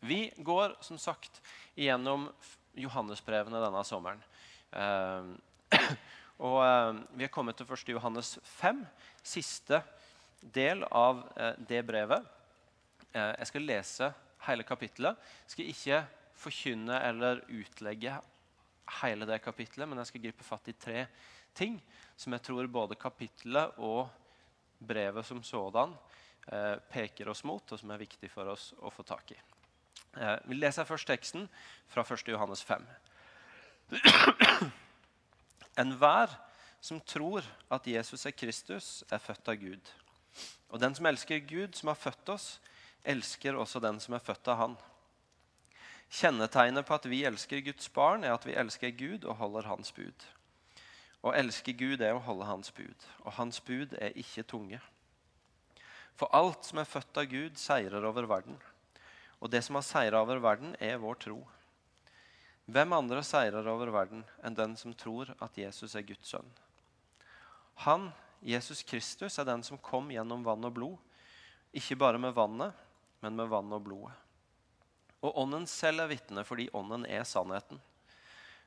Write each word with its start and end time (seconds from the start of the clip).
Vi 0.00 0.32
går 0.36 0.76
som 0.80 0.98
sagt 0.98 1.42
igjennom 1.74 2.30
Johannesbrevene 2.72 3.60
denne 3.60 3.82
sommeren. 3.84 4.22
Eh, 4.72 5.80
og 6.48 6.58
eh, 6.64 7.00
Vi 7.20 7.26
er 7.26 7.32
kommet 7.32 7.58
til 7.60 7.68
1. 7.68 7.92
Johannes 7.92 8.38
5, 8.56 8.80
siste 9.22 9.82
del 10.40 10.86
av 10.88 11.20
eh, 11.36 11.52
det 11.68 11.82
brevet. 11.84 12.24
Eh, 13.12 13.34
jeg 13.42 13.50
skal 13.50 13.68
lese 13.68 14.08
hele 14.46 14.64
kapittelet. 14.64 15.20
Jeg 15.44 15.54
skal 15.56 15.74
ikke 15.74 16.00
forkynne 16.40 17.02
eller 17.10 17.44
utlegge 17.52 18.16
hele 19.02 19.28
det 19.28 19.42
kapittelet, 19.44 19.88
men 19.88 20.00
jeg 20.00 20.10
skal 20.10 20.24
gripe 20.24 20.46
fatt 20.46 20.72
i 20.72 20.78
tre 20.80 21.04
ting 21.52 21.76
som 22.16 22.32
jeg 22.32 22.46
tror 22.46 22.72
både 22.72 22.96
kapittelet 22.96 23.76
og 23.84 24.08
brevet 24.80 25.26
som 25.28 25.44
sådan 25.44 25.92
eh, 26.48 26.76
peker 26.88 27.28
oss 27.28 27.44
mot, 27.44 27.68
og 27.68 27.78
som 27.84 27.92
er 27.92 28.00
viktig 28.00 28.32
for 28.32 28.48
oss 28.48 28.70
å 28.80 28.92
få 28.94 29.04
tak 29.04 29.36
i. 29.36 29.40
Eh, 30.16 30.36
vi 30.44 30.58
leser 30.58 30.84
først 30.84 31.06
teksten 31.06 31.48
fra 31.88 32.02
1. 32.02 32.28
Johannes 32.32 32.64
5. 32.64 32.86
Enhver 35.78 36.34
som 36.80 37.00
tror 37.00 37.44
at 37.70 37.86
Jesus 37.86 38.26
er 38.26 38.34
Kristus, 38.34 39.04
er 39.10 39.18
født 39.18 39.48
av 39.48 39.58
Gud. 39.60 39.90
Og 40.70 40.80
den 40.80 40.94
som 40.94 41.06
elsker 41.06 41.42
Gud, 41.44 41.74
som 41.76 41.92
har 41.92 41.98
født 41.98 42.28
oss, 42.28 42.60
elsker 43.04 43.56
også 43.56 43.80
den 43.80 44.00
som 44.00 44.14
er 44.14 44.24
født 44.24 44.48
av 44.48 44.56
Han. 44.56 44.76
Kjennetegnet 46.10 46.86
på 46.86 46.96
at 46.96 47.06
vi 47.06 47.22
elsker 47.24 47.62
Guds 47.64 47.88
barn, 47.88 48.24
er 48.24 48.34
at 48.34 48.46
vi 48.46 48.56
elsker 48.58 48.90
Gud 48.90 49.24
og 49.24 49.36
holder 49.36 49.68
Hans 49.68 49.92
bud. 49.92 50.26
Å 51.22 51.34
elske 51.36 51.74
Gud 51.76 52.00
er 52.00 52.16
å 52.16 52.24
holde 52.24 52.48
Hans 52.48 52.72
bud, 52.72 53.06
og 53.22 53.36
Hans 53.36 53.60
bud 53.60 53.94
er 54.00 54.16
ikke 54.18 54.46
tunge. 54.48 54.80
For 56.16 56.32
alt 56.36 56.64
som 56.66 56.80
er 56.80 56.88
født 56.88 57.20
av 57.20 57.28
Gud, 57.30 57.60
seirer 57.60 58.04
over 58.08 58.26
verden. 58.28 58.56
Og 59.40 59.50
det 59.50 59.62
som 59.64 59.78
har 59.78 59.86
seira 59.86 60.20
over 60.20 60.40
verden, 60.42 60.74
er 60.80 61.00
vår 61.00 61.16
tro. 61.24 61.40
Hvem 62.70 62.92
andre 62.94 63.22
seirer 63.26 63.66
over 63.72 63.90
verden 63.90 64.22
enn 64.46 64.54
den 64.54 64.76
som 64.78 64.92
tror 64.94 65.32
at 65.42 65.56
Jesus 65.58 65.96
er 65.98 66.04
Guds 66.06 66.28
sønn? 66.30 66.50
Han, 67.86 68.10
Jesus 68.44 68.84
Kristus, 68.86 69.38
er 69.40 69.48
den 69.48 69.64
som 69.66 69.80
kom 69.80 70.12
gjennom 70.12 70.44
vann 70.46 70.68
og 70.68 70.76
blod. 70.76 70.98
Ikke 71.72 71.96
bare 71.98 72.20
med 72.20 72.36
vannet, 72.36 72.76
men 73.24 73.36
med 73.36 73.48
vann 73.50 73.72
og 73.72 73.82
blodet. 73.88 74.12
Og 75.20 75.36
Ånden 75.42 75.66
selv 75.68 76.04
er 76.04 76.12
vitne 76.12 76.44
fordi 76.48 76.68
Ånden 76.76 77.04
er 77.08 77.26
sannheten. 77.28 77.80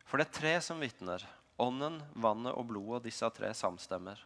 For 0.05 0.19
det 0.19 0.27
er 0.27 0.37
tre 0.37 0.53
som 0.61 0.81
vitner. 0.83 1.23
Ånden, 1.61 2.01
vannet 2.13 2.57
og 2.57 2.67
blodet, 2.69 3.05
disse 3.07 3.29
tre 3.33 3.53
samstemmer. 3.55 4.19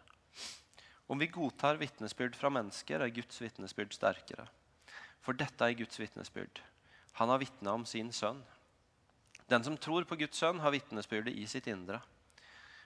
Om 1.07 1.19
vi 1.19 1.29
godtar 1.31 1.79
vitnesbyrd 1.79 2.35
fra 2.35 2.51
mennesker, 2.51 3.03
er 3.03 3.13
Guds 3.13 3.39
vitnesbyrd 3.39 3.93
sterkere. 3.95 4.47
For 5.25 5.37
dette 5.37 5.63
er 5.63 5.77
Guds 5.77 5.99
vitnesbyrd. 5.99 6.61
Han 7.19 7.29
har 7.33 7.41
vitna 7.41 7.73
om 7.73 7.85
sin 7.85 8.11
sønn. 8.13 8.43
Den 9.49 9.63
som 9.63 9.77
tror 9.79 10.05
på 10.07 10.17
Guds 10.19 10.37
sønn, 10.37 10.59
har 10.59 10.73
vitnesbyrdet 10.75 11.33
i 11.33 11.45
sitt 11.47 11.67
indre. 11.71 12.01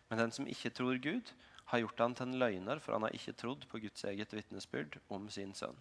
Men 0.10 0.22
den 0.22 0.34
som 0.36 0.48
ikke 0.48 0.74
tror 0.78 1.00
Gud, 1.02 1.34
har 1.72 1.80
gjort 1.80 2.04
han 2.04 2.16
til 2.16 2.28
en 2.28 2.40
løgner, 2.40 2.80
for 2.84 2.94
han 2.96 3.06
har 3.08 3.16
ikke 3.16 3.36
trodd 3.40 3.66
på 3.72 3.80
Guds 3.80 4.04
eget 4.04 4.34
vitnesbyrd 4.36 4.98
om 5.10 5.30
sin 5.32 5.54
sønn. 5.56 5.78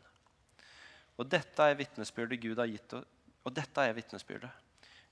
Og 1.19 1.27
dette 1.29 1.67
er 1.67 1.77
vitnesbyrdet 1.77 2.41
Gud 2.41 2.63
har 2.63 2.71
gitt 2.71 2.95
oss. 2.97 3.09
Og 3.45 3.55
dette 3.57 3.83
er 3.83 3.95
vitnesbyrdet. 3.97 4.51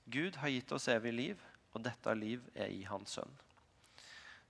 Gud 0.09 0.37
har 0.41 0.51
gitt 0.53 0.71
oss 0.71 0.87
evig 0.89 1.13
liv, 1.13 1.39
og 1.73 1.83
dette 1.85 2.13
liv 2.17 2.43
er 2.55 2.69
i 2.69 2.83
Hans 2.85 3.15
sønn. 3.17 3.31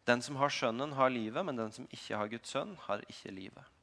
Den 0.08 0.22
som 0.26 0.40
har 0.40 0.52
Sønnen, 0.52 0.96
har 0.98 1.12
livet, 1.12 1.46
men 1.46 1.58
den 1.58 1.72
som 1.72 1.88
ikke 1.92 2.18
har 2.20 2.32
Guds 2.32 2.52
sønn, 2.52 2.76
har 2.88 3.04
ikke 3.08 3.32
livet. 3.36 3.79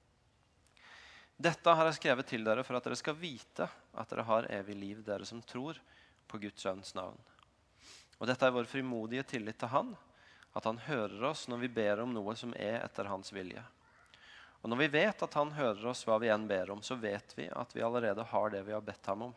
Dette 1.36 1.68
har 1.68 1.84
jeg 1.84 1.98
skrevet 1.98 2.28
til 2.30 2.46
dere 2.46 2.62
for 2.64 2.78
at 2.78 2.86
dere 2.86 2.96
skal 2.96 3.16
vite 3.20 3.66
at 3.68 4.08
dere 4.08 4.24
har 4.24 4.48
evig 4.56 4.76
liv, 4.76 5.02
dere 5.04 5.26
som 5.28 5.42
tror 5.44 5.76
på 6.26 6.40
Guds 6.40 6.62
sønns 6.64 6.94
navn. 6.96 7.18
Og 8.16 8.28
dette 8.30 8.48
er 8.48 8.54
vår 8.56 8.68
frimodige 8.70 9.26
tillit 9.34 9.58
til 9.60 9.68
Han, 9.74 9.92
at 10.56 10.64
Han 10.64 10.80
hører 10.86 11.28
oss 11.28 11.44
når 11.52 11.60
vi 11.66 11.72
ber 11.76 12.00
om 12.00 12.14
noe 12.16 12.32
som 12.40 12.54
er 12.56 12.80
etter 12.80 13.10
Hans 13.12 13.34
vilje. 13.36 13.60
Og 14.64 14.72
når 14.72 14.80
vi 14.80 14.92
vet 14.96 15.22
at 15.28 15.36
Han 15.36 15.52
hører 15.52 15.92
oss 15.92 16.06
hva 16.08 16.16
vi 16.22 16.32
enn 16.32 16.48
ber 16.48 16.72
om, 16.72 16.80
så 16.80 16.96
vet 16.96 17.36
vi 17.36 17.50
at 17.52 17.76
vi 17.76 17.84
allerede 17.84 18.24
har 18.32 18.50
det 18.56 18.64
vi 18.64 18.72
har 18.72 18.84
bedt 18.86 19.12
Ham 19.12 19.28
om. 19.28 19.36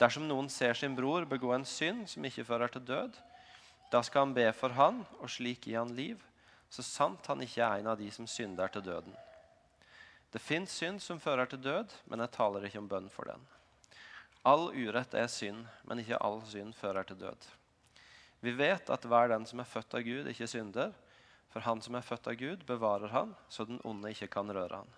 Dersom 0.00 0.24
noen 0.24 0.48
ser 0.48 0.72
sin 0.72 0.96
bror 0.96 1.28
begå 1.28 1.52
en 1.52 1.68
synd 1.68 2.06
som 2.08 2.24
ikke 2.24 2.46
fører 2.48 2.72
til 2.72 2.86
død, 2.88 3.20
da 3.92 4.00
skal 4.06 4.30
han 4.30 4.32
be 4.32 4.46
for 4.56 4.72
han 4.72 5.02
og 5.18 5.28
slik 5.28 5.66
gi 5.68 5.74
han 5.76 5.92
liv, 5.92 6.22
så 6.72 6.80
sant 6.86 7.26
han 7.28 7.42
ikke 7.44 7.60
er 7.66 7.82
en 7.82 7.90
av 7.92 7.98
de 8.00 8.08
som 8.14 8.24
synder 8.30 8.72
til 8.72 8.86
døden. 8.86 9.12
Det 10.30 10.38
fins 10.38 10.72
synd 10.78 11.02
som 11.02 11.18
fører 11.20 11.48
til 11.50 11.62
død, 11.62 11.92
men 12.06 12.22
jeg 12.22 12.34
taler 12.36 12.66
ikke 12.66 12.78
om 12.78 12.88
bønn 12.90 13.08
for 13.10 13.26
den. 13.26 13.42
All 14.46 14.70
urett 14.70 15.14
er 15.18 15.26
synd, 15.28 15.66
men 15.84 16.00
ikke 16.00 16.20
all 16.22 16.38
synd 16.48 16.76
fører 16.78 17.04
til 17.04 17.18
død. 17.18 17.48
Vi 18.40 18.52
vet 18.56 18.90
at 18.90 19.04
hver 19.04 19.28
den 19.28 19.44
som 19.46 19.60
er 19.60 19.68
født 19.68 19.98
av 19.98 20.04
Gud, 20.06 20.30
ikke 20.30 20.48
synder. 20.48 20.94
For 21.50 21.66
han 21.66 21.82
som 21.82 21.96
er 21.98 22.06
født 22.06 22.30
av 22.30 22.38
Gud, 22.38 22.62
bevarer 22.66 23.10
han, 23.12 23.34
så 23.50 23.66
den 23.66 23.82
onde 23.84 24.12
ikke 24.14 24.30
kan 24.30 24.52
røre 24.54 24.84
han. 24.84 24.94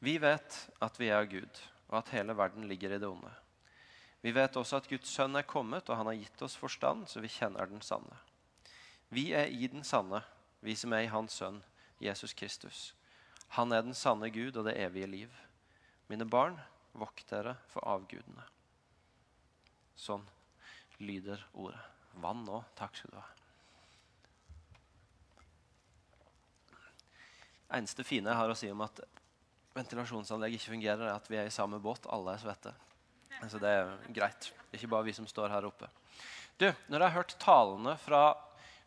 Vi 0.00 0.16
vet 0.18 0.56
at 0.80 0.96
vi 0.96 1.10
er 1.10 1.20
av 1.20 1.28
Gud, 1.28 1.60
og 1.92 2.00
at 2.00 2.12
hele 2.16 2.34
verden 2.36 2.64
ligger 2.68 2.96
i 2.96 2.98
det 2.98 3.08
onde. 3.08 3.30
Vi 4.24 4.32
vet 4.32 4.56
også 4.56 4.80
at 4.80 4.88
Guds 4.88 5.12
sønn 5.12 5.36
er 5.36 5.46
kommet, 5.48 5.88
og 5.88 6.00
han 6.00 6.08
har 6.08 6.16
gitt 6.16 6.42
oss 6.42 6.56
forstand, 6.56 7.06
så 7.08 7.20
vi 7.20 7.28
kjenner 7.32 7.68
den 7.68 7.84
sanne. 7.84 8.16
Vi 9.12 9.30
er 9.36 9.52
i 9.52 9.68
den 9.68 9.84
sanne, 9.84 10.22
vi 10.64 10.74
som 10.76 10.92
er 10.96 11.04
i 11.04 11.12
Hans 11.12 11.36
sønn, 11.36 11.60
Jesus 12.00 12.32
Kristus. 12.36 12.90
Han 13.56 13.72
er 13.74 13.82
den 13.82 13.96
sanne 13.98 14.30
Gud 14.30 14.56
og 14.56 14.66
det 14.68 14.76
evige 14.78 15.08
liv. 15.10 15.38
Mine 16.10 16.26
barn, 16.26 16.58
vokt 16.92 17.26
dere 17.30 17.56
for 17.70 17.86
avgudene. 17.86 18.44
Sånn 19.98 20.24
lyder 21.02 21.42
ordet. 21.52 21.80
Vann 22.20 22.44
nå. 22.46 22.62
Takk 22.78 22.96
skal 22.98 23.14
du 23.14 23.18
ha. 23.20 23.26
Eneste 27.78 28.02
fine 28.06 28.32
jeg 28.32 28.40
har 28.40 28.50
å 28.50 28.58
si 28.58 28.70
om 28.72 28.82
at 28.82 29.02
ventilasjonsanlegg 29.76 30.56
ikke 30.56 30.72
fungerer, 30.72 31.06
er 31.06 31.14
at 31.14 31.28
vi 31.30 31.38
er 31.38 31.46
i 31.46 31.54
samme 31.54 31.78
båt. 31.82 32.08
Alle 32.10 32.34
er 32.34 32.42
svette. 32.42 32.72
Så 33.48 33.60
det 33.62 33.70
er 33.70 33.92
greit. 34.12 34.50
Det 34.68 34.76
er 34.76 34.82
ikke 34.82 34.94
bare 34.94 35.06
vi 35.06 35.14
som 35.16 35.28
står 35.30 35.52
her 35.54 35.66
oppe. 35.68 35.88
Du, 36.58 36.66
Når 36.88 36.98
jeg 36.98 37.06
har 37.06 37.16
hørt 37.16 37.36
talene 37.40 37.94
fra 37.96 38.24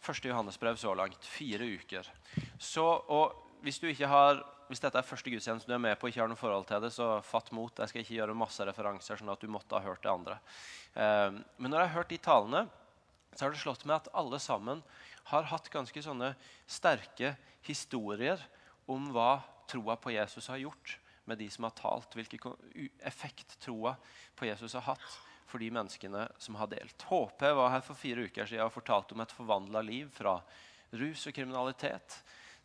første 0.03 0.29
Johannesbrev 0.29 0.77
så 0.77 0.93
langt, 0.93 1.25
fire 1.25 1.65
uker 1.65 2.09
så, 2.59 2.83
og 2.83 3.39
hvis, 3.63 3.79
du 3.79 3.87
ikke 3.87 4.09
har, 4.11 4.43
hvis, 4.73 4.81
dette 4.81 4.97
er 4.97 5.05
første 5.05 5.29
gudstjeneste 5.29 5.69
du 5.69 5.75
er 5.75 5.81
med 5.81 5.99
på 6.01 6.09
ikke 6.09 6.23
har 6.23 6.29
noe 6.31 6.39
forhold 6.39 6.65
til 6.69 6.81
det, 6.81 6.89
så 6.95 7.19
fatt 7.25 7.51
mot. 7.53 7.77
Jeg 7.77 7.91
skal 7.91 8.01
ikke 8.01 8.17
gjøre 8.17 8.37
masse 8.37 8.65
referanser, 8.65 9.19
sånn 9.19 9.29
at 9.29 9.43
du 9.43 9.51
måtte 9.51 9.77
ha 9.77 9.85
hørt 9.85 10.01
det 10.01 10.09
andre. 10.09 10.39
Eh, 10.97 11.29
men 11.61 11.69
når 11.69 11.83
jeg 11.83 11.91
har 11.91 11.97
hørt 11.99 12.13
de 12.13 12.19
talene, 12.25 12.63
så 13.33 13.45
har 13.45 13.53
det 13.53 13.61
slått 13.61 13.85
meg 13.85 13.99
at 13.99 14.11
alle 14.17 14.39
sammen 14.41 14.81
har 15.29 15.49
hatt 15.49 15.69
ganske 15.73 16.03
sånne 16.05 16.33
sterke 16.69 17.35
historier 17.65 18.41
om 18.89 19.11
hva 19.13 19.43
troa 19.69 19.95
på 20.01 20.13
Jesus 20.13 20.49
har 20.51 20.61
gjort 20.61 20.97
med 21.29 21.39
de 21.39 21.47
som 21.53 21.69
har 21.69 21.77
talt. 21.77 22.17
Hvilken 22.17 22.57
effekt 23.05 23.55
troa 23.63 23.95
på 24.35 24.49
Jesus 24.49 24.75
har 24.77 24.89
hatt 24.89 25.07
for 25.47 25.61
de 25.61 25.69
menneskene 25.73 26.27
som 26.41 26.57
har 26.57 26.69
delt. 26.71 27.05
HP 27.09 27.45
var 27.53 27.75
her 27.75 27.85
for 27.85 27.97
fire 27.97 28.25
uker 28.25 28.49
siden 28.49 28.65
og 28.65 28.73
fortalte 28.73 29.15
om 29.15 29.23
et 29.23 29.35
forvandla 29.37 29.83
liv 29.85 30.09
fra 30.13 30.39
rus 30.97 31.27
og 31.29 31.35
kriminalitet 31.35 32.23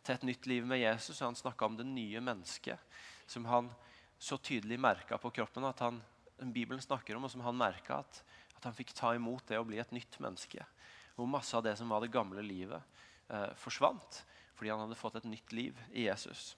til 0.09 0.17
et 0.17 0.25
nytt 0.25 0.47
liv 0.49 0.65
med 0.65 0.81
Jesus. 0.81 1.21
og 1.21 1.29
Han 1.29 1.37
snakka 1.37 1.67
om 1.67 1.77
det 1.77 1.85
nye 1.85 2.21
mennesket 2.21 2.79
som 3.29 3.45
han 3.45 3.69
så 4.17 4.39
tydelig 4.41 4.79
merka 4.81 5.17
på 5.17 5.29
kroppen. 5.29 5.63
at 5.63 5.79
han, 5.79 6.01
Bibelen 6.39 6.81
snakker 6.81 7.15
om, 7.15 7.23
og 7.23 7.31
som 7.31 7.41
han 7.45 7.57
merka 7.57 7.99
at, 7.99 8.23
at, 8.55 8.63
han 8.63 8.73
fikk 8.73 8.93
ta 8.93 9.13
imot 9.15 9.45
det 9.47 9.59
å 9.59 9.67
bli 9.67 9.77
et 9.77 9.91
nytt 9.91 10.17
menneske. 10.19 10.65
Hvor 11.15 11.29
masse 11.29 11.55
av 11.55 11.63
det 11.63 11.75
som 11.77 11.89
var 11.89 12.01
det 12.01 12.11
gamle 12.11 12.41
livet, 12.41 12.81
eh, 13.29 13.53
forsvant 13.55 14.23
fordi 14.55 14.73
han 14.73 14.81
hadde 14.81 14.97
fått 14.99 15.15
et 15.15 15.29
nytt 15.29 15.53
liv 15.53 15.77
i 15.93 16.09
Jesus. 16.09 16.57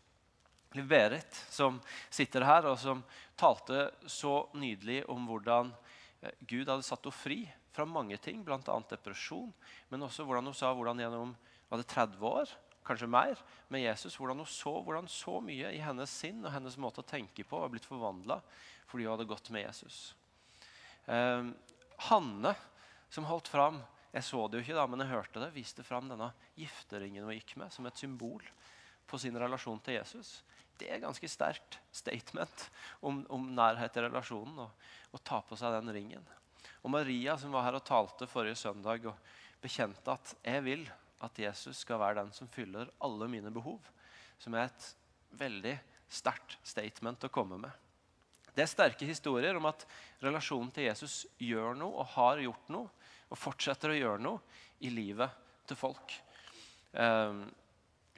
Berit, 0.73 1.35
som 1.51 1.77
sitter 2.09 2.41
her, 2.41 2.65
og 2.65 2.79
som 2.79 3.03
talte 3.35 3.91
så 4.07 4.47
nydelig 4.53 5.03
om 5.11 5.27
hvordan 5.27 5.69
eh, 6.21 6.31
Gud 6.39 6.71
hadde 6.71 6.87
satt 6.87 7.03
henne 7.03 7.19
fri 7.19 7.43
fra 7.71 7.85
mange 7.85 8.17
ting, 8.17 8.41
bl.a. 8.43 8.79
depresjon, 8.89 9.51
men 9.91 10.07
også 10.07 10.23
hvordan 10.25 10.49
hun 10.49 10.57
sa 10.57 10.71
hvordan 10.73 11.03
gjennom 11.03 11.35
var 11.69 11.79
det 11.79 11.91
30 11.91 12.25
år 12.31 12.55
kanskje 12.87 13.09
mer, 13.11 13.39
med 13.71 13.83
Jesus. 13.83 14.17
Hvordan 14.19 14.41
hun 14.41 14.49
så, 14.49 14.73
hvordan 14.81 15.07
så 15.11 15.37
mye 15.43 15.71
i 15.75 15.81
hennes 15.83 16.11
sinn 16.23 16.43
og 16.45 16.53
hennes 16.53 16.77
måte 16.81 17.03
å 17.03 17.07
tenke 17.07 17.45
på 17.47 17.61
var 17.61 17.71
blitt 17.73 17.87
forvandla 17.87 18.41
fordi 18.91 19.05
hun 19.05 19.13
hadde 19.13 19.29
gått 19.29 19.49
med 19.55 19.63
Jesus. 19.63 19.99
Eh, 21.07 21.47
Hanne, 22.09 22.55
som 23.11 23.27
holdt 23.29 23.51
fram 23.51 23.79
jeg 24.11 24.27
så 24.27 24.43
det 24.47 24.59
jo 24.59 24.65
ikke, 24.65 24.75
da, 24.75 24.87
men 24.91 25.03
jeg 25.05 25.13
hørte 25.13 25.39
det, 25.39 25.53
viste 25.55 25.83
fram 25.87 26.09
denne 26.11 26.33
gifteringen 26.59 27.23
hun 27.23 27.35
gikk 27.37 27.55
med, 27.61 27.71
som 27.71 27.87
et 27.87 27.99
symbol 27.99 28.43
på 29.07 29.19
sin 29.21 29.37
relasjon 29.39 29.79
til 29.83 29.95
Jesus. 29.95 30.41
Det 30.75 30.89
er 30.89 30.97
et 30.97 31.05
ganske 31.05 31.29
sterkt 31.31 31.77
statement 31.95 32.65
om, 32.99 33.21
om 33.31 33.45
nærhet 33.55 33.95
i 33.95 34.03
relasjonen 34.03 34.65
å 34.65 35.21
ta 35.23 35.39
på 35.45 35.55
seg 35.59 35.77
den 35.77 35.93
ringen. 35.95 36.25
Og 36.81 36.91
Maria, 36.91 37.37
som 37.39 37.53
var 37.55 37.67
her 37.67 37.77
og 37.79 37.85
talte 37.87 38.27
forrige 38.27 38.59
søndag, 38.59 39.05
og 39.07 39.15
bekjente 39.61 40.11
at 40.11 40.35
'jeg 40.43 40.63
vil 40.65 40.89
at 41.25 41.39
Jesus 41.39 41.83
skal 41.83 41.99
være 42.01 42.21
den 42.21 42.33
som 42.35 42.49
fyller 42.49 42.91
alle 43.03 43.27
mine 43.31 43.51
behov. 43.53 43.79
Som 44.41 44.55
er 44.57 44.67
et 44.69 44.87
veldig 45.37 45.77
sterkt 46.11 46.57
statement 46.67 47.27
å 47.27 47.31
komme 47.33 47.59
med. 47.61 47.71
Det 48.51 48.65
er 48.65 48.71
sterke 48.71 49.07
historier 49.07 49.55
om 49.55 49.69
at 49.69 49.85
relasjonen 50.23 50.71
til 50.75 50.89
Jesus 50.89 51.23
gjør 51.39 51.77
noe 51.79 52.01
og 52.01 52.11
har 52.17 52.41
gjort 52.43 52.73
noe 52.73 52.89
og 53.31 53.39
fortsetter 53.39 53.93
å 53.93 53.95
gjøre 53.95 54.23
noe 54.25 54.41
i 54.83 54.91
livet 54.91 55.31
til 55.69 55.79
folk. 55.79 56.17
Ehm, 56.99 57.45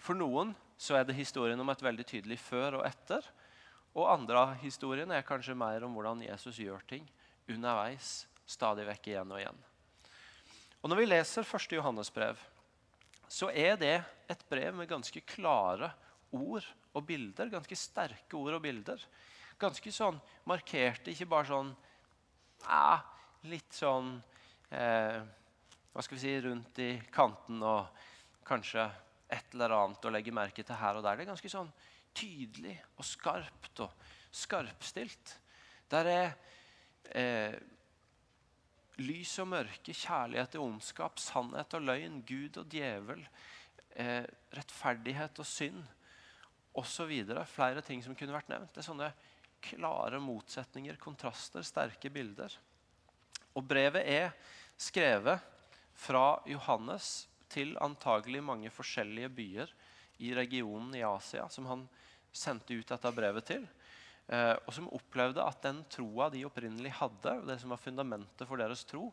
for 0.02 0.18
noen 0.18 0.56
så 0.80 0.98
er 0.98 1.06
det 1.06 1.20
historien 1.20 1.60
om 1.62 1.70
et 1.70 1.86
veldig 1.86 2.06
tydelig 2.10 2.40
før 2.42 2.80
og 2.80 2.88
etter. 2.88 3.28
Og 3.94 4.10
andre 4.10 4.40
av 4.42 4.56
historiene 4.64 5.20
er 5.20 5.28
kanskje 5.28 5.54
mer 5.58 5.86
om 5.86 5.94
hvordan 5.94 6.24
Jesus 6.26 6.58
gjør 6.64 6.82
ting 6.90 7.06
underveis, 7.52 8.24
stadig 8.50 8.88
vekk 8.88 9.12
igjen 9.12 9.32
og 9.36 9.42
igjen. 9.42 9.62
Og 10.82 10.90
Når 10.90 11.00
vi 11.00 11.06
leser 11.08 11.46
1. 11.46 11.76
Johannesbrev, 11.78 12.40
så 13.34 13.50
er 13.50 13.78
det 13.82 13.96
et 14.30 14.44
brev 14.50 14.76
med 14.78 14.90
ganske 14.90 15.22
klare 15.26 15.90
ord 16.34 16.66
og 16.94 17.06
bilder. 17.08 17.50
Ganske 17.50 17.78
sterke 17.78 18.38
ord 18.38 18.60
og 18.60 18.62
bilder. 18.66 19.02
Ganske 19.62 19.94
sånn 19.94 20.20
markerte, 20.50 21.14
ikke 21.14 21.30
bare 21.32 21.50
sånn 21.50 21.72
ja, 22.64 23.00
Litt 23.50 23.76
sånn 23.76 24.14
eh, 24.72 25.18
Hva 25.92 26.04
skal 26.06 26.16
vi 26.16 26.22
si 26.22 26.36
rundt 26.46 26.80
i 26.80 26.92
kanten 27.14 27.60
og 27.68 28.06
kanskje 28.48 28.86
et 29.34 29.56
eller 29.56 29.76
annet 29.76 30.06
å 30.06 30.12
legge 30.14 30.34
merke 30.36 30.64
til 30.66 30.78
her 30.78 31.00
og 31.00 31.06
der. 31.06 31.18
Det 31.18 31.26
er 31.26 31.32
ganske 31.34 31.52
sånn 31.52 31.72
tydelig 32.14 32.76
og 33.00 33.08
skarpt 33.08 33.82
og 33.86 34.10
skarpstilt. 34.34 35.38
Der 35.90 36.10
er 36.12 36.28
eh, 37.10 37.56
lys 39.02 39.34
og 39.42 39.50
mørke, 39.54 39.96
kjærlighet 39.96 40.58
og 40.60 40.68
ondskap, 40.68 41.20
sannhet 41.22 41.74
og 41.74 41.86
løgn, 41.88 42.22
Gud 42.28 42.60
og 42.62 42.70
djevel, 42.70 43.24
eh, 43.96 44.26
rettferdighet 44.54 45.40
og 45.40 45.48
synd 45.50 45.84
osv. 46.74 47.14
Flere 47.50 47.82
ting 47.82 48.04
som 48.04 48.16
kunne 48.16 48.36
vært 48.36 48.50
nevnt. 48.50 48.74
Det 48.74 48.84
er 48.84 48.90
sånne 48.90 49.14
klare 49.64 50.20
motsetninger, 50.20 50.98
kontraster, 51.02 51.64
sterke 51.66 52.12
bilder. 52.14 52.54
Og 53.56 53.66
brevet 53.66 54.04
er 54.06 54.32
skrevet 54.78 55.40
fra 55.94 56.42
Johannes 56.50 57.28
til 57.54 57.78
antagelig 57.82 58.42
mange 58.44 58.72
forskjellige 58.74 59.30
byer 59.30 59.74
i 60.26 60.34
regionen 60.34 60.94
i 60.98 61.06
Asia 61.06 61.46
som 61.50 61.68
han 61.70 61.86
sendte 62.34 62.74
ut 62.74 62.90
dette 62.90 63.12
brevet 63.14 63.46
til. 63.46 63.66
Eh, 64.32 64.56
og 64.64 64.72
som 64.76 64.92
opplevde 64.96 65.44
at 65.44 65.60
den 65.66 65.82
troa 65.92 66.30
de 66.32 66.46
opprinnelig 66.48 66.94
hadde, 67.00 67.36
det 67.48 67.60
som 67.62 67.74
var 67.74 67.82
fundamentet 67.82 68.48
for 68.48 68.62
deres 68.62 68.86
tro, 68.88 69.10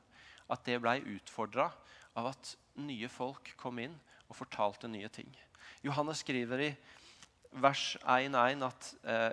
at 0.51 0.63
det 0.67 0.79
ble 0.83 0.99
utfordra 1.17 1.71
av 2.19 2.31
at 2.33 2.55
nye 2.79 3.11
folk 3.11 3.53
kom 3.59 3.81
inn 3.83 3.97
og 4.29 4.39
fortalte 4.39 4.91
nye 4.91 5.11
ting. 5.13 5.31
Johannes 5.83 6.23
skriver 6.25 6.65
i 6.65 6.71
vers 7.63 7.97
1.1 8.05 8.67
at 8.67 8.91
eh, 9.03 9.31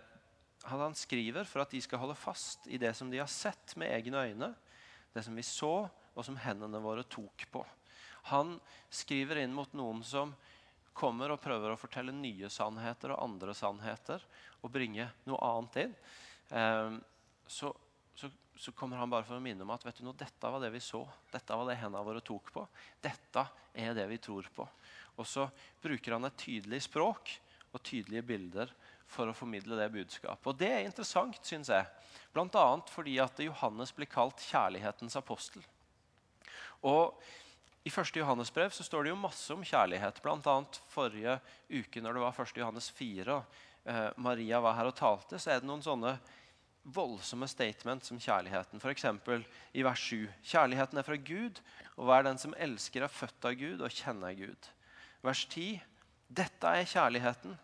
han 0.67 0.97
skriver 0.97 1.47
for 1.47 1.63
at 1.63 1.71
de 1.71 1.81
skal 1.83 2.01
holde 2.01 2.17
fast 2.17 2.65
i 2.67 2.79
det 2.81 2.91
som 2.97 3.11
de 3.11 3.21
har 3.21 3.29
sett 3.31 3.75
med 3.79 3.93
egne 3.93 4.25
øyne, 4.25 4.51
det 5.13 5.23
som 5.25 5.37
vi 5.37 5.45
så, 5.45 5.87
og 6.17 6.25
som 6.25 6.37
hendene 6.41 6.81
våre 6.81 7.05
tok 7.05 7.45
på. 7.53 7.61
Han 8.33 8.57
skriver 8.91 9.43
inn 9.43 9.53
mot 9.55 9.71
noen 9.77 10.01
som 10.03 10.33
kommer 10.97 11.33
og 11.33 11.41
prøver 11.41 11.73
å 11.73 11.79
fortelle 11.79 12.15
nye 12.15 12.49
sannheter 12.51 13.13
og 13.13 13.21
andre 13.23 13.53
sannheter 13.57 14.23
og 14.63 14.73
bringe 14.73 15.09
noe 15.29 15.39
annet 15.51 15.79
inn. 15.85 15.95
eh, 16.49 16.97
så, 17.47 17.71
så, 18.17 18.29
så, 18.55 18.73
kommer 18.75 18.97
han 18.97 19.11
bare 19.13 19.27
for 19.27 19.37
å 19.37 19.43
minne 19.43 19.63
om 19.63 19.71
at 19.75 19.85
vet 19.85 20.01
du, 20.01 20.05
nå, 20.07 20.15
dette 20.17 20.51
var 20.51 20.63
det 20.63 20.73
vi 20.73 20.81
så. 20.83 21.03
Dette 21.31 21.55
var 21.55 21.69
det 21.69 21.77
hendene 21.79 22.05
våre 22.05 22.23
tok 22.25 22.51
på. 22.53 22.65
Dette 23.03 23.45
er 23.77 23.93
det 23.95 24.07
vi 24.09 24.19
tror 24.21 24.49
på. 24.55 24.67
Og 25.17 25.25
så 25.25 25.47
bruker 25.81 26.17
han 26.17 26.27
et 26.27 26.37
tydelig 26.41 26.83
språk 26.89 27.31
og 27.71 27.81
tydelige 27.85 28.25
bilder 28.25 28.73
for 29.07 29.29
å 29.29 29.35
formidle 29.37 29.77
det 29.79 29.87
budskapet. 29.93 30.49
Og 30.49 30.59
Det 30.59 30.69
er 30.73 30.85
interessant, 30.85 31.39
syns 31.45 31.71
jeg. 31.71 31.87
Bl.a. 32.35 32.65
fordi 32.91 33.15
at 33.23 33.39
Johannes 33.41 33.93
blir 33.95 34.09
kalt 34.11 34.43
kjærlighetens 34.43 35.15
apostel. 35.19 35.63
Og 36.85 37.15
i 37.87 37.89
1. 37.89 38.15
Johannes 38.19 38.51
brev 38.51 38.73
så 38.75 38.83
står 38.83 39.05
det 39.05 39.13
jo 39.13 39.19
masse 39.19 39.53
om 39.53 39.63
kjærlighet. 39.63 40.19
Bl.a. 40.23 40.55
forrige 40.91 41.37
uke 41.71 42.01
når 42.03 42.17
det 42.17 42.23
var 42.25 42.41
1. 42.43 42.57
Johannes 42.59 42.89
4 42.91 43.37
og 43.37 43.61
eh, 43.87 44.09
Maria 44.19 44.59
var 44.63 44.75
her 44.75 44.89
og 44.89 44.97
talte, 44.97 45.39
så 45.39 45.53
er 45.53 45.61
det 45.61 45.69
noen 45.69 45.85
sånne 45.85 46.17
voldsomme 46.97 47.47
statements 47.51 48.11
om 48.11 48.19
kjærligheten. 48.19 48.83
F.eks. 48.83 49.05
i 49.71 49.85
vers 49.87 50.03
7. 50.09 50.27
Kjærligheten 50.51 50.99
er 50.99 51.07
fra 51.07 51.19
Gud, 51.29 51.61
og 51.95 52.09
hver 52.09 52.27
den 52.27 52.39
som 52.41 52.55
elsker, 52.59 53.05
er 53.07 53.11
født 53.11 53.47
av 53.47 53.55
Gud 53.59 53.83
og 53.83 53.95
kjenner 53.95 54.35
Gud. 54.35 54.69
Vers 55.23 55.45
10. 55.47 55.79
Dette 56.27 56.75
er 56.75 56.91
kjærligheten. 56.91 57.57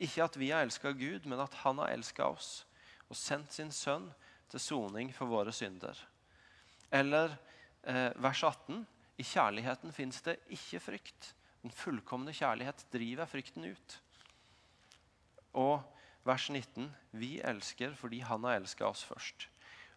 Ikke 0.00 0.24
at 0.24 0.36
vi 0.40 0.52
har 0.52 0.64
elska 0.64 0.92
Gud, 0.96 1.28
men 1.28 1.40
at 1.40 1.60
Han 1.64 1.80
har 1.80 1.92
elska 1.92 2.28
oss 2.28 2.64
og 3.10 3.18
sendt 3.18 3.52
sin 3.52 3.72
sønn 3.74 4.06
til 4.52 4.62
soning 4.62 5.08
for 5.12 5.26
våre 5.26 5.52
synder. 5.52 5.98
Eller 6.94 7.32
eh, 7.82 8.12
vers 8.22 8.44
18. 8.46 8.84
I 9.20 9.24
kjærligheten 9.26 9.92
fins 9.92 10.22
det 10.24 10.38
ikke 10.56 10.80
frykt. 10.80 11.32
Den 11.60 11.72
fullkomne 11.76 12.32
kjærlighet 12.32 12.86
driver 12.92 13.28
frykten 13.28 13.66
ut. 13.68 13.96
Og 15.60 15.82
vers 16.24 16.46
19.: 16.48 16.88
Vi 17.12 17.40
elsker 17.44 17.94
fordi 17.94 18.20
Han 18.24 18.44
har 18.44 18.60
elska 18.60 18.86
oss 18.88 19.04
først. 19.04 19.48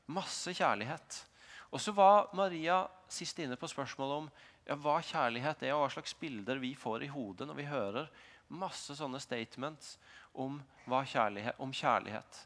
Masse 0.08 0.54
kjærlighet. 0.54 1.24
Og 1.72 1.82
så 1.82 1.92
var 1.96 2.30
Maria 2.36 2.84
sist 3.10 3.40
inne 3.40 3.56
på 3.56 3.68
spørsmålet 3.68 4.18
om 4.18 4.30
ja, 4.68 4.76
hva 4.76 5.00
kjærlighet 5.02 5.64
er, 5.64 5.74
og 5.74 5.86
hva 5.86 5.94
slags 5.96 6.14
bilder 6.20 6.60
vi 6.62 6.74
får 6.76 7.04
i 7.04 7.12
hodet 7.14 7.48
når 7.48 7.58
vi 7.58 7.70
hører 7.70 8.12
masse 8.54 8.96
sånne 8.96 9.22
statements 9.24 9.98
om, 10.34 10.60
kjærlighet, 10.86 11.56
om 11.64 11.72
kjærlighet. 11.74 12.44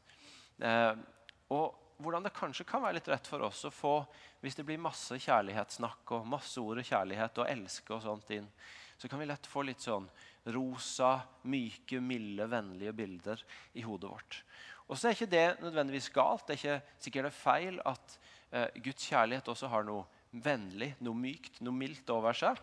Eh, 0.62 0.94
og 1.50 1.87
hvordan 1.97 2.25
det 2.25 2.35
kanskje 2.35 2.65
kan 2.67 2.83
være 2.83 2.99
litt 2.99 3.09
rett 3.09 3.27
for 3.27 3.44
oss 3.47 3.63
å 3.65 3.73
få 3.73 3.94
hvis 4.44 4.57
det 4.57 4.65
blir 4.67 4.81
masse 4.81 5.17
kjærlighetssnakk 5.17 6.13
og 6.17 6.27
masse 6.29 6.61
ord 6.61 6.81
og 6.81 6.88
kjærlighet 6.88 7.41
og 7.41 7.49
elske 7.49 7.95
og 7.95 8.03
sånt 8.05 8.33
inn, 8.35 8.49
så 8.97 9.09
kan 9.09 9.21
vi 9.21 9.29
lett 9.29 9.49
få 9.49 9.63
litt 9.65 9.83
sånn 9.83 10.07
rosa, 10.53 11.19
myke, 11.49 11.99
milde, 12.01 12.47
vennlige 12.49 12.94
bilder 12.97 13.44
i 13.77 13.83
hodet 13.85 14.11
vårt. 14.13 14.41
Og 14.88 14.97
så 14.97 15.09
er 15.09 15.17
ikke 15.17 15.29
det 15.31 15.47
nødvendigvis 15.61 16.09
galt. 16.15 16.47
Det 16.47 16.55
er 16.55 16.61
ikke 16.61 17.03
sikkert 17.03 17.27
det 17.27 17.33
er 17.33 17.41
feil 17.41 17.79
at 17.85 18.17
eh, 18.51 18.79
Guds 18.85 19.09
kjærlighet 19.09 19.51
også 19.51 19.69
har 19.73 19.85
noe 19.88 20.05
vennlig, 20.31 20.93
noe 21.03 21.17
mykt, 21.17 21.59
noe 21.65 21.75
mildt 21.75 22.09
over 22.13 22.38
seg. 22.38 22.59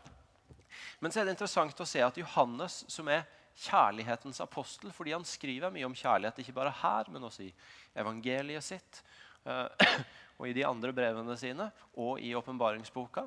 Men 1.01 1.13
så 1.13 1.21
er 1.21 1.29
det 1.29 1.37
interessant 1.37 1.81
å 1.81 1.87
se 1.89 2.03
at 2.03 2.19
Johannes, 2.19 2.83
som 2.91 3.09
er 3.13 3.27
kjærlighetens 3.55 4.41
apostel, 4.43 4.91
fordi 4.95 5.13
han 5.15 5.27
skriver 5.27 5.73
mye 5.75 5.87
om 5.87 5.95
kjærlighet, 5.95 6.41
ikke 6.43 6.57
bare 6.57 6.75
her, 6.81 7.11
men 7.13 7.29
også 7.29 7.45
i 7.47 7.53
evangeliet 8.01 8.67
sitt, 8.67 9.03
og 10.39 10.49
i 10.49 10.55
de 10.57 10.65
andre 10.67 10.93
brevene 10.97 11.37
sine 11.39 11.69
og 12.01 12.21
i 12.23 12.35
åpenbaringsboka. 12.37 13.27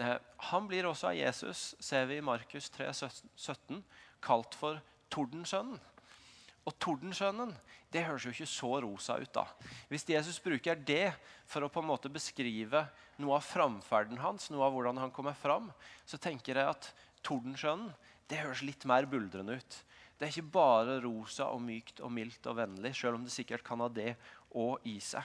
Eh, 0.00 0.16
han 0.50 0.68
blir 0.70 0.88
også 0.88 1.12
av 1.12 1.18
Jesus, 1.18 1.74
ser 1.78 2.08
vi 2.10 2.18
i 2.18 2.24
Markus 2.24 2.70
3, 2.74 2.90
17, 3.36 3.82
kalt 4.24 4.58
for 4.58 4.80
Tordensønnen. 5.12 5.78
Og 6.64 6.72
Tordensønnen 6.80 7.52
det 7.92 8.06
høres 8.08 8.24
jo 8.26 8.32
ikke 8.32 8.48
så 8.50 8.70
rosa 8.82 9.18
ut. 9.20 9.30
da. 9.34 9.44
Hvis 9.88 10.08
Jesus 10.08 10.40
bruker 10.42 10.74
det 10.74 11.12
for 11.46 11.62
å 11.62 11.70
på 11.70 11.82
en 11.82 11.90
måte 11.92 12.10
beskrive 12.10 12.86
noe 13.22 13.36
av 13.36 13.44
framferden 13.46 14.18
hans, 14.18 14.48
noe 14.50 14.64
av 14.66 14.74
hvordan 14.74 14.98
han 14.98 15.12
kommer 15.14 15.36
fram, 15.38 15.68
så 16.06 16.18
tenker 16.18 16.58
jeg 16.58 16.72
at 16.72 16.90
Tordensønnen 17.22 17.92
det 18.26 18.40
høres 18.40 18.64
litt 18.64 18.86
mer 18.88 19.06
buldrende 19.06 19.60
ut. 19.60 19.78
Det 20.18 20.26
er 20.26 20.32
ikke 20.32 20.54
bare 20.56 20.98
rosa 21.04 21.50
og 21.52 21.62
mykt 21.62 22.00
og 22.02 22.10
mildt 22.14 22.46
og 22.50 22.58
vennlig, 22.58 22.94
selv 22.96 23.18
om 23.18 23.26
det 23.26 23.34
sikkert 23.34 23.64
kan 23.66 23.82
ha 23.84 23.90
det 23.92 24.14
og 24.56 24.82
i 24.88 24.96
seg. 25.02 25.22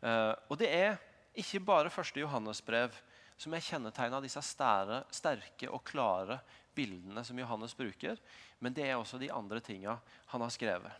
Uh, 0.00 0.32
og 0.48 0.58
det 0.60 0.70
er 0.72 0.98
ikke 1.38 1.62
bare 1.64 1.92
første 1.92 2.20
Johannes-brev 2.22 2.94
som 3.40 3.54
er 3.56 3.64
kjennetegna 3.64 4.18
av 4.18 4.24
disse 4.24 4.40
stære, 4.44 5.04
sterke 5.14 5.68
og 5.72 5.84
klare 5.88 6.40
bildene 6.76 7.22
som 7.24 7.38
Johannes 7.40 7.74
bruker, 7.76 8.18
men 8.60 8.74
det 8.76 8.84
er 8.86 8.98
også 8.98 9.20
de 9.20 9.30
andre 9.32 9.62
tinga 9.64 9.96
han 10.32 10.44
har 10.44 10.52
skrevet. 10.52 10.92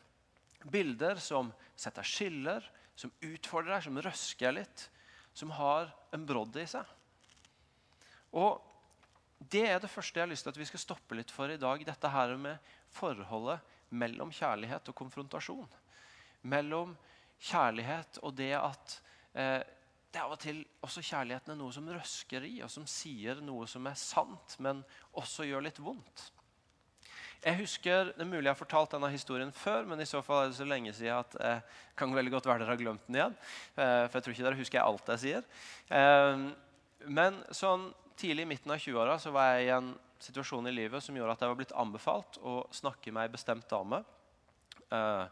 Bilder 0.72 1.20
som 1.20 1.52
setter 1.76 2.04
skiller, 2.04 2.64
som 2.96 3.12
utfordrer, 3.24 3.74
deg, 3.76 3.84
som 3.86 4.00
røsker 4.04 4.56
litt, 4.56 4.86
som 5.36 5.52
har 5.56 5.92
en 6.16 6.26
brodd 6.28 6.56
i 6.60 6.66
seg. 6.68 6.84
Og 8.36 8.66
Det 9.40 9.62
er 9.64 9.78
det 9.80 9.88
første 9.88 10.18
jeg 10.18 10.26
har 10.26 10.28
lyst 10.28 10.44
til 10.44 10.52
at 10.52 10.58
vi 10.60 10.66
skal 10.68 10.82
stoppe 10.82 11.16
litt 11.16 11.30
for 11.32 11.48
i 11.48 11.56
dag. 11.56 11.80
Dette 11.80 12.08
her 12.12 12.34
med 12.36 12.58
forholdet 12.92 13.62
mellom 13.88 14.28
kjærlighet 14.36 14.90
og 14.92 14.96
konfrontasjon. 14.98 15.70
Mellom 16.44 16.92
kjærlighet 17.40 18.20
og 18.22 18.34
det 18.36 18.52
at 18.58 18.96
eh, 19.34 19.60
det 20.10 20.18
av 20.18 20.32
og 20.34 20.40
til 20.42 20.58
også 20.82 21.02
kjærligheten 21.06 21.54
er 21.54 21.58
noe 21.60 21.72
som 21.74 21.86
røsker 21.86 22.44
i, 22.48 22.56
og 22.64 22.70
som 22.72 22.86
sier 22.90 23.38
noe 23.46 23.68
som 23.70 23.86
er 23.86 23.98
sant, 23.98 24.56
men 24.58 24.82
også 25.18 25.46
gjør 25.46 25.62
litt 25.68 25.78
vondt. 25.78 26.24
Jeg 27.40 27.56
husker, 27.56 28.10
Det 28.12 28.20
er 28.20 28.28
mulig 28.28 28.44
jeg 28.44 28.52
har 28.52 28.58
fortalt 28.58 28.90
denne 28.92 29.08
historien 29.08 29.52
før, 29.52 29.86
men 29.88 30.00
i 30.02 30.08
så 30.08 30.20
fall 30.20 30.42
er 30.42 30.50
det 30.50 30.58
så 30.58 30.66
lenge 30.68 30.92
siden 30.92 31.22
at 31.22 31.36
jeg 31.40 31.62
kan 31.96 32.12
veldig 32.12 32.32
godt 32.34 32.48
være 32.50 32.64
dere 32.64 32.74
har 32.74 32.80
glemt 32.82 33.06
den 33.06 33.16
igjen. 33.16 33.36
Eh, 33.76 34.02
for 34.08 34.18
jeg 34.18 34.24
tror 34.24 34.34
ikke 34.34 34.44
dere 34.48 34.60
husker 34.60 34.82
alt 34.82 35.08
jeg 35.14 35.22
sier. 35.22 35.46
Eh, 35.88 36.42
men 37.08 37.38
sånn 37.56 37.86
tidlig 38.20 38.44
i 38.44 38.50
midten 38.50 38.74
av 38.74 38.82
20-åra 38.82 39.16
var 39.32 39.54
jeg 39.54 39.70
i 39.70 39.72
en 39.78 39.94
situasjon 40.20 40.68
i 40.68 40.74
livet 40.74 41.00
som 41.00 41.16
gjorde 41.16 41.38
at 41.38 41.46
jeg 41.46 41.54
var 41.54 41.60
blitt 41.62 41.78
anbefalt 41.80 42.36
å 42.44 42.58
snakke 42.76 43.14
med 43.14 43.24
ei 43.24 43.32
bestemt 43.32 43.70
dame. 43.70 44.02
Eh, 44.92 45.24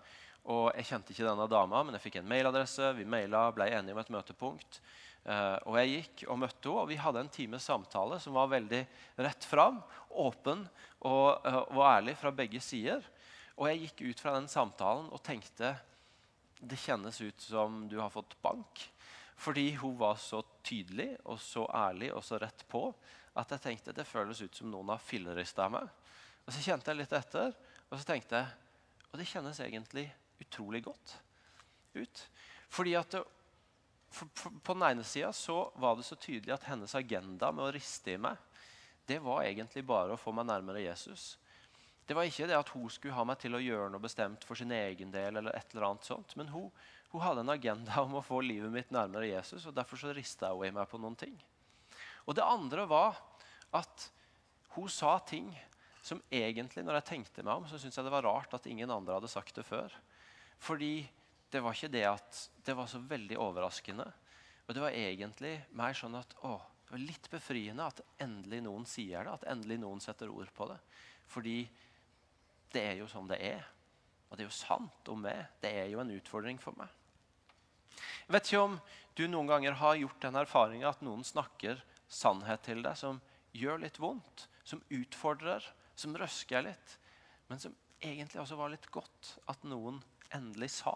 Og 0.48 0.70
Jeg 0.78 0.88
kjente 0.88 1.12
ikke 1.12 1.26
denne 1.26 1.48
dama, 1.50 1.82
men 1.84 1.96
jeg 1.96 2.06
fikk 2.06 2.20
en 2.22 2.28
mailadresse. 2.30 2.94
Vi 2.96 3.04
maila, 3.04 3.50
ble 3.52 3.68
enige 3.68 3.96
om 3.96 4.00
et 4.00 4.12
møtepunkt. 4.14 4.80
Uh, 5.28 5.58
og 5.68 5.76
Jeg 5.76 5.90
gikk 5.92 6.24
og 6.32 6.38
møtte 6.40 6.70
henne, 6.70 6.84
og 6.84 6.88
vi 6.88 6.96
hadde 6.96 7.20
en 7.20 7.32
times 7.32 7.66
samtale 7.68 8.16
som 8.22 8.36
var 8.38 8.48
veldig 8.48 8.80
rett 9.20 9.44
fram, 9.44 9.82
åpen 10.08 10.62
og, 11.04 11.44
uh, 11.44 11.64
og 11.74 11.82
ærlig 11.84 12.16
fra 12.16 12.32
begge 12.32 12.62
sider. 12.64 13.04
Og 13.58 13.68
jeg 13.68 13.82
gikk 13.82 14.04
ut 14.06 14.22
fra 14.22 14.36
den 14.38 14.48
samtalen 14.48 15.10
og 15.12 15.20
tenkte 15.26 15.74
det 16.58 16.78
kjennes 16.80 17.18
ut 17.20 17.42
som 17.42 17.82
du 17.90 17.98
har 18.00 18.12
fått 18.14 18.36
bank. 18.42 18.86
Fordi 19.38 19.72
hun 19.78 19.98
var 19.98 20.16
så 20.18 20.40
tydelig 20.66 21.12
og 21.28 21.38
så 21.42 21.66
ærlig 21.74 22.08
og 22.14 22.24
så 22.26 22.38
rett 22.40 22.64
på 22.70 22.88
at 23.38 23.52
jeg 23.54 23.62
tenkte 23.62 23.94
det 23.94 24.06
føles 24.08 24.40
ut 24.42 24.56
som 24.56 24.70
noen 24.70 24.90
har 24.90 25.02
fillerista 25.02 25.68
meg. 25.70 25.86
Og 26.46 26.54
Så 26.54 26.64
kjente 26.64 26.90
jeg 26.90 27.02
litt 27.02 27.12
etter, 27.12 27.52
og 27.90 27.98
så 27.98 28.08
tenkte 28.08 28.40
jeg 28.40 28.48
Og 29.12 29.18
det 29.20 29.28
kjennes 29.28 29.60
egentlig 29.64 30.04
utrolig 30.40 30.82
godt 30.84 31.16
ut. 31.94 32.22
Fordi 32.68 32.94
at 32.98 33.16
det, 33.16 33.24
for, 34.10 34.28
for, 34.34 34.60
På 34.64 34.74
den 34.76 34.86
ene 34.88 35.04
sida 35.04 35.32
var 35.76 35.96
det 35.96 36.06
så 36.06 36.16
tydelig 36.16 36.54
at 36.54 36.68
hennes 36.68 36.94
agenda 36.94 37.52
med 37.52 37.66
å 37.66 37.72
riste 37.74 38.14
i 38.14 38.20
meg, 38.20 38.36
det 39.08 39.20
var 39.24 39.44
egentlig 39.44 39.84
bare 39.88 40.14
å 40.14 40.20
få 40.20 40.32
meg 40.36 40.48
nærmere 40.48 40.84
Jesus. 40.84 41.36
Det 42.08 42.16
var 42.16 42.24
ikke 42.24 42.46
det 42.48 42.56
at 42.56 42.70
hun 42.72 42.88
skulle 42.92 43.16
ha 43.16 43.24
meg 43.28 43.36
til 43.40 43.56
å 43.56 43.60
gjøre 43.60 43.90
noe 43.92 44.00
bestemt 44.00 44.44
for 44.48 44.56
sin 44.56 44.72
egen 44.72 45.10
del. 45.12 45.36
eller 45.36 45.56
et 45.56 45.74
eller 45.74 45.90
annet 45.90 46.04
sånt, 46.04 46.36
Men 46.36 46.48
hun, 46.48 46.70
hun 47.12 47.20
hadde 47.20 47.40
en 47.44 47.52
agenda 47.52 48.02
om 48.02 48.16
å 48.16 48.24
få 48.24 48.40
livet 48.40 48.72
mitt 48.72 48.90
nærmere 48.90 49.28
Jesus, 49.28 49.66
og 49.66 49.74
derfor 49.76 49.96
så 49.96 50.12
rista 50.16 50.52
hun 50.52 50.66
i 50.66 50.72
meg 50.72 50.88
på 50.88 51.00
noen 51.00 51.16
ting. 51.16 51.36
Og 52.24 52.36
det 52.36 52.44
andre 52.44 52.86
var 52.88 53.16
at 53.72 54.10
hun 54.76 54.88
sa 54.88 55.18
ting 55.18 55.52
som 56.04 56.20
egentlig, 56.32 56.84
når 56.84 57.00
jeg 57.00 57.08
tenkte 57.10 57.44
meg 57.44 57.60
om, 57.60 57.68
så 57.68 57.76
syntes 57.80 57.98
jeg 57.98 58.06
det 58.06 58.12
var 58.12 58.24
rart 58.24 58.54
at 58.56 58.66
ingen 58.70 58.90
andre 58.90 59.18
hadde 59.18 59.28
sagt 59.28 59.56
det 59.56 59.66
før. 59.68 59.92
Fordi 60.58 61.02
det 61.52 61.62
var 61.64 61.76
ikke 61.76 61.92
det 61.92 62.04
at 62.08 62.40
det 62.66 62.74
var 62.76 62.88
så 62.90 63.00
veldig 63.00 63.38
overraskende. 63.40 64.06
Og 64.66 64.74
det 64.76 64.82
var 64.84 64.96
egentlig 64.96 65.54
mer 65.78 65.96
sånn 65.96 66.18
at 66.18 66.34
å, 66.44 66.58
det 66.84 66.92
var 66.92 67.04
litt 67.04 67.30
befriende 67.32 67.86
at 67.88 68.02
endelig 68.20 68.60
noen 68.66 68.84
sier 68.88 69.24
det. 69.24 69.38
At 69.38 69.48
endelig 69.48 69.80
noen 69.80 70.02
setter 70.04 70.32
ord 70.32 70.50
på 70.54 70.68
det. 70.68 70.78
Fordi 71.32 71.58
det 72.74 72.84
er 72.90 72.98
jo 73.00 73.08
sånn 73.08 73.30
det 73.30 73.40
er. 73.44 73.64
Og 74.28 74.36
det 74.36 74.44
er 74.44 74.50
jo 74.50 74.58
sant 74.58 75.08
om 75.08 75.22
meg. 75.24 75.40
Det 75.62 75.72
er 75.72 75.88
jo 75.92 76.02
en 76.02 76.12
utfordring 76.12 76.60
for 76.60 76.76
meg. 76.76 76.92
Jeg 78.28 78.34
vet 78.34 78.50
ikke 78.50 78.66
om 78.66 78.76
du 79.16 79.24
noen 79.26 79.48
ganger 79.48 79.78
har 79.80 79.96
gjort 79.98 80.20
den 80.22 80.36
erfaringa 80.38 80.90
at 80.92 81.00
noen 81.02 81.24
snakker 81.26 81.80
sannhet 82.12 82.62
til 82.66 82.84
deg 82.84 82.96
som 83.00 83.22
gjør 83.56 83.80
litt 83.82 83.98
vondt, 84.00 84.44
som 84.68 84.82
utfordrer, 84.92 85.64
som 85.98 86.14
røsker 86.16 86.62
litt, 86.68 86.94
men 87.48 87.60
som 87.60 87.74
egentlig 88.04 88.42
også 88.42 88.58
var 88.60 88.70
litt 88.70 88.86
godt 88.94 89.32
at 89.50 89.64
noen 89.66 89.98
endelig 90.34 90.72
sa. 90.78 90.94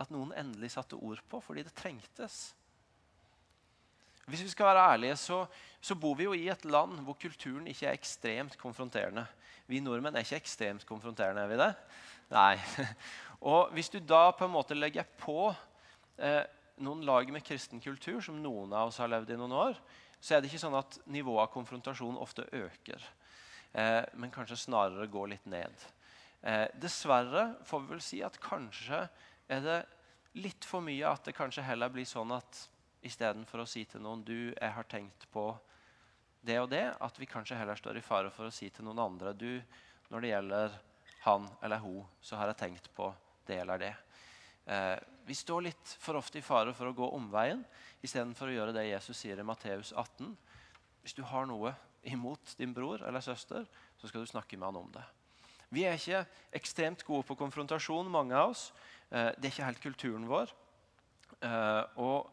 At 0.00 0.12
noen 0.12 0.32
endelig 0.38 0.72
satte 0.74 0.96
ord 0.96 1.20
på, 1.28 1.42
fordi 1.44 1.64
det 1.66 1.74
trengtes. 1.76 2.40
Hvis 4.30 4.44
vi 4.46 4.52
skal 4.52 4.70
være 4.70 4.86
ærlige, 4.92 5.16
så, 5.18 5.42
så 5.82 5.96
bor 5.98 6.14
vi 6.16 6.28
jo 6.28 6.36
i 6.36 6.48
et 6.52 6.64
land 6.64 7.00
hvor 7.04 7.18
kulturen 7.18 7.66
ikke 7.66 7.88
er 7.90 7.98
ekstremt 7.98 8.56
konfronterende. 8.60 9.26
Vi 9.66 9.80
nordmenn 9.82 10.16
er 10.16 10.26
ikke 10.26 10.40
ekstremt 10.40 10.86
konfronterende, 10.86 11.42
er 11.42 11.50
vi 11.50 11.58
det? 11.58 11.72
Nei. 12.30 12.54
Og 13.50 13.72
hvis 13.74 13.90
du 13.90 13.98
da 13.98 14.30
på 14.36 14.46
en 14.46 14.54
måte 14.54 14.76
legger 14.76 15.08
på 15.18 15.50
eh, 16.20 16.44
noen 16.84 17.02
lag 17.06 17.30
med 17.32 17.44
kristen 17.46 17.80
kultur, 17.82 18.20
som 18.22 18.38
noen 18.42 18.72
av 18.76 18.90
oss 18.90 19.00
har 19.02 19.10
levd 19.10 19.32
i 19.34 19.38
noen 19.40 19.56
år, 19.56 19.80
så 20.20 20.36
er 20.36 20.42
det 20.42 20.50
ikke 20.50 20.62
sånn 20.62 20.78
at 20.78 21.00
nivået 21.10 21.46
av 21.46 21.54
konfrontasjon 21.54 22.20
ofte 22.20 22.44
øker. 22.52 23.06
Eh, 23.72 24.04
men 24.14 24.32
kanskje 24.34 24.58
snarere 24.66 25.08
går 25.10 25.32
litt 25.34 25.48
ned. 25.48 25.86
Eh, 26.42 26.66
dessverre 26.80 27.54
får 27.68 27.80
vi 27.80 27.92
vel 27.94 28.04
si 28.04 28.20
at 28.24 28.38
kanskje 28.40 29.02
er 29.50 29.64
det 29.64 29.80
litt 30.40 30.64
for 30.64 30.84
mye 30.84 31.08
at 31.08 31.26
det 31.26 31.36
kanskje 31.36 31.66
heller 31.66 31.92
blir 31.92 32.08
sånn 32.08 32.32
at 32.32 32.62
istedenfor 33.04 33.62
å 33.62 33.68
si 33.68 33.84
til 33.88 34.04
noen 34.04 34.22
du, 34.24 34.52
jeg 34.54 34.72
har 34.76 34.88
tenkt 34.88 35.26
på 35.32 35.50
det 36.40 36.56
og 36.62 36.70
det, 36.72 36.86
at 36.96 37.18
vi 37.20 37.28
kanskje 37.28 37.58
heller 37.58 37.76
står 37.76 37.98
i 38.00 38.04
fare 38.04 38.32
for 38.32 38.48
å 38.48 38.54
si 38.54 38.70
til 38.72 38.86
noen 38.86 39.02
andre 39.04 39.34
du, 39.36 39.60
når 40.08 40.24
det 40.24 40.32
gjelder 40.32 40.78
han 41.26 41.48
eller 41.60 41.82
hun, 41.84 42.06
så 42.24 42.38
har 42.40 42.48
jeg 42.50 42.60
tenkt 42.62 42.88
på 42.96 43.10
det 43.48 43.60
eller 43.60 43.82
det. 43.82 43.92
Eh, 44.64 44.96
vi 45.28 45.36
står 45.36 45.68
litt 45.68 45.94
for 46.00 46.16
ofte 46.18 46.40
i 46.40 46.44
fare 46.44 46.72
for 46.76 46.88
å 46.88 46.96
gå 46.96 47.12
omveien 47.16 47.60
istedenfor 48.00 48.48
å 48.48 48.56
gjøre 48.56 48.74
det 48.76 48.88
Jesus 48.88 49.20
sier 49.20 49.38
i 49.38 49.46
Matteus 49.46 49.92
18. 49.92 50.32
Hvis 51.04 51.16
du 51.16 51.22
har 51.28 51.48
noe 51.48 51.74
imot 52.08 52.56
din 52.56 52.72
bror 52.72 53.04
eller 53.04 53.20
søster, 53.24 53.66
så 54.00 54.08
skal 54.08 54.24
du 54.24 54.30
snakke 54.30 54.56
med 54.56 54.70
han 54.70 54.80
om 54.80 54.92
det. 54.94 55.04
Vi 55.70 55.84
er 55.86 55.94
ikke 55.94 56.24
ekstremt 56.58 57.04
gode 57.06 57.28
på 57.28 57.36
konfrontasjon, 57.38 58.10
mange 58.10 58.34
av 58.34 58.50
oss. 58.50 58.70
Eh, 59.10 59.30
det 59.38 59.46
er 59.46 59.52
ikke 59.52 59.68
helt 59.68 59.84
kulturen 59.84 60.26
vår. 60.26 60.50
Eh, 61.46 62.00
og, 62.02 62.32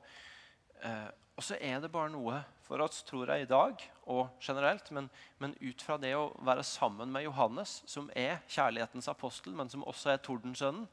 eh, 0.81 1.09
og 1.37 1.45
så 1.45 1.59
er 1.61 1.83
det 1.83 1.91
bare 1.93 2.09
noe 2.09 2.39
for 2.65 2.81
oss, 2.81 3.03
tror 3.05 3.29
jeg, 3.29 3.45
i 3.45 3.49
dag 3.49 3.83
og 4.09 4.41
generelt, 4.41 4.89
men, 4.91 5.11
men, 5.37 5.53
ut 5.61 5.85
fra 5.85 5.99
det 6.01 6.15
å 6.17 6.31
være 6.41 6.65
sammen 6.65 7.13
med 7.13 7.27
Johannes, 7.27 7.83
som 7.85 8.09
er 8.17 8.41
kjærlighetens 8.49 9.09
apostel, 9.13 9.53
men 9.53 9.69
som 9.69 9.85
også 9.85 10.15
er 10.15 10.23
tordensønnen, 10.25 10.87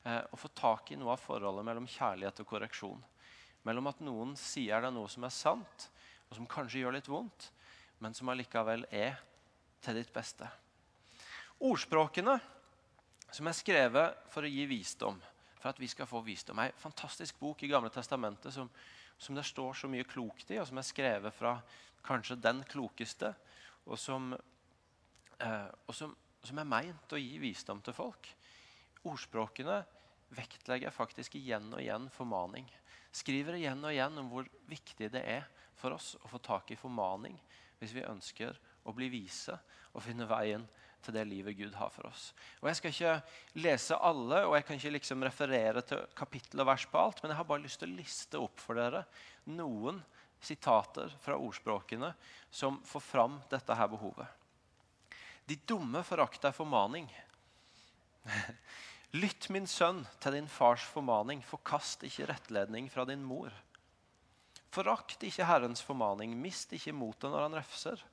å 0.00 0.36
få 0.40 0.48
tak 0.56 0.94
i 0.94 0.96
noe 0.96 1.12
av 1.12 1.20
forholdet 1.20 1.66
mellom 1.66 1.88
kjærlighet 1.90 2.38
og 2.40 2.46
korreksjon. 2.48 3.02
Mellom 3.68 3.90
at 3.90 4.00
noen 4.00 4.32
sier 4.38 4.80
deg 4.80 4.94
noe 4.96 5.10
som 5.12 5.26
er 5.28 5.34
sant, 5.34 5.90
og 6.30 6.38
som 6.38 6.48
kanskje 6.48 6.80
gjør 6.80 6.96
litt 6.96 7.10
vondt, 7.10 7.50
men 8.00 8.16
som 8.16 8.32
allikevel 8.32 8.86
er 8.88 9.20
til 9.84 10.00
ditt 10.00 10.12
beste. 10.14 10.48
Ordspråkene, 11.60 12.38
som 13.30 13.46
er 13.46 13.56
skrevet 13.56 14.22
for 14.32 14.46
å 14.46 14.50
gi 14.50 14.64
visdom, 14.70 15.20
for 15.60 15.70
at 15.70 15.80
vi 15.80 15.90
skal 15.92 16.08
få 16.08 16.22
visdom, 16.24 16.58
er 16.58 16.72
en 16.72 16.80
fantastisk 16.80 17.38
bok 17.38 17.62
i 17.62 17.68
Gamle 17.70 17.92
Testamentet 17.92 18.54
som 18.54 18.70
som 19.20 19.36
det 19.36 19.44
står 19.44 19.74
så 19.76 19.88
mye 19.92 20.08
klokt 20.08 20.50
i, 20.50 20.58
og 20.60 20.66
som 20.68 20.80
er 20.80 20.86
skrevet 20.88 21.36
fra 21.36 21.58
kanskje 22.06 22.38
den 22.40 22.62
klokeste, 22.68 23.34
og 23.84 23.98
som, 24.00 24.32
eh, 25.36 25.68
og 25.86 25.94
som, 25.94 26.14
som 26.42 26.60
er 26.60 26.68
meint 26.68 27.12
å 27.12 27.20
gi 27.20 27.36
visdom 27.42 27.82
til 27.84 27.96
folk. 27.96 28.30
Ordspråkene 29.04 29.82
vektlegger 30.36 30.94
faktisk 30.94 31.36
igjen 31.36 31.68
og 31.74 31.82
igjen 31.82 32.08
formaning. 32.14 32.68
Skriver 33.12 33.58
igjen 33.58 33.84
og 33.84 33.92
igjen 33.92 34.16
om 34.22 34.32
hvor 34.32 34.48
viktig 34.70 35.10
det 35.12 35.24
er 35.26 35.48
for 35.76 35.96
oss 35.96 36.14
å 36.22 36.30
få 36.30 36.40
tak 36.44 36.72
i 36.72 36.80
formaning 36.80 37.36
hvis 37.80 37.92
vi 37.96 38.06
ønsker 38.06 38.56
å 38.88 38.92
bli 38.96 39.08
vise 39.12 39.56
og 39.92 40.04
finne 40.04 40.28
veien 40.28 40.64
til 41.04 41.16
det 41.16 41.26
livet 41.28 41.56
Gud 41.58 41.74
har 41.78 41.90
for 41.94 42.08
oss. 42.10 42.30
Og 42.60 42.68
Jeg 42.70 42.78
skal 42.78 42.94
ikke 42.94 43.62
lese 43.64 43.96
alle, 43.96 44.42
og 44.46 44.56
jeg 44.56 44.66
kan 44.66 44.80
ikke 44.80 44.94
liksom 44.96 45.24
referere 45.26 45.82
til 45.86 46.04
kapittel 46.16 46.62
og 46.62 46.70
vers 46.70 46.86
på 46.90 47.00
alt, 47.00 47.22
men 47.22 47.32
jeg 47.32 47.40
har 47.40 47.48
bare 47.48 47.64
lyst 47.64 47.80
til 47.82 47.90
å 47.90 47.98
liste 47.98 48.40
opp 48.40 48.60
for 48.60 48.80
dere 48.80 49.04
noen 49.50 50.02
sitater 50.40 51.12
fra 51.20 51.36
ordspråkene 51.36 52.12
som 52.50 52.80
får 52.86 53.04
fram 53.04 53.40
dette 53.50 53.76
her 53.76 53.90
behovet. 53.92 54.28
De 55.50 55.56
dumme 55.66 56.02
forakter 56.06 56.54
formaning. 56.54 57.08
Lytt, 59.20 59.48
min 59.50 59.66
sønn, 59.66 60.04
til 60.22 60.36
din 60.36 60.48
fars 60.48 60.84
formaning. 60.86 61.40
Forkast 61.42 62.04
ikke 62.06 62.28
rettledning 62.30 62.86
fra 62.92 63.04
din 63.08 63.24
mor. 63.26 63.50
Forakt 64.70 65.24
ikke 65.26 65.48
Herrens 65.48 65.82
formaning. 65.82 66.36
Mist 66.38 66.70
ikke 66.76 66.94
motet 66.94 67.32
når 67.32 67.48
han 67.48 67.58
refser. 67.58 68.04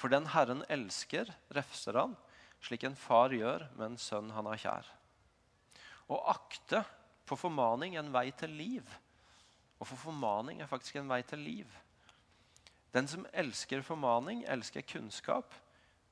For 0.00 0.08
den 0.08 0.30
Herren 0.32 0.62
elsker, 0.72 1.28
refser 1.52 1.98
han, 2.00 2.16
slik 2.64 2.86
en 2.88 2.96
far 2.96 3.34
gjør 3.36 3.66
med 3.76 3.90
en 3.90 4.00
sønn 4.00 4.32
han 4.32 4.48
har 4.48 4.62
kjær. 4.62 4.88
Å 6.08 6.16
akte 6.32 6.82
på 7.28 7.36
formaning 7.38 7.98
en 8.00 8.08
vei 8.14 8.30
til 8.32 8.54
liv. 8.56 8.96
Og 9.78 9.86
for 9.90 10.08
formaning 10.08 10.60
er 10.60 10.70
faktisk 10.70 10.96
en 11.00 11.10
vei 11.10 11.20
til 11.28 11.44
liv. 11.44 11.76
Den 12.96 13.06
som 13.08 13.26
elsker 13.32 13.84
formaning, 13.86 14.42
elsker 14.50 14.82
kunnskap. 14.88 15.52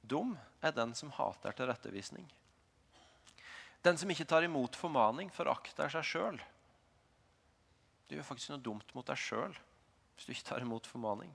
Dum 0.04 0.36
er 0.62 0.76
den 0.76 0.94
som 0.94 1.10
hater 1.16 1.56
tilrettevisning. 1.56 2.28
Den 3.82 3.98
som 3.98 4.10
ikke 4.12 4.28
tar 4.28 4.44
imot 4.46 4.76
formaning, 4.76 5.32
forakter 5.32 5.90
seg 5.92 6.06
sjøl. 6.06 6.38
Du 8.08 8.16
gjør 8.16 8.30
faktisk 8.30 8.52
noe 8.52 8.64
dumt 8.64 8.94
mot 8.96 9.06
deg 9.08 9.20
sjøl 9.20 9.56
hvis 10.18 10.26
du 10.26 10.32
ikke 10.34 10.48
tar 10.48 10.64
imot 10.64 10.86
formaning. 10.88 11.30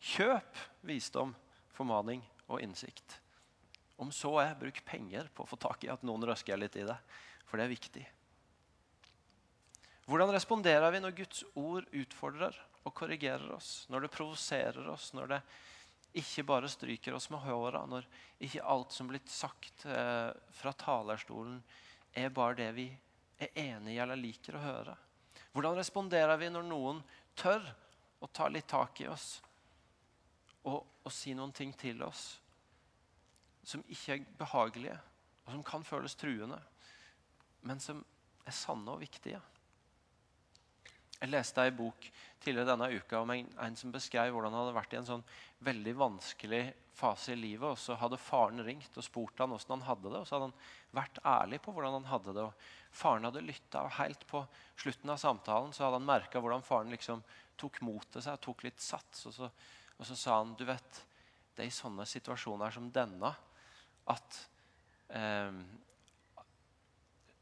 Kjøp 0.00 0.56
visdom 0.86 1.34
formaning 1.78 2.22
og 2.48 2.60
innsikt. 2.64 3.20
Om 3.98 4.12
så 4.14 4.30
er, 4.42 4.58
bruk 4.58 4.82
penger 4.86 5.30
på 5.34 5.44
å 5.44 5.48
få 5.48 5.58
tak 5.60 5.84
i 5.86 5.90
at 5.92 6.04
noen 6.06 6.26
røsker 6.28 6.58
litt 6.58 6.76
i 6.78 6.86
det, 6.86 6.96
for 7.48 7.58
det 7.58 7.66
er 7.66 7.74
viktig. 7.74 8.04
Hvordan 10.08 10.32
responderer 10.32 10.92
vi 10.94 11.00
når 11.04 11.16
Guds 11.18 11.42
ord 11.58 11.88
utfordrer 11.92 12.54
og 12.86 12.94
korrigerer 12.96 13.50
oss? 13.52 13.82
Når 13.92 14.06
det 14.06 14.14
provoserer 14.14 14.86
oss, 14.88 15.10
når 15.12 15.34
det 15.34 15.40
ikke 16.22 16.46
bare 16.48 16.70
stryker 16.72 17.18
oss 17.18 17.28
med 17.28 17.42
håra, 17.44 17.82
når 17.90 18.06
ikke 18.46 18.64
alt 18.64 18.94
som 18.94 19.10
blir 19.10 19.20
sagt 19.28 19.84
eh, 19.84 20.30
fra 20.60 20.72
talerstolen, 20.80 21.58
er 22.16 22.32
bare 22.32 22.56
det 22.62 22.70
vi 22.78 22.86
er 23.38 23.60
enig 23.66 23.98
i 23.98 24.00
eller 24.00 24.16
liker 24.16 24.56
å 24.56 24.64
høre? 24.64 24.96
Hvordan 25.52 25.76
responderer 25.76 26.40
vi 26.40 26.48
når 26.54 26.64
noen 26.70 27.02
tør 27.36 27.66
å 28.24 28.30
ta 28.32 28.48
litt 28.48 28.70
tak 28.70 29.02
i 29.04 29.10
oss 29.10 29.36
og, 30.68 30.84
og 31.04 31.14
si 31.14 31.34
noen 31.36 31.54
ting 31.56 31.72
til 31.78 32.02
oss 32.06 32.36
som 33.68 33.84
ikke 33.90 34.14
er 34.14 34.26
behagelige, 34.38 34.96
og 35.44 35.52
som 35.52 35.64
kan 35.66 35.84
føles 35.84 36.16
truende. 36.16 36.60
men 37.60 37.80
som 37.80 38.04
er 38.46 38.54
sanne 38.54 38.92
og 38.94 39.00
viktige. 39.02 39.40
Jeg 41.18 41.32
leste 41.32 41.64
ei 41.66 41.72
bok 41.74 42.04
tidligere 42.38 42.68
denne 42.68 42.86
uka 42.94 43.18
om 43.18 43.32
en, 43.34 43.48
en, 43.64 43.76
som 43.76 43.90
beskrev 43.90 44.30
hvordan 44.30 44.54
han 44.54 44.62
hadde 44.62 44.76
vært 44.76 44.92
i 44.94 44.98
en 45.00 45.08
sånn 45.08 45.24
veldig 45.66 45.94
vanskelig 45.98 46.60
fase 46.94 47.34
i 47.34 47.40
livet. 47.40 47.66
og 47.72 47.80
Så 47.82 47.96
hadde 47.98 48.20
faren 48.22 48.62
ringt 48.64 48.94
og 48.94 49.04
spurt 49.04 49.42
han 49.42 49.50
hvordan 49.50 49.80
han 49.80 49.88
hadde 49.88 50.12
det. 50.12 50.20
og 50.20 50.28
Så 50.28 50.36
hadde 50.36 50.48
han 50.52 51.00
vært 51.00 51.18
ærlig 51.26 51.58
på 51.64 51.74
hvordan 51.74 51.98
han 51.98 52.06
hadde 52.12 52.36
det. 52.36 52.44
og 52.46 52.94
Faren 53.02 53.26
hadde 53.26 53.42
lytta, 53.42 53.82
og 53.82 53.96
helt 53.98 54.22
på 54.30 54.44
slutten 54.78 55.12
av 55.12 55.18
samtalen 55.20 55.74
så 55.74 55.88
hadde 55.88 55.98
han 55.98 56.08
merka 56.08 56.40
hvordan 56.42 56.64
faren 56.66 56.94
liksom 56.94 57.26
tok 57.58 57.82
mot 57.82 58.06
til 58.14 58.22
seg 58.22 58.38
og 58.38 58.44
tok 58.46 58.64
litt 58.68 58.80
sats. 58.80 59.26
Og 59.26 59.34
så, 59.34 59.50
og 59.98 60.06
så, 60.06 60.16
sa 60.16 60.38
han 60.38 60.54
du 60.58 60.64
vet, 60.68 61.02
det 61.56 61.64
er 61.64 61.70
i 61.70 61.74
sånne 61.74 62.06
situasjoner 62.06 62.74
som 62.74 62.86
denne 62.94 63.32
at 64.08 64.38
eh, 65.14 65.58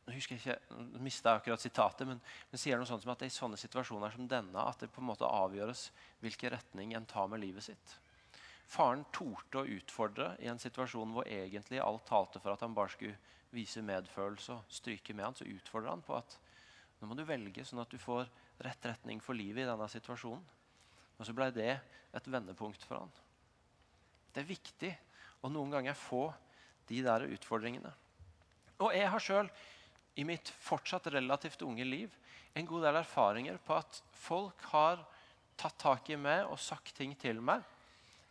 nå 0.06 0.14
husker 0.14 0.36
jeg 0.36 0.42
ikke, 0.42 0.78
nå 0.94 1.02
mista 1.02 1.32
jeg 1.32 1.42
akkurat 1.42 1.62
sitatet, 1.62 2.06
men, 2.08 2.20
men 2.50 2.60
sier 2.62 2.78
noe 2.78 2.88
sånt 2.88 3.02
som 3.02 3.12
at 3.12 3.20
det 3.20 3.28
er 3.28 3.32
i 3.34 3.36
sånne 3.36 3.60
situasjoner 3.60 4.14
som 4.14 4.28
denne 4.30 4.64
at 4.70 4.82
det 4.82 4.90
på 4.94 5.02
en 5.02 5.10
måte 5.10 5.28
avgjøres 5.28 5.88
hvilken 6.22 6.54
retning 6.54 6.94
en 6.94 7.08
tar 7.10 7.28
med 7.32 7.42
livet 7.42 7.66
sitt. 7.66 7.96
Faren 8.70 9.04
torde 9.14 9.62
å 9.62 9.70
utfordre 9.76 10.32
i 10.42 10.48
en 10.50 10.62
situasjon 10.62 11.12
hvor 11.14 11.28
egentlig 11.30 11.82
alt 11.82 12.06
talte 12.08 12.42
for 12.42 12.54
at 12.54 12.62
han 12.64 12.74
bare 12.74 12.94
skulle 12.94 13.18
vise 13.54 13.82
medfølelse 13.82 14.56
og 14.56 14.74
stryke 14.74 15.14
med 15.14 15.28
han, 15.28 15.38
så 15.38 15.46
utfordrer 15.46 15.92
han 15.92 16.06
på 16.06 16.16
at 16.18 16.38
nå 17.00 17.10
må 17.10 17.18
du 17.18 17.26
velge 17.28 17.64
sånn 17.66 17.82
at 17.82 17.92
du 17.92 17.98
får 18.00 18.26
rett 18.64 18.88
retning 18.88 19.20
for 19.22 19.36
livet 19.38 19.64
i 19.64 19.68
denne 19.68 19.88
situasjonen. 19.90 20.42
Og 21.16 21.28
så 21.28 21.34
ble 21.36 21.48
det 21.54 21.72
et 22.16 22.28
vendepunkt 22.28 22.84
for 22.86 23.00
han. 23.00 23.12
Det 24.32 24.42
er 24.42 24.50
viktig 24.50 24.92
å 25.44 25.50
noen 25.52 25.72
ganger 25.72 25.96
få 25.96 26.28
de 26.88 27.00
der 27.04 27.26
utfordringene. 27.28 27.92
Og 28.84 28.92
jeg 28.92 29.08
har 29.08 29.22
sjøl 29.22 29.48
i 30.16 30.24
mitt 30.28 30.50
fortsatt 30.60 31.08
relativt 31.12 31.64
unge 31.64 31.84
liv 31.84 32.12
en 32.56 32.68
god 32.68 32.86
del 32.86 32.98
erfaringer 33.02 33.58
på 33.64 33.76
at 33.76 34.00
folk 34.16 34.62
har 34.72 35.02
tatt 35.60 35.76
tak 35.80 36.10
i 36.12 36.18
meg 36.20 36.44
og 36.48 36.60
sagt 36.60 36.94
ting 36.96 37.12
til 37.20 37.40
meg. 37.44 37.64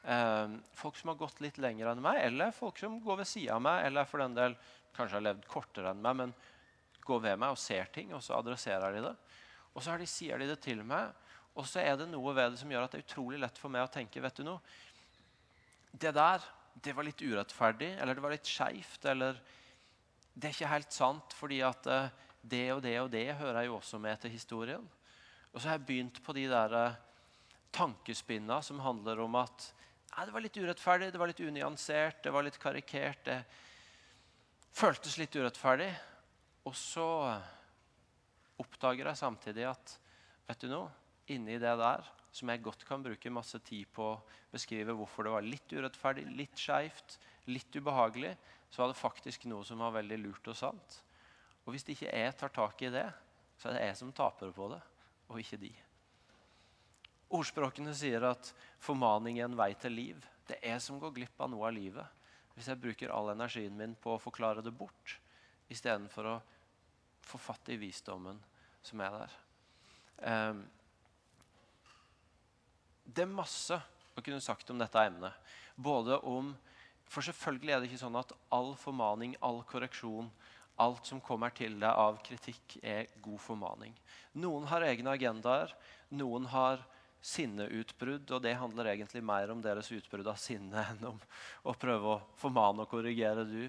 Eh, 0.05 0.55
folk 0.77 0.97
som 0.97 1.11
har 1.11 1.19
gått 1.19 1.41
litt 1.41 1.57
lenger 1.61 1.91
enn 1.91 2.01
meg, 2.05 2.21
eller 2.27 2.53
folk 2.53 2.77
som 2.81 2.99
går 3.01 3.23
ved 3.23 3.29
sida 3.29 3.57
av 3.57 3.63
meg, 3.65 3.85
eller 3.87 4.09
for 4.09 4.21
den 4.21 4.37
del 4.37 4.57
kanskje 4.95 5.17
har 5.17 5.27
levd 5.27 5.47
kortere 5.49 5.93
enn 5.93 6.01
meg, 6.01 6.17
men 6.21 6.33
går 7.05 7.21
ved 7.21 7.41
meg 7.41 7.53
og 7.53 7.61
ser 7.61 7.89
ting, 7.93 8.13
og 8.13 8.21
så 8.25 8.37
adresserer 8.39 8.97
de 8.97 9.05
det. 9.07 9.13
Og 9.73 9.83
så 9.83 9.97
sier 10.09 10.41
de 10.41 10.49
det 10.49 10.59
til 10.63 10.81
meg, 10.85 11.13
og 11.55 11.67
så 11.69 11.81
er 11.81 11.95
det 11.99 12.09
noe 12.11 12.33
ved 12.35 12.53
det 12.53 12.59
som 12.59 12.71
gjør 12.71 12.85
at 12.85 12.95
det 12.95 13.01
er 13.01 13.07
utrolig 13.07 13.39
lett 13.39 13.59
for 13.59 13.71
meg 13.71 13.85
å 13.85 13.91
tenke 13.91 14.23
vet 14.23 14.41
du 14.41 14.43
noe, 14.47 14.59
Det 15.95 16.11
der 16.11 16.43
det 16.83 16.91
var 16.91 17.07
litt 17.07 17.21
urettferdig, 17.21 17.93
eller 17.95 18.17
det 18.17 18.23
var 18.23 18.33
litt 18.33 18.49
skeivt, 18.49 19.05
eller 19.07 19.37
det 20.35 20.49
er 20.49 20.55
ikke 20.57 20.73
helt 20.73 20.91
sant, 20.91 21.35
fordi 21.37 21.61
at 21.63 21.87
eh, 21.87 22.09
det 22.43 22.65
og 22.73 22.81
det 22.83 22.95
og 22.99 23.09
det 23.13 23.37
hører 23.39 23.63
jo 23.69 23.77
også 23.77 23.99
med 24.03 24.19
til 24.19 24.33
historien. 24.33 24.83
Og 25.53 25.61
så 25.61 25.69
har 25.69 25.77
jeg 25.77 25.85
begynt 25.87 26.19
på 26.23 26.35
de 26.35 26.43
der 26.51 26.75
eh, 26.75 26.97
tankespinna 27.75 28.59
som 28.63 28.83
handler 28.83 29.23
om 29.23 29.39
at 29.39 29.69
ja, 30.11 30.25
det 30.25 30.35
var 30.35 30.43
litt 30.43 30.59
urettferdig, 30.59 31.13
det 31.13 31.19
var 31.19 31.31
litt 31.31 31.43
unyansert, 31.43 32.21
det 32.23 32.31
var 32.35 32.43
litt 32.43 32.59
karikert. 32.59 33.23
Det 33.23 33.39
føltes 34.75 35.17
litt 35.19 35.35
urettferdig. 35.35 35.89
Og 36.67 36.75
så 36.75 37.07
oppdager 38.59 39.07
jeg 39.07 39.19
samtidig 39.19 39.67
at 39.67 39.97
vet 40.47 40.63
du 40.63 40.69
noe, 40.71 40.91
inni 41.31 41.57
det 41.61 41.73
der, 41.79 42.05
som 42.35 42.51
jeg 42.51 42.63
godt 42.65 42.83
kan 42.87 43.03
bruke 43.03 43.31
masse 43.33 43.59
tid 43.63 43.87
på 43.95 44.09
å 44.11 44.21
beskrive 44.51 44.95
hvorfor 44.97 45.25
det 45.25 45.33
var 45.35 45.45
litt 45.45 45.71
urettferdig, 45.71 46.25
litt 46.35 46.59
skeivt, 46.59 47.17
litt 47.47 47.75
ubehagelig, 47.75 48.33
så 48.69 48.83
var 48.83 48.91
det 48.91 48.99
faktisk 48.99 49.45
noe 49.47 49.63
som 49.65 49.79
var 49.79 49.95
veldig 49.95 50.19
lurt 50.19 50.51
og 50.51 50.57
sant. 50.59 50.99
Og 51.63 51.73
hvis 51.73 51.87
ikke 51.89 52.11
jeg 52.11 52.35
tar 52.37 52.51
tak 52.53 52.81
i 52.85 52.91
det, 52.93 53.07
så 53.57 53.69
er 53.69 53.77
det 53.77 53.85
jeg 53.87 53.99
som 54.01 54.11
taper 54.15 54.51
på 54.53 54.67
det, 54.73 54.81
og 55.31 55.39
ikke 55.41 55.61
de. 55.61 55.71
Ordspråkene 57.35 57.95
sier 57.97 58.27
at 58.27 58.51
formaning 58.83 59.39
er 59.39 59.47
en 59.47 59.57
vei 59.57 59.71
til 59.79 59.95
liv. 59.95 60.27
Det 60.45 60.59
er 60.59 60.75
jeg 60.75 60.83
som 60.85 60.99
går 61.01 61.15
glipp 61.15 61.41
av 61.41 61.49
noe 61.51 61.65
av 61.69 61.75
livet 61.75 62.21
hvis 62.55 62.69
jeg 62.71 62.79
bruker 62.79 63.11
all 63.11 63.33
energien 63.33 63.75
min 63.75 63.97
på 63.99 64.13
å 64.13 64.21
forklare 64.21 64.61
det 64.63 64.71
bort, 64.71 65.17
istedenfor 65.67 66.29
å 66.29 66.35
få 67.25 67.39
fatt 67.41 67.71
i 67.73 67.75
visdommen 67.81 68.39
som 68.85 69.01
er 69.03 69.17
der. 69.17 69.33
Um, 70.23 70.61
det 73.05 73.25
er 73.25 73.31
masse 73.31 73.77
å 74.15 74.23
kunne 74.23 74.43
sagt 74.43 74.69
om 74.73 74.79
dette 74.81 75.05
emnet. 75.07 75.33
Både 75.75 76.17
om 76.25 76.53
for 77.11 77.25
selvfølgelig 77.25 77.73
er 77.73 77.81
det 77.81 77.89
ikke 77.91 78.01
sånn 78.01 78.17
at 78.17 78.33
all 78.55 78.73
formaning, 78.79 79.35
all 79.45 79.61
korreksjon, 79.69 80.31
alt 80.81 81.07
som 81.07 81.21
kommer 81.23 81.53
til 81.55 81.77
deg 81.79 81.91
av 81.91 82.17
kritikk, 82.25 82.79
er 82.83 83.11
god 83.23 83.39
formaning. 83.39 83.93
Noen 84.41 84.65
har 84.71 84.83
egne 84.87 85.13
agendaer. 85.13 85.71
Noen 86.17 86.49
har 86.51 86.81
sinneutbrudd, 87.25 88.29
og 88.35 88.41
det 88.43 88.57
handler 88.59 88.91
egentlig 88.91 89.23
mer 89.25 89.53
om 89.53 89.61
deres 89.63 89.89
utbrudd 89.95 90.27
av 90.29 90.37
sinne 90.41 90.83
enn 90.91 91.07
om 91.13 91.21
å 91.65 91.73
prøve 91.79 92.17
å 92.17 92.21
formane 92.41 92.83
og 92.83 92.91
korrigere 92.91 93.45
du. 93.49 93.63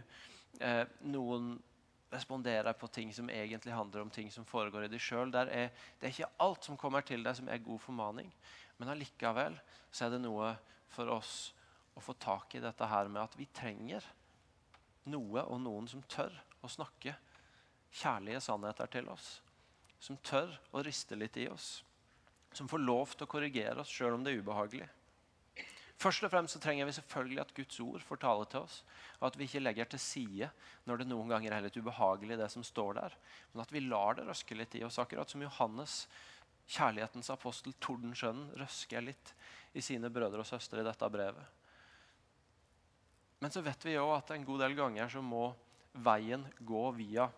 Eh, 0.60 0.82
noen 1.08 1.54
responderer 2.12 2.76
på 2.78 2.88
ting 2.92 3.12
som 3.14 3.30
egentlig 3.32 3.74
handler 3.74 4.04
om 4.04 4.10
ting 4.12 4.28
som 4.32 4.44
foregår 4.48 4.86
i 4.86 4.90
deg 4.92 5.02
sjøl. 5.02 5.32
Det 5.32 5.46
er 5.52 6.10
ikke 6.10 6.30
alt 6.42 6.68
som 6.68 6.78
kommer 6.80 7.04
til 7.06 7.24
deg, 7.24 7.36
som 7.38 7.48
er 7.48 7.64
god 7.64 7.80
formaning. 7.82 8.30
Men 8.76 8.92
allikevel 8.92 9.56
så 9.90 10.06
er 10.06 10.14
det 10.14 10.22
noe 10.24 10.52
for 10.92 11.10
oss 11.12 11.36
å 11.96 12.02
få 12.04 12.16
tak 12.20 12.54
i 12.56 12.62
dette 12.62 12.88
her 12.90 13.08
med 13.08 13.22
at 13.22 13.36
vi 13.38 13.48
trenger 13.56 14.04
noe 15.08 15.44
og 15.46 15.60
noen 15.62 15.88
som 15.88 16.02
tør 16.10 16.34
å 16.60 16.70
snakke 16.70 17.14
kjærlige 17.96 18.42
sannheter 18.44 18.90
til 18.92 19.08
oss. 19.12 19.38
Som 20.02 20.18
tør 20.20 20.52
å 20.76 20.82
riste 20.84 21.16
litt 21.16 21.38
i 21.40 21.48
oss. 21.48 21.80
Som 22.52 22.68
får 22.68 22.84
lov 22.84 23.14
til 23.14 23.24
å 23.26 23.30
korrigere 23.30 23.80
oss 23.80 23.92
sjøl 23.92 24.16
om 24.16 24.24
det 24.24 24.34
er 24.34 24.44
ubehagelig. 24.44 24.88
Først 25.96 26.26
og 26.26 26.32
fremst 26.32 26.52
så 26.52 26.60
trenger 26.60 26.84
vi 26.84 26.92
selvfølgelig 26.92 27.40
at 27.40 27.52
Guds 27.56 27.78
ord 27.80 28.02
får 28.04 28.18
tale 28.20 28.44
til 28.52 28.66
oss. 28.66 28.82
Og 29.16 29.30
at 29.30 29.38
vi 29.40 29.46
ikke 29.48 29.62
legger 29.62 29.88
til 29.88 30.02
side 30.02 30.50
når 30.84 31.00
det 31.00 31.08
noen 31.08 31.30
ganger 31.32 31.56
er 31.56 31.64
litt 31.64 31.78
ubehagelig, 31.80 32.36
det 32.36 32.50
som 32.52 32.64
står 32.66 32.98
der. 32.98 33.16
Men 33.52 33.62
at 33.64 33.72
vi 33.72 33.84
lar 33.86 34.18
det 34.18 34.26
røske 34.28 34.58
litt 34.58 34.76
i 34.76 34.84
oss. 34.84 34.98
Akkurat 35.00 35.32
som 35.32 35.44
Johannes, 35.44 36.02
kjærlighetens 36.66 37.30
apostel, 37.30 37.74
Tordensjønnen 37.80 38.50
røsker 38.58 39.04
litt 39.04 39.32
i 39.76 39.82
sine 39.84 40.10
brødre 40.12 40.42
og 40.42 40.48
søstre 40.48 40.82
i 40.82 40.86
dette 40.86 41.08
brevet. 41.12 41.54
Men 43.38 43.52
så 43.52 43.60
vet 43.62 43.84
vi 43.84 43.94
jo 43.94 44.08
at 44.14 44.30
en 44.32 44.46
god 44.48 44.64
del 44.64 44.76
ganger 44.78 45.10
så 45.12 45.22
må 45.22 45.50
veien 46.06 46.44
gå 46.58 46.84
via 46.96 47.28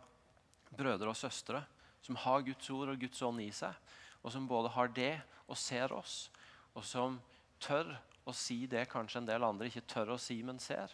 brødre 0.71 1.11
og 1.11 1.19
søstre 1.19 1.62
som 2.03 2.17
har 2.23 2.45
Guds 2.47 2.71
ord 2.71 2.93
og 2.93 3.01
Guds 3.03 3.23
ånd 3.27 3.43
i 3.43 3.51
seg, 3.53 3.75
og 4.23 4.33
som 4.33 4.47
både 4.49 4.71
har 4.73 4.93
det 4.95 5.14
og 5.49 5.59
ser 5.59 5.93
oss, 5.93 6.29
og 6.75 6.85
som 6.87 7.19
tør 7.61 7.91
å 8.29 8.35
si 8.37 8.67
det 8.71 8.87
kanskje 8.93 9.23
en 9.23 9.29
del 9.29 9.45
andre 9.45 9.69
ikke 9.69 9.87
tør 9.88 10.14
å 10.14 10.21
si, 10.21 10.38
men 10.47 10.61
ser. 10.62 10.93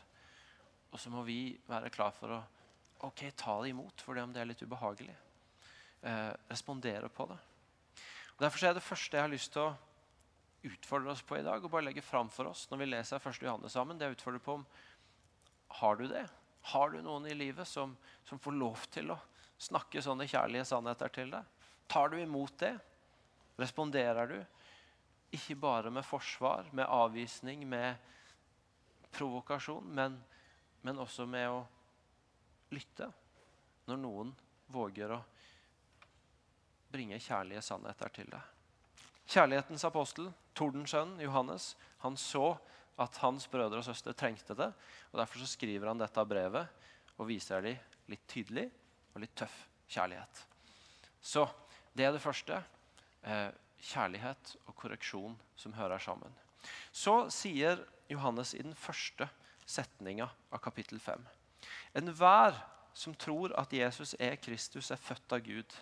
Og 0.90 1.01
så 1.03 1.11
må 1.11 1.25
vi 1.27 1.57
være 1.68 1.92
klar 1.92 2.14
for 2.14 2.37
å 2.37 2.40
ok, 3.05 3.27
ta 3.37 3.59
det 3.62 3.73
imot, 3.75 4.01
for 4.01 4.18
om 4.18 4.33
det 4.33 4.42
er 4.42 4.49
litt 4.49 4.62
ubehagelig. 4.62 5.16
Eh, 6.05 6.31
respondere 6.49 7.11
på 7.12 7.27
det. 7.31 7.38
Og 8.35 8.47
Derfor 8.47 8.66
er 8.66 8.75
det 8.75 8.83
første 8.83 9.16
jeg 9.16 9.25
har 9.25 9.33
lyst 9.33 9.53
til 9.55 9.62
å 9.62 9.75
utfordre 10.64 11.12
oss 11.12 11.23
på 11.23 11.37
i 11.38 11.44
dag, 11.44 11.62
og 11.62 11.70
bare 11.70 11.87
legge 11.87 12.03
fram 12.03 12.31
for 12.33 12.49
oss 12.51 12.64
når 12.70 12.81
vi 12.81 12.88
leser 12.88 13.20
1. 13.20 13.42
Johannes 13.44 13.77
sammen, 13.77 13.99
det 14.01 14.09
jeg 14.09 14.18
utfordrer 14.18 14.42
på 14.42 14.59
om 14.59 14.64
har 15.81 15.99
du 15.99 16.07
det? 16.09 16.25
Har 16.73 16.90
du 16.90 17.01
noen 17.05 17.27
i 17.29 17.37
livet 17.37 17.68
som, 17.68 17.92
som 18.25 18.40
får 18.40 18.57
lov 18.57 18.87
til 18.94 19.12
å 19.12 19.18
snakke 19.61 20.03
sånne 20.03 20.27
kjærlige 20.31 20.64
sannheter 20.70 21.12
til 21.12 21.35
deg? 21.35 21.51
Tar 21.90 22.11
du 22.11 22.16
imot 22.20 22.57
det? 22.62 22.73
Responderer 23.61 24.31
du? 24.31 24.38
Ikke 25.35 25.57
bare 25.59 25.90
med 25.92 26.07
forsvar, 26.07 26.70
med 26.73 26.88
avvisning, 26.88 27.66
med 27.68 27.99
provokasjon, 29.14 29.87
men, 29.94 30.16
men 30.83 31.03
også 31.03 31.27
med 31.29 31.51
å 31.51 31.61
lytte 32.75 33.11
når 33.90 34.01
noen 34.01 34.33
våger 34.73 35.12
å 35.14 35.20
bringe 36.94 37.18
kjærlige 37.20 37.62
sannheter 37.64 38.12
til 38.14 38.30
deg. 38.30 38.52
Kjærlighetens 39.24 39.85
apostel, 39.88 40.30
Tordens 40.54 40.92
sønn 40.94 41.16
Johannes, 41.22 41.72
han 42.04 42.16
så 42.20 42.54
at 43.00 43.18
hans 43.24 43.48
brødre 43.50 43.80
og 43.80 43.87
søstre 43.87 44.14
trengte 44.14 44.54
det. 44.54 44.70
og 45.12 45.18
Derfor 45.18 45.42
så 45.42 45.50
skriver 45.50 45.90
han 45.90 45.98
dette 45.98 46.24
brevet 46.28 46.66
og 47.18 47.28
viser 47.28 47.64
dem 47.64 48.11
litt 48.11 48.26
tydelig 48.30 48.68
og 49.14 49.22
litt 49.24 49.35
tøff 49.38 49.57
kjærlighet. 49.90 50.44
Så 51.24 51.46
det 51.96 52.07
er 52.07 52.14
det 52.14 52.22
første. 52.22 52.61
Eh, 53.24 53.50
kjærlighet 53.85 54.54
og 54.66 54.76
korreksjon 54.76 55.35
som 55.57 55.74
hører 55.76 55.98
sammen. 55.98 56.33
Så 56.92 57.26
sier 57.33 57.83
Johannes 58.09 58.54
i 58.54 58.62
den 58.62 58.76
første 58.76 59.28
setninga 59.66 60.28
av 60.52 60.62
kapittel 60.64 61.00
5. 61.00 61.24
Enhver 61.96 62.57
som 62.94 63.14
tror 63.18 63.52
at 63.59 63.72
Jesus 63.72 64.14
er 64.20 64.37
Kristus, 64.38 64.90
er 64.90 65.00
født 65.00 65.33
av 65.35 65.42
Gud. 65.44 65.76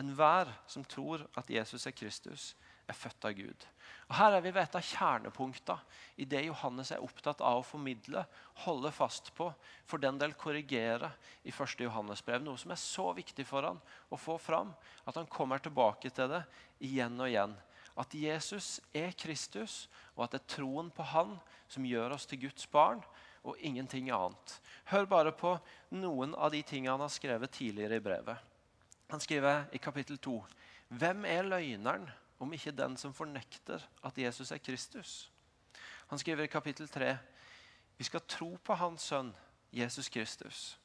Enhver 0.00 0.50
som 0.66 0.84
tror 0.84 1.22
at 1.38 1.50
Jesus 1.50 1.86
er 1.86 1.94
Kristus, 1.94 2.54
er 2.88 2.96
født 2.96 3.24
av 3.24 3.32
Gud. 3.36 3.66
Og 4.10 4.16
Her 4.18 4.36
er 4.36 4.42
vi 4.44 4.50
ved 4.52 4.62
et 4.64 4.76
av 4.76 4.84
kjernepunktene 4.84 6.00
i 6.20 6.26
det 6.28 6.42
Johannes 6.44 6.90
er 6.92 7.04
opptatt 7.04 7.40
av 7.40 7.60
å 7.60 7.66
formidle, 7.66 8.24
holde 8.66 8.90
fast 8.92 9.30
på, 9.36 9.48
for 9.88 10.02
den 10.02 10.18
del 10.20 10.34
korrigere 10.36 11.12
i 11.46 11.54
første 11.54 11.86
Johannesbrev. 11.86 12.42
Noe 12.44 12.60
som 12.60 12.74
er 12.74 12.80
så 12.80 13.06
viktig 13.16 13.46
for 13.48 13.64
han 13.64 13.80
å 14.12 14.20
få 14.20 14.36
fram 14.42 14.74
at 15.04 15.16
han 15.16 15.30
kommer 15.30 15.62
tilbake 15.62 16.12
til 16.12 16.34
det 16.34 16.42
igjen 16.84 17.16
og 17.20 17.30
igjen. 17.30 17.56
At 17.94 18.14
Jesus 18.18 18.80
er 18.92 19.14
Kristus, 19.14 19.84
og 20.16 20.26
at 20.26 20.34
det 20.34 20.40
er 20.42 20.54
troen 20.56 20.90
på 20.90 21.04
Han 21.14 21.36
som 21.70 21.86
gjør 21.86 22.16
oss 22.16 22.26
til 22.26 22.42
Guds 22.48 22.66
barn, 22.70 23.04
og 23.44 23.60
ingenting 23.60 24.08
annet. 24.10 24.56
Hør 24.88 25.06
bare 25.06 25.32
på 25.36 25.52
noen 25.94 26.32
av 26.34 26.50
de 26.50 26.62
tingene 26.66 26.96
han 26.96 27.04
har 27.04 27.12
skrevet 27.12 27.52
tidligere 27.54 28.00
i 28.00 28.02
brevet. 28.02 28.53
Han 29.10 29.20
skriver 29.20 29.64
i 29.72 29.78
kapittel 29.78 30.18
2.: 30.18 30.44
Hvem 30.88 31.24
er 31.24 31.42
løgneren 31.42 32.08
om 32.38 32.52
ikke 32.52 32.72
den 32.72 32.96
som 32.96 33.14
fornekter 33.14 33.82
at 34.04 34.18
Jesus 34.18 34.50
er 34.50 34.58
Kristus? 34.58 35.30
Han 36.08 36.18
skriver 36.18 36.44
i 36.44 36.52
kapittel 36.52 36.88
3 36.88 37.16
vi 37.96 38.04
skal 38.04 38.24
tro 38.26 38.56
på 38.64 38.74
Hans 38.74 39.06
sønn 39.06 39.30
Jesus 39.74 40.08
Kristus. 40.08 40.78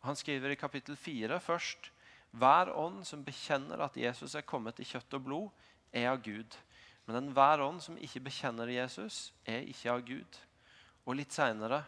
Han 0.00 0.16
skriver 0.16 0.50
i 0.50 0.58
kapittel 0.58 0.96
4 0.96 1.40
først 1.40 1.92
hver 2.30 2.72
ånd 2.74 3.04
som 3.06 3.24
bekjenner 3.26 3.82
at 3.84 3.96
Jesus 3.98 4.34
er 4.34 4.46
kommet 4.46 4.80
i 4.80 4.86
kjøtt 4.86 5.14
og 5.18 5.24
blod, 5.26 5.48
er 5.92 6.10
av 6.12 6.20
Gud. 6.22 6.56
Men 7.06 7.18
enhver 7.18 7.62
ånd 7.62 7.80
som 7.82 7.98
ikke 7.98 8.22
bekjenner 8.26 8.70
Jesus, 8.70 9.32
er 9.44 9.66
ikke 9.66 9.90
av 9.92 10.04
Gud. 10.06 10.38
Og 11.06 11.18
litt 11.18 11.34
seinere 11.34 11.82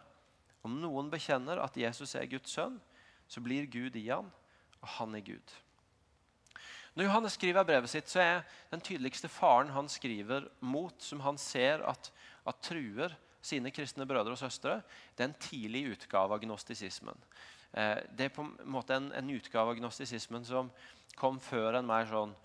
om 0.67 0.75
noen 0.83 1.11
bekjenner 1.11 1.63
at 1.63 1.77
Jesus 1.79 2.15
er 2.19 2.31
Guds 2.31 2.55
sønn, 2.55 2.79
så 3.27 3.43
blir 3.43 3.71
Gud 3.71 3.97
i 3.97 4.09
han, 4.11 4.31
og 4.83 4.89
han 4.99 5.15
er 5.17 5.25
Gud. 5.27 5.55
Når 6.93 7.07
Johannes 7.07 7.37
skriver 7.39 7.65
brevet 7.65 7.89
sitt, 7.89 8.11
så 8.13 8.21
er 8.21 8.43
den 8.73 8.83
tydeligste 8.85 9.31
faren 9.33 9.73
han 9.73 9.89
skriver 9.89 10.51
mot, 10.61 10.99
som 11.01 11.23
han 11.25 11.39
ser 11.41 11.85
at, 11.89 12.11
at 12.45 12.61
truer 12.67 13.15
sine 13.43 13.73
kristne 13.75 14.07
brødre 14.07 14.37
og 14.37 14.39
søstre, 14.39 14.81
det 15.17 15.25
er 15.25 15.31
en 15.31 15.41
tidlig 15.41 15.87
utgave 15.97 16.37
av 16.37 16.43
gnostisismen. 16.45 17.25
Eh, 17.73 17.99
det 18.13 18.29
er 18.29 18.35
på 18.37 18.45
en 18.45 18.53
måte 18.71 18.99
en, 18.99 19.09
en 19.17 19.33
utgave 19.33 19.73
av 19.73 19.81
gnostisismen 19.81 20.45
som 20.47 20.71
kom 21.19 21.41
før 21.43 21.79
en 21.79 21.89
mer 21.89 22.07
sånn 22.11 22.37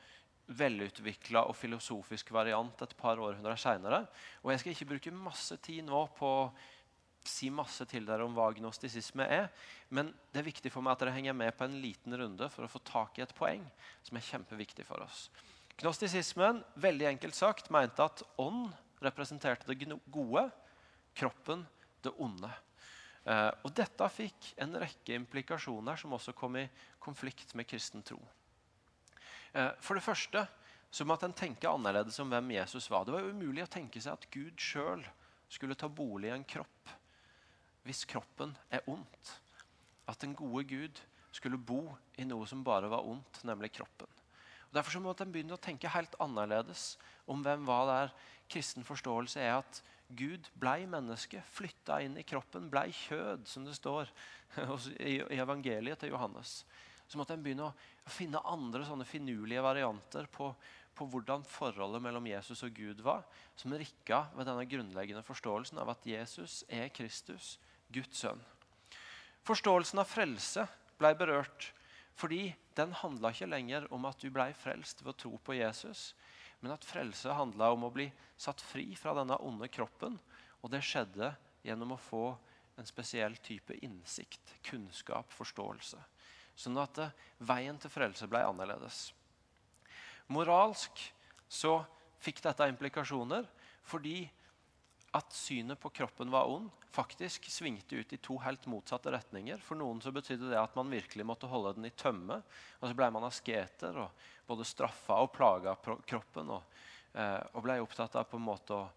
velutvikla 0.48 1.44
og 1.50 1.58
filosofisk 1.60 2.32
variant 2.32 2.82
et 2.82 2.96
par 3.00 3.20
århundrer 3.20 3.60
seinere. 3.60 4.06
Jeg 4.48 4.62
skal 4.62 4.74
ikke 4.74 4.92
bruke 4.94 5.16
masse 5.16 5.58
tid 5.64 5.84
nå 5.88 6.06
på 6.16 6.32
si 7.30 7.50
masse 7.54 7.86
til 7.90 8.06
dere 8.08 8.26
om 8.26 8.34
hva 8.36 8.50
gnostisisme 8.56 9.26
er, 9.26 9.50
men 9.90 10.12
det 10.34 10.42
er 10.42 10.48
viktig 10.48 10.72
for 10.74 10.86
meg 10.86 10.96
at 10.96 11.04
dere 11.04 11.16
henger 11.16 11.36
med 11.38 11.56
på 11.58 11.68
en 11.68 11.78
liten 11.82 12.16
runde 12.18 12.50
for 12.54 12.66
å 12.66 12.72
få 12.72 12.82
tak 12.88 13.20
i 13.20 13.26
et 13.26 13.36
poeng 13.38 13.66
som 14.06 14.20
er 14.20 14.28
kjempeviktig 14.28 14.86
for 14.88 15.04
oss. 15.06 15.28
Gnostisismen 15.78 16.64
veldig 16.82 17.12
enkelt 17.12 17.38
sagt, 17.38 17.70
mente 17.74 18.02
at 18.02 18.24
ånd 18.42 18.72
representerte 19.06 19.70
det 19.70 20.00
gode, 20.10 20.48
kroppen 21.18 21.68
det 22.02 22.14
onde. 22.18 22.50
Eh, 23.28 23.52
og 23.62 23.74
Dette 23.78 24.08
fikk 24.10 24.54
en 24.64 24.78
rekke 24.82 25.18
implikasjoner 25.20 26.00
som 26.00 26.16
også 26.18 26.34
kom 26.38 26.58
i 26.58 26.68
konflikt 27.04 27.54
med 27.58 27.68
kristen 27.70 28.06
tro. 28.06 28.20
Eh, 29.54 29.74
for 29.84 30.00
det 30.00 30.06
første 30.06 30.48
så 30.90 31.06
måtte 31.06 31.28
en 31.28 31.36
tenke 31.36 31.70
annerledes 31.70 32.18
om 32.24 32.32
hvem 32.32 32.56
Jesus 32.56 32.90
var. 32.90 33.06
Det 33.06 33.14
var 33.14 33.28
umulig 33.28 33.66
å 33.66 33.72
tenke 33.72 34.02
seg 34.02 34.16
at 34.16 34.30
Gud 34.34 34.58
sjøl 34.62 35.04
skulle 35.52 35.78
ta 35.80 35.90
bolig 35.92 36.32
i 36.32 36.36
en 36.36 36.48
kropp 36.48 36.96
hvis 37.88 38.06
kroppen 38.10 38.54
er 38.70 38.86
ondt. 38.90 39.34
At 40.08 40.22
den 40.24 40.36
gode 40.38 40.64
Gud 40.68 41.02
skulle 41.36 41.60
bo 41.60 41.96
i 42.18 42.26
noe 42.28 42.48
som 42.50 42.64
bare 42.66 42.90
var 42.92 43.06
ondt, 43.08 43.44
nemlig 43.48 43.74
kroppen. 43.78 44.10
Og 44.68 44.76
derfor 44.76 44.98
så 44.98 45.02
måtte 45.04 45.24
en 45.24 45.32
begynne 45.32 45.56
å 45.56 45.64
tenke 45.64 45.92
helt 45.92 46.16
annerledes 46.24 46.96
om 47.30 47.44
hvem 47.44 47.68
det 47.68 47.84
der. 47.92 48.18
Kristen 48.52 48.88
forståelse 48.88 49.44
er 49.44 49.60
at 49.62 49.82
Gud 50.08 50.48
blei 50.56 50.86
menneske, 50.88 51.42
flytta 51.52 52.00
inn 52.04 52.16
i 52.20 52.26
kroppen, 52.28 52.70
blei 52.72 52.88
kjød, 52.96 53.48
som 53.48 53.66
det 53.68 53.76
står 53.76 54.12
i 55.12 55.20
evangeliet 55.36 56.00
til 56.00 56.14
Johannes. 56.14 56.62
Så 57.08 57.20
måtte 57.20 57.36
en 57.36 57.44
begynne 57.44 57.70
å 57.70 58.12
finne 58.12 58.44
andre 58.48 58.86
sånne 58.88 59.08
finurlige 59.08 59.64
varianter 59.64 60.28
på, 60.32 60.50
på 60.96 61.08
hvordan 61.12 61.44
forholdet 61.48 62.04
mellom 62.04 62.28
Jesus 62.28 62.64
og 62.68 62.76
Gud 62.76 63.04
var, 63.04 63.24
som 63.56 63.76
rikka 63.76 64.26
ved 64.36 64.48
denne 64.48 64.68
grunnleggende 64.68 65.24
forståelsen 65.28 65.80
av 65.84 65.92
at 65.96 66.08
Jesus 66.08 66.62
er 66.72 66.92
Kristus, 66.96 67.56
Guds 67.94 68.24
sønn. 68.24 68.42
Forståelsen 69.48 70.02
av 70.02 70.10
frelse 70.12 70.66
ble 71.00 71.14
berørt 71.18 71.72
fordi 72.18 72.50
den 72.78 72.96
handla 72.98 73.30
ikke 73.34 73.50
lenger 73.50 73.86
om 73.94 74.08
at 74.10 74.20
du 74.22 74.32
ble 74.34 74.50
frelst 74.58 75.04
ved 75.04 75.14
å 75.14 75.20
tro 75.22 75.38
på 75.38 75.56
Jesus, 75.58 76.16
men 76.60 76.74
at 76.74 76.86
frelse 76.86 77.36
handla 77.38 77.70
om 77.76 77.86
å 77.86 77.94
bli 77.94 78.08
satt 78.42 78.62
fri 78.62 78.90
fra 78.98 79.14
denne 79.18 79.38
onde 79.46 79.70
kroppen. 79.70 80.18
Og 80.66 80.74
det 80.74 80.82
skjedde 80.86 81.30
gjennom 81.66 81.94
å 81.94 82.02
få 82.02 82.26
en 82.78 82.90
spesiell 82.90 83.38
type 83.46 83.78
innsikt, 83.86 84.56
kunnskap, 84.66 85.30
forståelse. 85.34 86.02
Sånn 86.58 86.78
at 86.82 86.98
eh, 87.02 87.14
veien 87.46 87.78
til 87.82 87.94
frelse 87.94 88.26
ble 88.30 88.42
annerledes. 88.46 89.12
Moralsk 90.34 91.02
så 91.48 91.80
fikk 92.22 92.42
dette 92.44 92.66
implikasjoner 92.70 93.46
fordi 93.88 94.26
at 95.16 95.34
synet 95.34 95.80
på 95.80 95.90
kroppen 95.90 96.32
var 96.32 96.50
ond, 96.52 96.70
faktisk 96.92 97.46
svingte 97.52 97.96
ut 97.96 98.14
i 98.14 98.18
to 98.18 98.38
helt 98.42 98.66
motsatte 98.66 99.12
retninger. 99.14 99.62
For 99.64 99.80
noen 99.80 100.02
så 100.04 100.12
betydde 100.14 100.50
det 100.52 100.60
at 100.60 100.76
man 100.78 100.92
virkelig 100.92 101.26
måtte 101.28 101.50
holde 101.50 101.76
den 101.78 101.88
i 101.88 101.94
tømme. 101.96 102.40
Og 102.82 102.90
så 102.90 102.98
ble 102.98 103.10
man 103.14 103.28
asketer 103.28 104.00
og 104.02 104.28
både 104.48 104.66
straffa 104.68 105.20
og 105.24 105.32
plaga 105.36 105.76
kroppen. 105.80 106.52
Og, 106.58 106.80
eh, 107.14 107.42
og, 107.54 107.62
ble 107.64 107.80
opptatt 107.84 108.18
av 108.20 108.28
på 108.30 108.40
en 108.40 108.48
måte 108.48 108.76
å, 108.76 108.88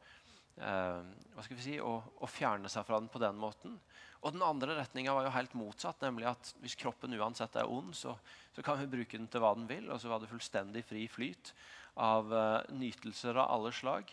eh, 0.58 1.02
hva 1.34 1.44
skal 1.46 1.58
vi 1.58 1.66
si, 1.66 1.76
å, 1.80 1.98
å, 2.00 2.30
fjerne 2.30 2.72
seg 2.72 2.86
fra 2.88 3.00
den 3.00 3.10
på 3.12 3.22
den 3.22 3.38
måten. 3.40 3.78
Og 4.20 4.34
den 4.34 4.44
andre 4.44 4.76
retninga 4.80 5.14
var 5.16 5.28
jo 5.28 5.36
helt 5.36 5.54
motsatt. 5.56 6.00
nemlig 6.00 6.28
at 6.28 6.54
Hvis 6.60 6.78
kroppen 6.80 7.14
uansett 7.16 7.56
er 7.56 7.70
ond, 7.70 7.94
så, 7.96 8.16
så, 8.54 8.62
kan 8.62 8.80
vi 8.80 8.90
bruke 8.96 9.16
den 9.16 9.28
til 9.28 9.40
hva 9.40 9.54
den 9.54 9.68
vil. 9.68 9.90
Og 9.90 10.00
så 10.00 10.08
var 10.08 10.20
det 10.20 10.32
fullstendig 10.32 10.84
fri 10.84 11.06
flyt 11.08 11.54
av 11.96 12.32
eh, 12.32 12.72
nytelser 12.72 13.36
av 13.36 13.52
alle 13.52 13.72
slag 13.72 14.08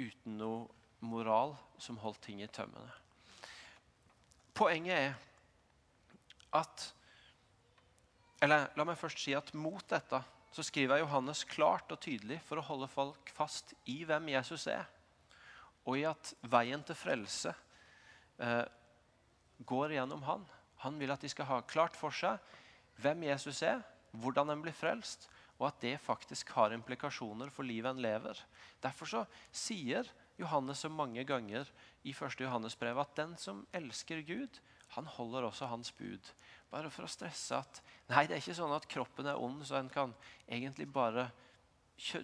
uten 0.00 0.38
noe 0.40 0.68
moral 1.00 1.54
som 1.80 1.98
holdt 2.00 2.20
ting 2.26 2.42
i 2.42 2.50
tømmene. 2.50 2.92
Poenget 4.56 4.96
er 4.96 5.14
at 6.56 6.90
Eller 8.40 8.70
la 8.72 8.84
meg 8.88 8.96
først 8.96 9.20
si 9.20 9.34
at 9.36 9.52
mot 9.52 9.84
dette 9.88 10.16
så 10.50 10.62
skriver 10.64 11.02
Johannes 11.02 11.42
klart 11.44 11.92
og 11.92 12.00
tydelig 12.00 12.38
for 12.46 12.56
å 12.56 12.64
holde 12.64 12.88
folk 12.88 13.28
fast 13.36 13.74
i 13.92 13.98
hvem 14.08 14.30
Jesus 14.32 14.64
er, 14.72 14.86
og 15.84 15.98
i 16.00 16.06
at 16.08 16.32
veien 16.48 16.80
til 16.88 16.96
frelse 16.96 17.52
eh, 18.40 18.64
går 19.68 19.92
gjennom 19.98 20.24
han. 20.24 20.48
Han 20.86 20.96
vil 20.96 21.12
at 21.12 21.20
de 21.20 21.28
skal 21.28 21.50
ha 21.50 21.60
klart 21.68 21.98
for 22.00 22.16
seg 22.16 22.40
hvem 23.04 23.28
Jesus 23.28 23.60
er, 23.62 23.84
hvordan 24.16 24.50
en 24.54 24.64
blir 24.64 24.74
frelst, 24.74 25.28
og 25.60 25.68
at 25.68 25.80
det 25.84 26.00
faktisk 26.00 26.54
har 26.56 26.72
implikasjoner 26.72 27.52
for 27.52 27.68
livet 27.68 27.92
en 27.92 28.02
lever. 28.02 28.38
Derfor 28.80 29.12
så 29.12 29.24
sier 29.52 30.08
Johannes 30.40 30.82
så 30.84 30.90
mange 30.92 31.24
ganger 31.28 31.68
i 32.02 32.14
1. 32.14 32.40
Johannes 32.40 32.76
brev 32.78 32.98
at 33.02 33.14
den 33.18 33.36
som 33.40 33.62
elsker 33.76 34.22
Gud, 34.26 34.60
han 34.96 35.06
holder 35.06 35.46
også 35.46 35.68
hans 35.70 35.92
bud. 35.94 36.32
Bare 36.70 36.90
for 36.90 37.06
å 37.06 37.10
stresse 37.10 37.58
at 37.58 37.82
nei, 38.10 38.26
det 38.26 38.36
er 38.36 38.42
ikke 38.42 38.58
sånn 38.58 38.74
at 38.74 38.88
kroppen 38.90 39.28
er 39.30 39.38
ond, 39.38 39.62
så 39.66 39.78
en 39.78 39.90
kan 39.92 40.14
egentlig 40.48 40.88
bare 40.90 41.28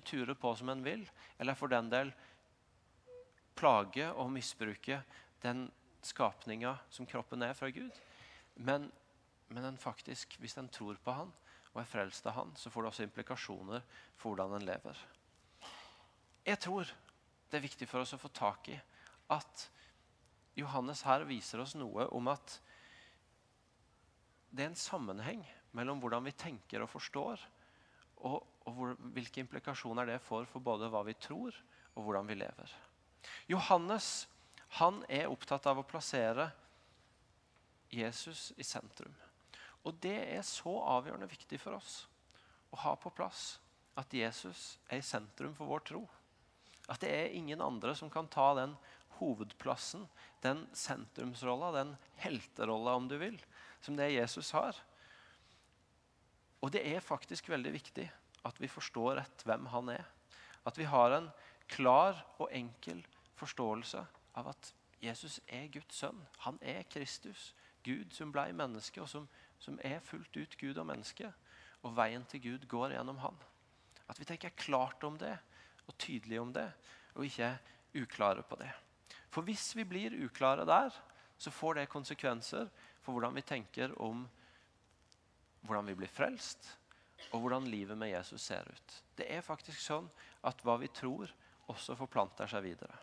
ture 0.04 0.34
på 0.34 0.54
som 0.56 0.72
en 0.72 0.84
vil. 0.84 1.04
Eller 1.38 1.58
for 1.58 1.70
den 1.70 1.90
del 1.92 2.12
plage 3.56 4.08
og 4.12 4.32
misbruke 4.32 5.00
den 5.44 5.66
skapninga 6.06 6.76
som 6.90 7.08
kroppen 7.08 7.42
er 7.42 7.54
fra 7.56 7.70
Gud. 7.74 7.94
Men, 8.56 8.90
men 9.48 9.68
en 9.68 9.80
faktisk, 9.80 10.38
hvis 10.40 10.56
en 10.58 10.70
tror 10.72 10.98
på 11.02 11.14
han 11.16 11.32
og 11.72 11.82
er 11.82 11.90
frelst 11.90 12.26
av 12.26 12.38
han, 12.38 12.54
så 12.56 12.72
får 12.72 12.82
det 12.82 12.90
også 12.90 13.06
implikasjoner 13.06 13.82
for 14.16 14.32
hvordan 14.32 14.56
en 14.56 14.64
lever. 14.64 15.00
Jeg 16.46 16.60
tror 16.62 16.88
det 17.50 17.58
er 17.58 17.66
viktig 17.66 17.88
for 17.88 18.02
oss 18.02 18.14
å 18.16 18.20
få 18.20 18.30
tak 18.34 18.70
i 18.72 18.76
at 19.32 19.66
Johannes 20.56 21.02
her 21.06 21.26
viser 21.28 21.60
oss 21.62 21.74
noe 21.76 22.08
om 22.16 22.30
at 22.32 22.58
det 24.50 24.64
er 24.64 24.70
en 24.70 24.78
sammenheng 24.78 25.42
mellom 25.76 26.00
hvordan 26.00 26.24
vi 26.24 26.32
tenker 26.38 26.82
og 26.82 26.90
forstår, 26.90 27.40
og, 28.24 28.38
og 28.64 28.78
hvor, 28.78 28.94
hvilke 29.12 29.42
implikasjoner 29.42 30.08
det 30.08 30.22
får 30.24 30.46
for 30.48 30.64
både 30.64 30.88
hva 30.92 31.02
vi 31.06 31.16
tror 31.20 31.56
og 31.94 32.06
hvordan 32.06 32.30
vi 32.30 32.38
lever. 32.38 32.72
Johannes 33.50 34.26
han 34.80 35.02
er 35.12 35.30
opptatt 35.30 35.68
av 35.68 35.80
å 35.80 35.86
plassere 35.86 36.48
Jesus 37.92 38.50
i 38.56 38.64
sentrum. 38.66 39.14
Og 39.86 39.94
det 40.02 40.16
er 40.34 40.42
så 40.46 40.72
avgjørende 40.96 41.28
viktig 41.30 41.60
for 41.62 41.78
oss 41.78 42.00
å 42.74 42.80
ha 42.82 42.96
på 42.98 43.12
plass 43.14 43.56
at 43.96 44.12
Jesus 44.12 44.76
er 44.90 45.00
i 45.00 45.06
sentrum 45.06 45.54
for 45.56 45.70
vår 45.70 45.84
tro. 45.92 46.02
At 46.86 47.02
det 47.02 47.10
er 47.10 47.34
ingen 47.34 47.62
andre 47.62 47.94
som 47.98 48.10
kan 48.12 48.28
ta 48.30 48.52
den 48.58 48.76
hovedplassen, 49.18 50.06
den 50.44 50.66
sentrumsrolla, 50.76 51.72
den 51.72 51.96
helterolla, 52.22 52.94
om 52.94 53.08
du 53.08 53.16
vil, 53.18 53.38
som 53.80 53.96
det 53.96 54.12
Jesus 54.12 54.52
har. 54.54 54.76
Og 56.60 56.72
det 56.72 56.84
er 56.86 57.04
faktisk 57.04 57.48
veldig 57.48 57.72
viktig 57.74 58.06
at 58.46 58.60
vi 58.62 58.70
forstår 58.70 59.16
rett 59.20 59.44
hvem 59.46 59.66
han 59.72 59.90
er. 59.96 60.04
At 60.66 60.78
vi 60.78 60.86
har 60.88 61.14
en 61.14 61.30
klar 61.70 62.22
og 62.38 62.50
enkel 62.54 63.02
forståelse 63.38 64.02
av 64.38 64.50
at 64.52 64.72
Jesus 65.02 65.40
er 65.46 65.68
Guds 65.72 65.98
sønn. 66.00 66.22
Han 66.46 66.58
er 66.62 66.86
Kristus, 66.90 67.52
Gud 67.84 68.14
som 68.14 68.32
blei 68.34 68.50
menneske, 68.56 69.02
og 69.02 69.10
som, 69.10 69.28
som 69.62 69.78
er 69.84 70.00
fullt 70.04 70.36
ut 70.36 70.56
Gud 70.58 70.78
og 70.78 70.88
menneske. 70.88 71.30
Og 71.84 71.94
veien 71.96 72.24
til 72.30 72.42
Gud 72.42 72.66
går 72.70 72.96
gjennom 72.96 73.20
han. 73.22 73.36
At 74.10 74.18
vi 74.20 74.26
tenker 74.26 74.54
klart 74.56 75.04
om 75.06 75.18
det 75.20 75.36
og 75.86 75.96
tydelig 75.98 76.40
om 76.40 76.52
det, 76.54 76.66
og 77.14 77.26
ikke 77.26 77.52
uklare 78.02 78.42
på 78.46 78.58
det. 78.60 78.70
For 79.30 79.46
hvis 79.46 79.70
vi 79.76 79.84
blir 79.88 80.16
uklare 80.26 80.66
der, 80.68 80.94
så 81.38 81.52
får 81.52 81.80
det 81.80 81.90
konsekvenser 81.92 82.68
for 83.04 83.12
hvordan 83.14 83.36
vi 83.36 83.44
tenker 83.46 83.92
om 84.02 84.24
hvordan 85.66 85.88
vi 85.90 85.96
blir 85.98 86.10
frelst, 86.10 86.68
og 87.32 87.42
hvordan 87.42 87.66
livet 87.70 87.98
med 87.98 88.12
Jesus 88.12 88.42
ser 88.42 88.66
ut. 88.68 88.96
Det 89.18 89.26
er 89.32 89.44
faktisk 89.44 89.80
sånn 89.82 90.06
at 90.46 90.62
hva 90.64 90.76
vi 90.80 90.90
tror, 90.94 91.32
også 91.66 91.96
forplanter 91.98 92.46
seg 92.46 92.62
videre. 92.62 92.94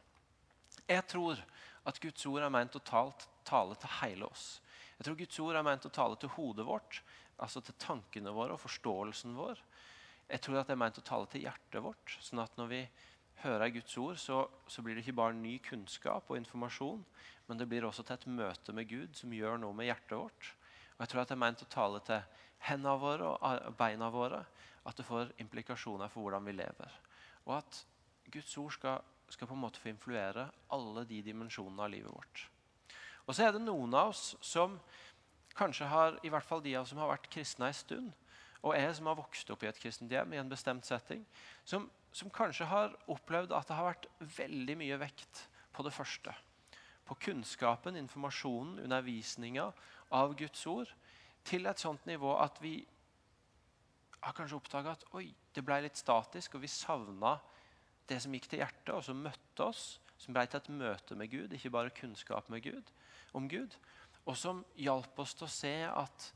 Jeg 0.87 1.03
tror 1.11 1.39
at 1.83 1.99
Guds 1.99 2.25
ord 2.29 2.45
er 2.45 2.53
meint 2.53 2.75
å 2.79 2.83
tale 2.83 3.75
til 3.75 3.95
hele 3.99 4.29
oss. 4.29 4.61
Jeg 4.97 5.07
tror 5.07 5.17
Guds 5.19 5.39
ord 5.43 5.57
er 5.59 5.65
meint 5.67 5.85
å 5.87 5.91
tale 5.91 6.15
til 6.19 6.31
hodet 6.37 6.65
vårt, 6.67 7.01
altså 7.43 7.59
til 7.59 7.75
tankene 7.81 8.31
våre 8.31 8.55
og 8.55 8.61
forståelsen 8.63 9.35
vår. 9.35 9.59
Jeg 10.33 10.41
tror 10.41 10.57
at 10.57 10.69
det 10.69 10.73
er 10.73 10.81
meint 10.81 10.97
å 10.97 11.05
tale 11.05 11.29
til 11.29 11.43
hjertet 11.45 11.83
vårt, 11.85 12.15
sånn 12.25 12.41
at 12.41 12.55
når 12.57 12.69
vi 12.71 12.81
hører 13.43 13.69
Guds 13.75 13.97
ord, 14.01 14.17
så, 14.17 14.39
så, 14.65 14.81
blir 14.81 14.97
det 14.97 15.03
ikke 15.03 15.19
bare 15.19 15.37
ny 15.37 15.59
kunnskap 15.61 16.31
og 16.31 16.39
informasjon, 16.39 17.03
men 17.45 17.59
det 17.59 17.67
blir 17.69 17.85
også 17.85 18.05
til 18.07 18.15
et 18.15 18.25
møte 18.39 18.73
med 18.73 18.89
Gud 18.89 19.13
som 19.19 19.35
gjør 19.35 19.59
noe 19.61 19.77
med 19.77 19.91
hjertet 19.91 20.15
vårt. 20.17 20.49
Og 20.95 21.03
jeg 21.03 21.11
tror 21.11 21.21
at 21.21 21.29
det 21.29 21.35
er 21.37 21.43
meint 21.43 21.61
å 21.61 21.69
tale 21.69 22.01
til 22.07 22.41
hendene 22.65 22.95
våre 23.03 23.29
og 23.35 23.77
beina 23.77 24.09
våre, 24.13 24.41
at 24.83 24.97
det 24.97 25.05
får 25.05 25.35
implikasjoner 25.43 26.09
for 26.09 26.25
hvordan 26.25 26.49
vi 26.49 26.57
lever. 26.57 26.97
Og 27.45 27.57
at 27.59 27.83
Guds 28.33 28.57
ord 28.57 28.73
skal, 28.73 29.05
skal 29.29 29.51
på 29.51 29.57
en 29.57 29.63
måte 29.67 29.83
få 29.83 29.91
influere 29.91 30.47
alle 30.73 31.05
de 31.09 31.21
dimensjonene 31.29 31.85
av 31.85 31.93
livet 31.93 32.09
vårt. 32.09 32.47
Og 33.27 33.35
så 33.35 33.45
er 33.45 33.53
det 33.53 33.61
noen 33.63 33.93
av 33.93 34.15
oss 34.15 34.33
som 34.41 34.79
kanskje 35.53 35.87
har, 35.93 36.17
i 36.25 36.33
hvert 36.33 36.47
fall 36.47 36.63
de 36.65 36.73
av 36.73 36.87
oss 36.87 36.91
som 36.95 37.03
har 37.03 37.13
vært 37.13 37.29
kristne 37.31 37.69
en 37.69 37.77
stund, 37.77 38.11
og 38.63 38.77
jeg 38.77 38.95
som 38.95 39.09
har 39.09 39.19
vokst 39.19 39.49
opp 39.51 39.65
i 39.65 39.69
et 39.69 39.79
kristent 39.81 40.11
hjem 40.11 40.33
i 40.33 40.39
en 40.39 40.51
bestemt 40.51 40.87
setting, 40.87 41.25
som, 41.67 41.89
som 42.15 42.31
kanskje 42.31 42.67
har 42.69 42.95
opplevd 43.11 43.51
at 43.51 43.67
det 43.67 43.77
har 43.77 43.89
vært 43.89 44.07
veldig 44.37 44.77
mye 44.79 44.99
vekt 45.01 45.45
på 45.75 45.83
det 45.83 45.93
første. 45.93 46.33
På 47.03 47.17
kunnskapen, 47.19 47.99
informasjonen, 47.99 48.79
undervisninga 48.85 49.67
av 50.15 50.35
Guds 50.39 50.63
ord. 50.71 50.91
Til 51.43 51.67
et 51.67 51.81
sånt 51.81 52.05
nivå 52.07 52.37
at 52.39 52.61
vi 52.63 52.77
har 54.23 54.35
kanskje 54.37 54.61
oppdaga 54.61 54.93
at 54.95 55.03
oi, 55.17 55.27
det 55.53 55.65
ble 55.67 55.81
litt 55.83 55.99
statisk, 55.99 56.55
og 56.55 56.63
vi 56.63 56.71
savna 56.71 57.35
det 58.07 58.21
som 58.23 58.31
gikk 58.35 58.47
til 58.51 58.63
hjertet, 58.63 58.93
og 58.95 59.03
som 59.03 59.19
møtte 59.19 59.67
oss. 59.67 59.83
Som 60.21 60.35
ble 60.37 60.45
til 60.47 60.61
et 60.61 60.71
møte 60.71 61.17
med 61.19 61.27
Gud, 61.33 61.51
ikke 61.51 61.73
bare 61.73 61.91
kunnskap 61.97 62.47
med 62.53 62.63
Gud 62.63 62.93
om 63.35 63.49
Gud, 63.49 63.75
og 64.23 64.37
som 64.39 64.61
hjalp 64.79 65.17
oss 65.19 65.33
til 65.35 65.47
å 65.47 65.51
se 65.51 65.73
at 65.89 66.27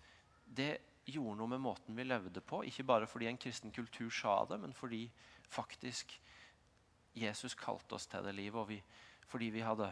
det 0.57 0.73
gjorde 1.07 1.37
noe 1.39 1.51
med 1.55 1.63
måten 1.63 1.97
vi 1.97 2.05
levde 2.05 2.43
på. 2.43 2.63
Ikke 2.67 2.85
bare 2.87 3.07
fordi 3.09 3.29
en 3.29 3.39
kristen 3.39 3.73
kultur 3.73 4.09
sa 4.13 4.39
det, 4.49 4.59
men 4.61 4.75
fordi 4.75 5.05
faktisk 5.49 6.13
Jesus 7.17 7.55
kalte 7.57 7.95
oss 7.97 8.07
til 8.11 8.25
det 8.25 8.35
livet. 8.35 8.59
Og 8.59 8.67
vi, 8.69 8.81
fordi 9.31 9.51
vi 9.55 9.65
hadde 9.65 9.91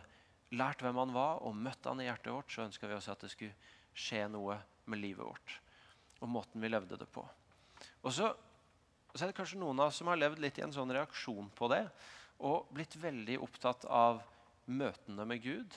lært 0.56 0.84
hvem 0.84 1.00
han 1.02 1.16
var 1.16 1.44
og 1.46 1.56
møtt 1.58 1.88
han 1.88 2.04
i 2.04 2.10
hjertet 2.10 2.34
vårt, 2.36 2.52
så 2.52 2.68
ønska 2.68 2.90
vi 2.90 2.98
også 2.98 3.16
at 3.16 3.26
det 3.26 3.32
skulle 3.34 3.72
skje 3.96 4.26
noe 4.32 4.60
med 4.92 5.02
livet 5.02 5.26
vårt 5.26 5.62
og 6.26 6.32
måten 6.32 6.64
vi 6.64 6.70
levde 6.70 6.98
det 7.00 7.08
på. 7.12 7.24
Og 8.06 8.14
så, 8.14 8.32
så 9.14 9.24
er 9.24 9.32
det 9.32 9.38
kanskje 9.38 9.60
noen 9.62 9.80
av 9.82 9.92
oss 9.92 10.00
som 10.02 10.10
har 10.12 10.20
levd 10.20 10.42
litt 10.44 10.60
i 10.60 10.66
en 10.66 10.74
sånn 10.74 10.94
reaksjon 10.96 11.52
på 11.56 11.70
det 11.74 11.84
og 12.46 12.72
blitt 12.76 12.98
veldig 13.00 13.38
opptatt 13.44 13.86
av 13.88 14.24
møtene 14.66 15.28
med 15.28 15.44
Gud 15.44 15.76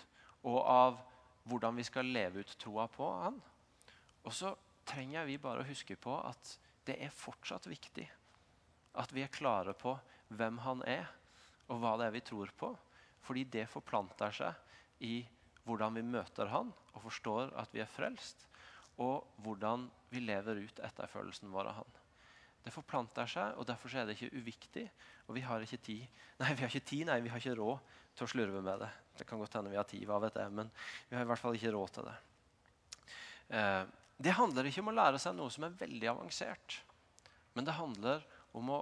og 0.49 0.59
av 0.63 0.99
hvordan 1.49 1.77
vi 1.79 1.87
skal 1.87 2.09
leve 2.13 2.43
ut 2.43 2.57
troa 2.61 2.87
på 2.93 3.07
Han. 3.23 3.39
Og 4.27 4.35
så 4.35 4.53
trenger 4.89 5.29
vi 5.29 5.37
bare 5.43 5.63
å 5.63 5.69
huske 5.69 5.97
på 6.01 6.17
at 6.25 6.55
det 6.89 6.97
er 7.05 7.13
fortsatt 7.13 7.69
viktig 7.69 8.07
at 8.99 9.13
vi 9.15 9.23
er 9.23 9.33
klare 9.33 9.75
på 9.79 9.95
hvem 10.35 10.59
Han 10.65 10.83
er, 10.89 11.07
og 11.69 11.81
hva 11.83 11.97
det 11.99 12.09
er 12.09 12.17
vi 12.17 12.25
tror 12.25 12.53
på. 12.59 12.73
Fordi 13.25 13.45
det 13.53 13.69
forplanter 13.71 14.35
seg 14.35 15.05
i 15.05 15.21
hvordan 15.69 15.99
vi 15.99 16.07
møter 16.07 16.51
Han 16.53 16.73
og 16.95 17.05
forstår 17.05 17.53
at 17.61 17.75
vi 17.75 17.83
er 17.85 17.91
frelst, 17.91 18.47
og 18.99 19.27
hvordan 19.45 19.87
vi 20.11 20.25
lever 20.25 20.65
ut 20.65 20.81
etterfølelsen 20.83 21.53
vår 21.53 21.71
av 21.71 21.81
Han. 21.83 21.97
Det 22.65 22.75
forplanter 22.75 23.29
seg, 23.31 23.55
og 23.57 23.69
derfor 23.69 23.95
er 23.95 24.09
det 24.09 24.17
ikke 24.17 24.41
uviktig. 24.41 24.89
Og 25.29 25.37
vi 25.37 25.45
har 25.47 25.63
ikke 25.63 25.81
tid, 25.85 26.09
nei, 26.41 26.55
vi 26.55 26.65
har 26.65 26.73
ikke 26.73 26.89
tid, 26.89 27.05
nei, 27.09 27.21
vi 27.23 27.31
har 27.33 27.43
ikke 27.43 27.59
råd 27.61 27.95
til 28.19 28.27
å 28.27 28.33
slurve 28.33 28.65
med 28.65 28.83
det. 28.83 28.91
Det 29.21 29.27
kan 29.29 29.39
godt 29.39 29.55
hende 29.59 29.71
vi 29.71 29.79
har 29.79 29.87
tid, 29.89 30.03
hva 30.09 30.19
vet 30.25 30.41
jeg, 30.41 30.51
men 30.55 30.73
vi 31.09 31.17
har 31.17 31.25
i 31.27 31.31
hvert 31.31 31.43
fall 31.43 31.57
ikke 31.59 31.73
råd 31.75 31.95
til 31.95 32.09
det. 32.09 32.17
Eh, 33.59 33.83
det 34.19 34.35
handler 34.35 34.67
ikke 34.67 34.83
om 34.83 34.91
å 34.91 34.97
lære 34.99 35.19
seg 35.23 35.37
noe 35.39 35.53
som 35.55 35.67
er 35.67 35.77
veldig 35.79 36.11
avansert. 36.11 36.81
Men 37.55 37.67
det 37.67 37.77
handler 37.79 38.25
om 38.57 38.73
å 38.75 38.79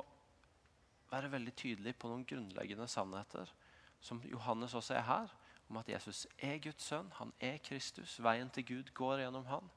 være 1.11 1.31
veldig 1.33 1.53
tydelig 1.57 1.95
på 2.01 2.09
noen 2.11 2.25
grunnleggende 2.29 2.89
sannheter, 2.89 3.51
som 4.01 4.23
Johannes 4.25 4.75
også 4.77 4.97
er 4.97 5.07
her, 5.07 5.35
om 5.69 5.81
at 5.81 5.89
Jesus 5.91 6.27
er 6.39 6.59
Guds 6.63 6.87
sønn, 6.87 7.09
han 7.19 7.33
er 7.43 7.59
Kristus. 7.65 8.19
Veien 8.23 8.51
til 8.55 8.67
Gud 8.69 8.93
går 8.95 9.25
gjennom 9.25 9.47
han. 9.51 9.71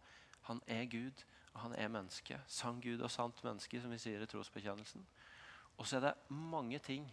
Han 0.50 0.62
er 0.70 0.86
Gud, 0.90 1.24
og 1.54 1.64
han 1.64 1.76
er 1.78 1.92
menneske. 1.92 2.38
Sann 2.48 2.82
Gud 2.82 3.02
og 3.02 3.12
sant 3.12 3.42
menneske, 3.46 3.82
som 3.82 3.92
vi 3.94 4.02
sier 4.02 4.22
i 4.22 4.30
trosbekjennelsen. 4.30 5.06
Og 5.80 5.88
så 5.88 5.98
er 5.98 6.10
det 6.10 6.16
mange 6.30 6.80
ting 6.84 7.08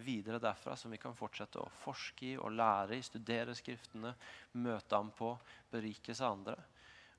videre 0.00 0.40
derfra 0.40 0.76
som 0.78 0.92
vi 0.92 1.00
kan 1.00 1.16
fortsette 1.16 1.60
å 1.60 1.72
forske 1.82 2.32
i 2.32 2.36
og 2.38 2.54
lære 2.54 2.96
i, 2.96 3.04
studere 3.04 3.56
Skriftene, 3.56 4.14
møte 4.52 4.96
ham 4.96 5.10
på, 5.16 5.34
berike 5.72 6.14
seg 6.14 6.30
andre. 6.30 6.56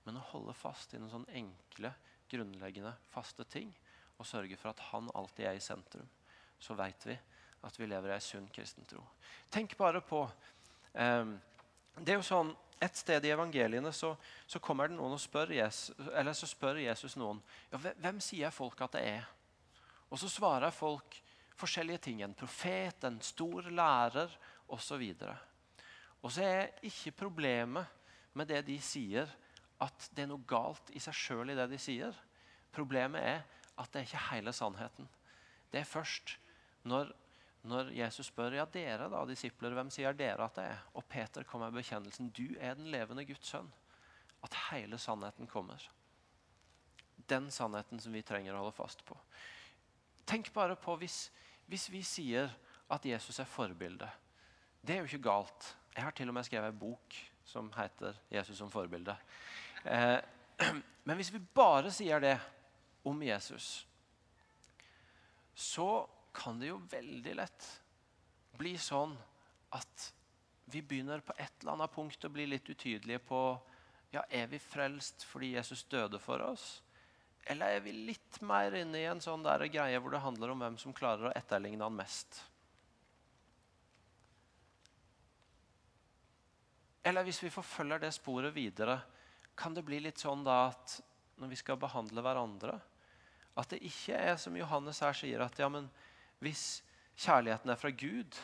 Men 0.06 0.18
å 0.18 0.28
holde 0.32 0.56
fast 0.58 0.94
i 0.94 1.00
noen 1.02 1.12
sånne 1.12 1.36
enkle, 1.38 1.94
grunnleggende, 2.32 2.94
faste 3.12 3.46
ting 3.50 3.70
og 4.18 4.28
sørge 4.28 4.58
for 4.58 4.72
at 4.72 4.82
han 4.92 5.10
alltid 5.18 5.48
er 5.50 5.58
i 5.58 5.64
sentrum, 5.64 6.08
så 6.62 6.78
vet 6.78 7.06
vi 7.10 7.16
at 7.66 7.78
vi 7.78 7.88
lever 7.90 8.12
i 8.12 8.16
ei 8.16 8.24
sunn 8.24 8.50
kristen 8.54 8.86
tro. 8.90 9.02
Tenk 9.54 9.76
bare 9.78 10.02
på 10.06 10.24
eh, 10.94 11.34
det 12.00 12.14
er 12.14 12.22
jo 12.22 12.28
sånn, 12.28 12.54
Et 12.82 12.98
sted 12.98 13.22
i 13.28 13.30
evangeliene 13.30 13.92
så, 13.94 14.16
så 14.50 14.58
kommer 14.58 14.90
det 14.90 14.96
noen 14.96 15.14
og 15.14 15.20
spør 15.22 15.52
Jesus, 15.54 15.92
eller 16.18 16.34
så 16.34 16.48
spør 16.50 16.80
Jesus 16.82 17.14
noen 17.14 17.38
ja, 17.70 17.78
hvem 17.78 18.18
sier 18.26 18.50
folk 18.50 18.80
at 18.82 18.96
det 18.96 19.04
er. 19.06 19.28
Og 20.10 20.18
så 20.18 20.26
svarer 20.26 20.74
folk 20.74 21.20
forskjellige 21.62 22.02
ting. 22.08 22.24
En 22.26 22.34
profet, 22.34 23.06
en 23.06 23.20
stor 23.22 23.70
lærer 23.70 24.34
osv. 24.74 25.04
Og 26.24 26.34
så 26.34 26.42
er 26.42 26.74
ikke 26.90 27.14
problemet 27.22 27.86
med 28.34 28.50
det 28.50 28.64
de 28.66 28.80
sier, 28.82 29.30
at 29.82 30.10
det 30.16 30.26
er 30.26 30.30
noe 30.30 30.46
galt 30.48 30.92
i 30.94 31.02
seg 31.02 31.18
sjøl 31.18 31.52
i 31.52 31.58
det 31.58 31.68
de 31.72 31.80
sier. 31.82 32.16
Problemet 32.74 33.24
er 33.24 33.42
at 33.82 33.90
det 33.92 34.02
er 34.02 34.08
ikke 34.08 34.28
hele 34.30 34.54
sannheten. 34.54 35.08
Det 35.72 35.82
er 35.82 35.90
først 35.90 36.36
når, 36.88 37.12
når 37.68 37.92
Jesus 37.96 38.30
spør 38.32 38.58
ja 38.58 38.66
dere 38.70 39.10
da, 39.12 39.24
disipler, 39.30 39.74
hvem 39.78 39.92
sier 39.94 40.18
dere 40.18 40.46
at 40.46 40.58
det 40.58 40.68
er, 40.74 40.84
og 40.98 41.06
Peter 41.10 41.46
kommer 41.48 41.72
med 41.72 41.82
bekjennelsen 41.82 42.32
du 42.36 42.48
er 42.60 42.78
den 42.78 42.92
levende 42.94 43.26
Guds 43.26 43.54
sønn, 43.54 43.70
at 44.46 44.58
hele 44.70 45.00
sannheten 45.02 45.50
kommer. 45.50 45.84
Den 47.30 47.50
sannheten 47.54 48.02
som 48.02 48.14
vi 48.14 48.24
trenger 48.26 48.58
å 48.58 48.66
holde 48.66 48.78
fast 48.78 49.06
på. 49.08 49.18
Tenk 50.30 50.52
bare 50.54 50.78
på 50.80 50.96
hvis, 51.02 51.26
hvis 51.70 51.88
vi 51.94 52.02
sier 52.06 52.52
at 52.92 53.06
Jesus 53.08 53.40
er 53.40 53.50
forbilde. 53.50 54.10
Det 54.82 54.96
er 54.96 55.02
jo 55.02 55.10
ikke 55.10 55.30
galt. 55.30 55.76
Jeg 55.96 56.04
har 56.06 56.16
til 56.16 56.32
og 56.32 56.36
med 56.36 56.48
skrevet 56.48 56.74
en 56.74 56.82
bok 56.82 57.18
som 57.46 57.72
heter 57.76 58.16
'Jesus 58.32 58.58
som 58.58 58.72
forbilde'. 58.72 59.16
Eh, 59.84 60.20
men 61.04 61.18
hvis 61.20 61.34
vi 61.34 61.42
bare 61.56 61.92
sier 61.94 62.22
det 62.24 62.38
om 63.04 63.24
Jesus, 63.24 63.88
så 65.54 66.08
kan 66.34 66.60
det 66.60 66.72
jo 66.72 66.80
veldig 66.92 67.36
lett 67.36 67.68
bli 68.58 68.76
sånn 68.80 69.16
at 69.76 70.08
vi 70.72 70.82
begynner 70.82 71.24
på 71.26 71.34
et 71.38 71.62
eller 71.62 71.76
annet 71.76 71.94
punkt 71.94 72.26
å 72.26 72.32
bli 72.32 72.46
litt 72.48 72.70
utydelige 72.70 73.20
på 73.26 73.42
ja, 74.12 74.24
er 74.30 74.48
vi 74.52 74.60
frelst 74.60 75.24
fordi 75.28 75.54
Jesus 75.56 75.84
døde 75.92 76.20
for 76.20 76.44
oss? 76.44 76.82
Eller 77.50 77.78
er 77.78 77.84
vi 77.84 77.94
litt 77.96 78.42
mer 78.46 78.76
inne 78.78 79.00
i 79.00 79.08
en 79.10 79.22
sånn 79.24 79.44
der 79.44 79.64
greie 79.72 80.00
hvor 80.00 80.14
det 80.14 80.24
handler 80.24 80.54
om 80.54 80.62
hvem 80.62 80.78
som 80.80 80.96
klarer 80.96 81.30
å 81.30 81.36
etterligne 81.36 81.88
han 81.88 81.96
mest? 81.96 82.42
Eller 87.02 87.26
hvis 87.26 87.42
vi 87.42 87.50
forfølger 87.50 88.04
det 88.04 88.12
sporet 88.14 88.54
videre, 88.54 89.00
kan 89.56 89.76
det 89.76 89.84
bli 89.86 90.00
litt 90.02 90.22
sånn 90.22 90.46
da 90.46 90.72
at 90.72 91.00
når 91.42 91.52
vi 91.52 91.60
skal 91.60 91.80
behandle 91.82 92.24
hverandre, 92.24 92.78
at 93.60 93.74
det 93.74 93.82
ikke 93.86 94.16
er 94.16 94.38
som 94.40 94.56
Johannes 94.56 95.02
her 95.04 95.16
sier, 95.18 95.44
at 95.44 95.60
ja, 95.60 95.68
men 95.72 95.90
hvis 96.42 96.82
kjærligheten 97.20 97.72
er 97.74 97.80
fra 97.80 97.92
Gud, 97.92 98.38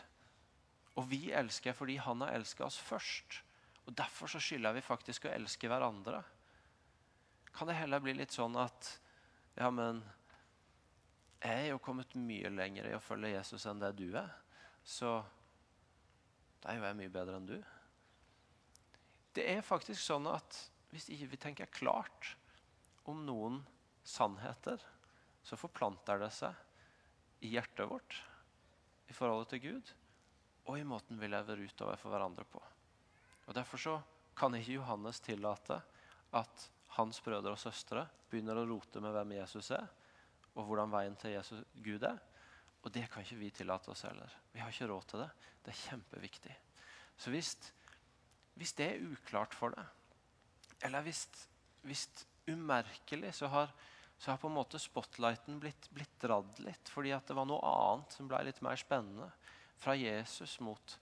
og 0.98 1.08
vi 1.12 1.30
elsker 1.36 1.78
fordi 1.78 1.98
han 2.02 2.24
har 2.26 2.36
elska 2.36 2.66
oss 2.68 2.80
først, 2.82 3.42
og 3.88 3.96
derfor 3.96 4.28
så 4.32 4.42
skylder 4.44 4.76
vi 4.76 4.84
faktisk 4.84 5.28
å 5.28 5.34
elske 5.34 5.70
hverandre, 5.72 6.22
kan 7.56 7.70
det 7.70 7.78
heller 7.80 8.04
bli 8.04 8.14
litt 8.18 8.36
sånn 8.36 8.58
at 8.60 8.92
ja, 9.58 9.72
men 9.74 10.04
jeg 11.42 11.64
er 11.64 11.72
jo 11.72 11.82
kommet 11.82 12.14
mye 12.18 12.50
lenger 12.54 12.90
i 12.90 12.96
å 12.98 13.02
følge 13.02 13.34
Jesus 13.34 13.66
enn 13.70 13.82
det 13.82 13.94
du 13.98 14.10
er. 14.18 14.30
Så 14.86 15.20
da 16.62 16.72
er 16.72 16.80
jo 16.80 16.86
jeg 16.88 16.98
mye 17.00 17.14
bedre 17.14 17.38
enn 17.40 17.50
du. 17.50 17.58
Det 19.38 19.46
er 19.54 19.66
faktisk 19.66 20.02
sånn 20.02 20.28
at 20.30 20.58
hvis 20.92 21.10
ikke 21.14 21.32
vi 21.34 21.40
tenker 21.42 21.72
klart 21.72 22.34
om 23.08 23.26
noen 23.28 23.62
sannheter, 24.08 24.82
så 25.44 25.60
forplanter 25.60 26.20
det 26.22 26.32
seg 26.36 27.46
i 27.46 27.54
hjertet 27.54 27.88
vårt 27.90 28.22
i 29.08 29.16
forholdet 29.16 29.56
til 29.56 29.64
Gud 29.68 29.94
og 30.68 30.80
i 30.80 30.88
måten 30.88 31.20
vi 31.20 31.30
lever 31.32 31.64
utover 31.64 32.00
for 32.00 32.12
hverandre 32.12 32.44
på. 32.48 32.62
Og 33.48 33.56
Derfor 33.56 33.80
så 33.80 33.96
kan 34.38 34.56
ikke 34.58 34.76
Johannes 34.76 35.22
tillate 35.24 35.80
at 36.36 36.66
hans 36.98 37.22
brødre 37.24 37.56
og 37.56 37.62
søstre 37.62 38.04
begynner 38.30 38.60
å 38.60 38.66
rote 38.68 39.02
med 39.04 39.16
hvem 39.16 39.38
Jesus 39.38 39.72
er, 39.76 39.88
og 40.58 40.68
hvordan 40.68 40.92
veien 40.92 41.16
til 41.20 41.36
Jesus 41.38 41.64
Gud 41.86 42.04
er. 42.04 42.20
Og 42.84 42.92
det 42.94 43.06
kan 43.12 43.24
ikke 43.24 43.40
vi 43.40 43.52
tillate 43.54 43.92
oss 43.94 44.04
heller. 44.08 44.32
Vi 44.52 44.60
har 44.62 44.74
ikke 44.74 44.90
råd 44.92 45.08
til 45.08 45.24
det. 45.24 45.30
Det 45.64 45.72
er 45.72 45.84
kjempeviktig. 45.86 46.56
Så 47.18 47.32
hvis, 47.34 47.54
hvis 48.60 48.76
det 48.78 48.90
er 48.92 49.08
uklart 49.08 49.56
for 49.58 49.74
deg, 49.76 49.88
eller 50.86 51.06
hvis, 51.06 52.08
umerkelig, 52.48 53.34
så 53.36 53.50
har, 53.52 53.72
så 54.18 54.32
har, 54.32 54.38
på 54.42 54.48
en 54.48 54.58
måte 54.58 54.80
spotlighten 54.80 55.60
blitt, 55.60 55.90
blitt 55.94 56.20
dradd 56.22 56.60
litt 56.64 56.90
fordi 56.92 57.14
at 57.16 57.28
det 57.28 57.38
var 57.38 57.48
noe 57.50 57.62
annet 57.64 58.14
som 58.16 58.30
ble 58.30 58.44
litt 58.48 58.62
mer 58.66 58.80
spennende. 58.80 59.30
Fra 59.78 59.94
Jesus 59.98 60.58
mot, 60.66 60.98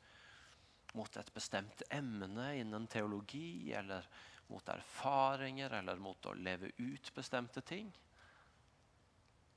mot 0.94 1.18
et 1.18 1.34
bestemt 1.34 1.84
emne 1.90 2.50
innen 2.60 2.88
teologi, 2.92 3.72
eller 3.74 4.08
mot 4.52 4.68
erfaringer, 4.70 5.78
eller 5.80 6.02
mot 6.02 6.26
å 6.28 6.34
leve 6.36 6.72
ut 6.78 7.12
bestemte 7.16 7.64
ting. 7.66 7.88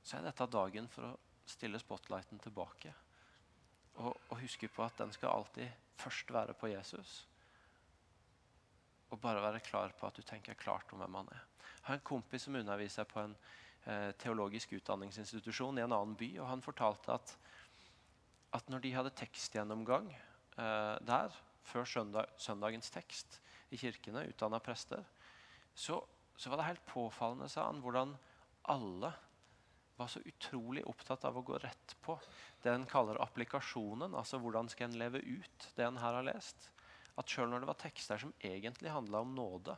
Så 0.01 0.17
er 0.17 0.29
dette 0.29 0.47
dagen 0.49 0.87
for 0.89 1.11
å 1.11 1.17
stille 1.49 1.81
spotlighten 1.81 2.39
tilbake. 2.41 2.93
Og, 3.99 4.13
og 4.29 4.39
huske 4.39 4.69
på 4.71 4.85
at 4.85 5.01
den 5.01 5.11
skal 5.13 5.41
alltid 5.41 5.67
først 5.99 6.31
være 6.31 6.55
på 6.55 6.71
Jesus. 6.71 7.25
Og 9.09 9.21
bare 9.21 9.41
være 9.41 9.63
klar 9.65 9.93
på 9.97 10.07
at 10.07 10.17
du 10.19 10.25
tenker 10.25 10.57
klart 10.59 10.91
om 10.93 11.01
hvem 11.01 11.17
han 11.21 11.31
er. 11.33 11.45
Jeg 11.79 11.87
har 11.87 11.97
en 11.97 12.05
kompis 12.05 12.45
som 12.45 12.57
underviser 12.59 13.07
på 13.09 13.21
en 13.23 13.35
eh, 13.89 14.11
teologisk 14.21 14.75
utdanningsinstitusjon 14.77 15.79
i 15.79 15.85
en 15.85 15.95
annen 15.95 16.17
by. 16.19 16.29
og 16.39 16.49
Han 16.51 16.65
fortalte 16.65 17.15
at, 17.15 17.35
at 18.53 18.69
når 18.69 18.83
de 18.85 18.93
hadde 18.93 19.15
tekstgjennomgang 19.17 20.11
eh, 20.13 20.95
der, 21.07 21.33
før 21.65 21.85
søndag, 21.85 22.29
søndagens 22.37 22.91
tekst 22.93 23.39
i 23.73 23.77
kirkene, 23.77 24.27
utdanna 24.29 24.59
prester, 24.61 25.03
så, 25.73 26.01
så, 26.35 26.49
var 26.49 26.61
det 26.61 26.69
helt 26.69 26.85
påfallende, 26.89 27.49
sa 27.49 27.67
han, 27.67 27.81
hvordan 27.83 28.15
alle 28.69 29.13
var 29.99 30.07
så 30.07 30.21
utrolig 30.25 30.85
opptatt 30.87 31.25
av 31.27 31.37
å 31.37 31.43
gå 31.43 31.57
rett 31.59 31.95
på 32.03 32.15
det 32.63 32.71
en 32.71 32.87
kaller 32.87 33.19
applikasjonen. 33.19 34.15
Altså 34.15 34.39
hvordan 34.39 34.69
skal 34.71 34.89
en 34.89 34.99
leve 35.01 35.19
ut 35.19 35.71
det 35.75 35.85
en 35.85 35.99
her 35.99 36.15
har 36.19 36.27
lest. 36.27 36.69
At 37.19 37.29
sjøl 37.31 37.49
når 37.51 37.63
det 37.63 37.69
var 37.69 37.79
tekster 37.81 38.21
som 38.21 38.33
egentlig 38.39 38.91
handla 38.93 39.23
om 39.25 39.33
nåde, 39.35 39.75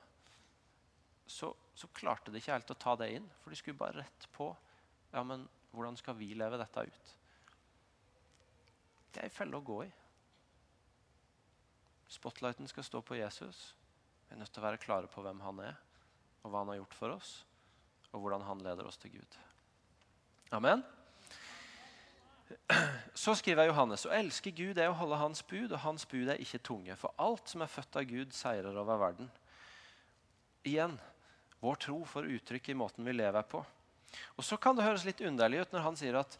så, 1.31 1.53
så, 1.73 1.87
klarte 1.95 2.31
de 2.31 2.41
ikke 2.41 2.53
helt 2.53 2.73
å 2.73 2.77
ta 2.79 2.95
det 2.99 3.07
inn. 3.15 3.27
For 3.41 3.53
de 3.53 3.59
skulle 3.59 3.79
bare 3.79 4.03
rett 4.03 4.27
på 4.35 4.51
ja, 5.11 5.23
men 5.23 5.47
hvordan 5.71 5.97
skal 5.99 6.17
vi 6.19 6.33
leve 6.35 6.59
dette 6.59 6.85
ut. 6.87 7.11
Det 9.11 9.21
er 9.21 9.27
ei 9.27 9.33
felle 9.33 9.59
å 9.59 9.65
gå 9.65 9.81
i. 9.85 9.91
Spotlighten 12.11 12.67
skal 12.67 12.83
stå 12.83 13.01
på 13.07 13.17
Jesus. 13.19 13.71
Vi 14.27 14.35
er 14.35 14.41
nødt 14.41 14.51
til 14.51 14.63
å 14.63 14.67
være 14.67 14.81
klare 14.83 15.11
på 15.11 15.23
hvem 15.23 15.39
han 15.43 15.61
er, 15.63 15.79
og 16.43 16.51
hva 16.51 16.63
han 16.63 16.73
har 16.73 16.81
gjort 16.81 16.97
for 16.99 17.15
oss, 17.15 17.31
og 18.11 18.23
hvordan 18.23 18.43
han 18.47 18.63
leder 18.63 18.87
oss 18.87 18.99
til 18.99 19.15
Gud. 19.15 19.39
Amen. 20.55 20.83
Så 23.13 23.35
skriver 23.37 23.69
Johannes 23.69 24.05
å 24.07 24.13
elske 24.15 24.53
Gud 24.55 24.79
er 24.79 24.89
å 24.91 24.97
holde 24.97 25.19
Hans 25.19 25.43
bud, 25.43 25.71
og 25.71 25.83
Hans 25.83 26.05
bud 26.09 26.31
er 26.31 26.41
ikke 26.41 26.61
tunge. 26.65 26.95
For 26.99 27.13
alt 27.21 27.51
som 27.51 27.63
er 27.63 27.71
født 27.71 27.99
av 27.99 28.07
Gud, 28.09 28.33
seirer 28.35 28.77
over 28.77 28.99
verden. 29.01 29.29
Igjen 30.67 30.97
vår 31.61 31.77
tro 31.81 31.99
får 32.09 32.29
uttrykk 32.37 32.71
i 32.71 32.77
måten 32.77 33.05
vi 33.05 33.13
lever 33.13 33.45
på. 33.49 33.61
Og 34.35 34.43
Så 34.43 34.57
kan 34.57 34.75
det 34.75 34.85
høres 34.85 35.05
litt 35.07 35.21
underlig 35.23 35.61
ut 35.61 35.75
når 35.75 35.85
han 35.85 35.99
sier 35.99 36.17
at 36.19 36.37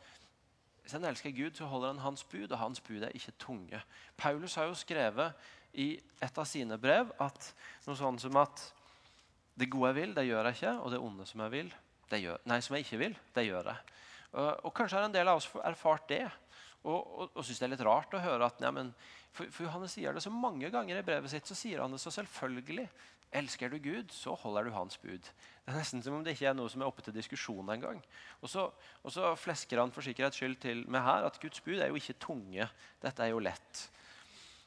hvis 0.81 0.95
en 0.97 1.05
elsker 1.05 1.33
Gud, 1.35 1.55
så 1.55 1.67
holder 1.69 1.93
han 1.93 2.03
Hans 2.03 2.23
bud, 2.25 2.49
og 2.49 2.57
Hans 2.57 2.81
bud 2.81 3.03
er 3.05 3.13
ikke 3.15 3.37
tunge. 3.39 3.81
Paulus 4.17 4.55
har 4.57 4.67
jo 4.67 4.77
skrevet 4.77 5.37
i 5.77 5.93
et 6.19 6.37
av 6.41 6.47
sine 6.49 6.77
brev 6.81 7.13
at 7.21 7.51
noe 7.85 7.95
sånn 7.95 8.17
som 8.19 8.39
at 8.41 8.63
det 9.55 9.69
gode 9.71 9.91
jeg 9.91 9.99
vil, 10.01 10.15
det 10.17 10.25
gjør 10.25 10.49
jeg 10.49 10.57
ikke, 10.57 10.73
og 10.81 10.91
det 10.91 10.99
onde 11.05 11.27
som 11.29 11.43
jeg 11.45 11.53
vil, 11.53 11.71
det 12.11 12.19
gjør, 12.23 12.41
nei, 12.49 12.59
som 12.65 12.75
jeg 12.75 12.85
ikke 12.87 12.99
vil, 13.03 13.15
det 13.35 13.45
gjør 13.45 13.69
jeg. 13.71 13.93
Uh, 14.31 14.55
og 14.65 14.73
Kanskje 14.75 14.99
har 14.99 15.07
en 15.07 15.15
del 15.15 15.27
av 15.27 15.41
oss 15.41 15.49
erfart 15.63 16.07
det. 16.11 16.25
Og, 16.81 16.97
og, 16.97 17.31
og 17.35 17.45
syns 17.45 17.59
det 17.61 17.67
er 17.67 17.73
litt 17.75 17.85
rart 17.85 18.13
å 18.17 18.23
høre 18.23 18.47
at 18.47 18.61
nei, 18.63 18.87
for, 19.31 19.45
for, 19.53 19.67
Johannes 19.67 19.93
sier 19.93 20.15
det 20.15 20.23
så 20.23 20.31
mange 20.33 20.71
ganger 20.73 20.97
i 20.97 21.05
brevet 21.05 21.31
sitt. 21.31 21.47
Så 21.47 21.57
sier 21.57 21.83
han 21.83 21.93
det 21.93 22.01
så 22.01 22.13
selvfølgelig. 22.13 22.87
Elsker 23.31 23.71
du 23.71 23.77
Gud, 23.79 24.09
så 24.11 24.33
holder 24.35 24.67
du 24.67 24.73
hans 24.75 24.97
bud. 24.99 25.23
Det 25.23 25.71
er 25.71 25.77
nesten 25.77 26.01
som 26.03 26.17
om 26.17 26.23
det 26.25 26.33
ikke 26.35 26.49
er 26.49 26.57
noe 26.57 26.71
som 26.71 26.81
er 26.83 26.89
oppe 26.89 27.05
til 27.05 27.15
diskusjon 27.15 27.69
engang. 27.71 28.01
Og, 28.41 28.57
og 29.05 29.13
så 29.13 29.29
flesker 29.39 29.79
han 29.79 29.93
for 29.95 30.03
sikkerhets 30.03 30.41
skyld 30.41 30.57
til 30.65 30.83
med 30.91 31.05
her 31.05 31.29
at 31.29 31.39
Guds 31.39 31.63
bud 31.63 31.77
er 31.77 31.93
jo 31.93 32.01
ikke 32.01 32.19
tunge. 32.19 32.67
Dette 32.99 33.23
er 33.23 33.31
jo 33.31 33.39
lett. 33.39 33.85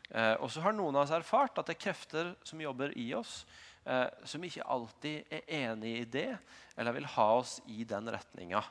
Eh, 0.09 0.35
og 0.39 0.49
så 0.53 0.65
har 0.65 0.73
noen 0.77 0.97
av 0.97 1.05
oss 1.05 1.13
erfart 1.13 1.61
at 1.61 1.69
det 1.69 1.77
er 1.77 1.85
krefter 1.87 2.33
som 2.47 2.61
jobber 2.63 2.95
i 3.01 3.11
oss, 3.19 3.43
eh, 3.85 4.07
som 4.25 4.45
ikke 4.45 4.65
alltid 4.77 5.33
er 5.33 5.51
enig 5.65 5.97
i 5.99 6.09
det, 6.17 6.31
eller 6.77 6.97
vil 6.97 7.11
ha 7.19 7.29
oss 7.43 7.59
i 7.69 7.85
den 7.89 8.09
retninga. 8.17 8.65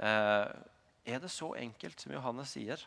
Eh, 0.00 0.48
er 1.04 1.20
det 1.20 1.30
så 1.32 1.52
enkelt 1.60 2.00
som 2.00 2.12
Johannes 2.12 2.54
sier? 2.56 2.82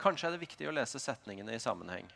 Kanskje 0.00 0.28
er 0.28 0.34
det 0.34 0.42
viktig 0.42 0.68
å 0.68 0.74
lese 0.74 1.00
setningene 1.02 1.54
i 1.54 1.62
sammenheng. 1.62 2.08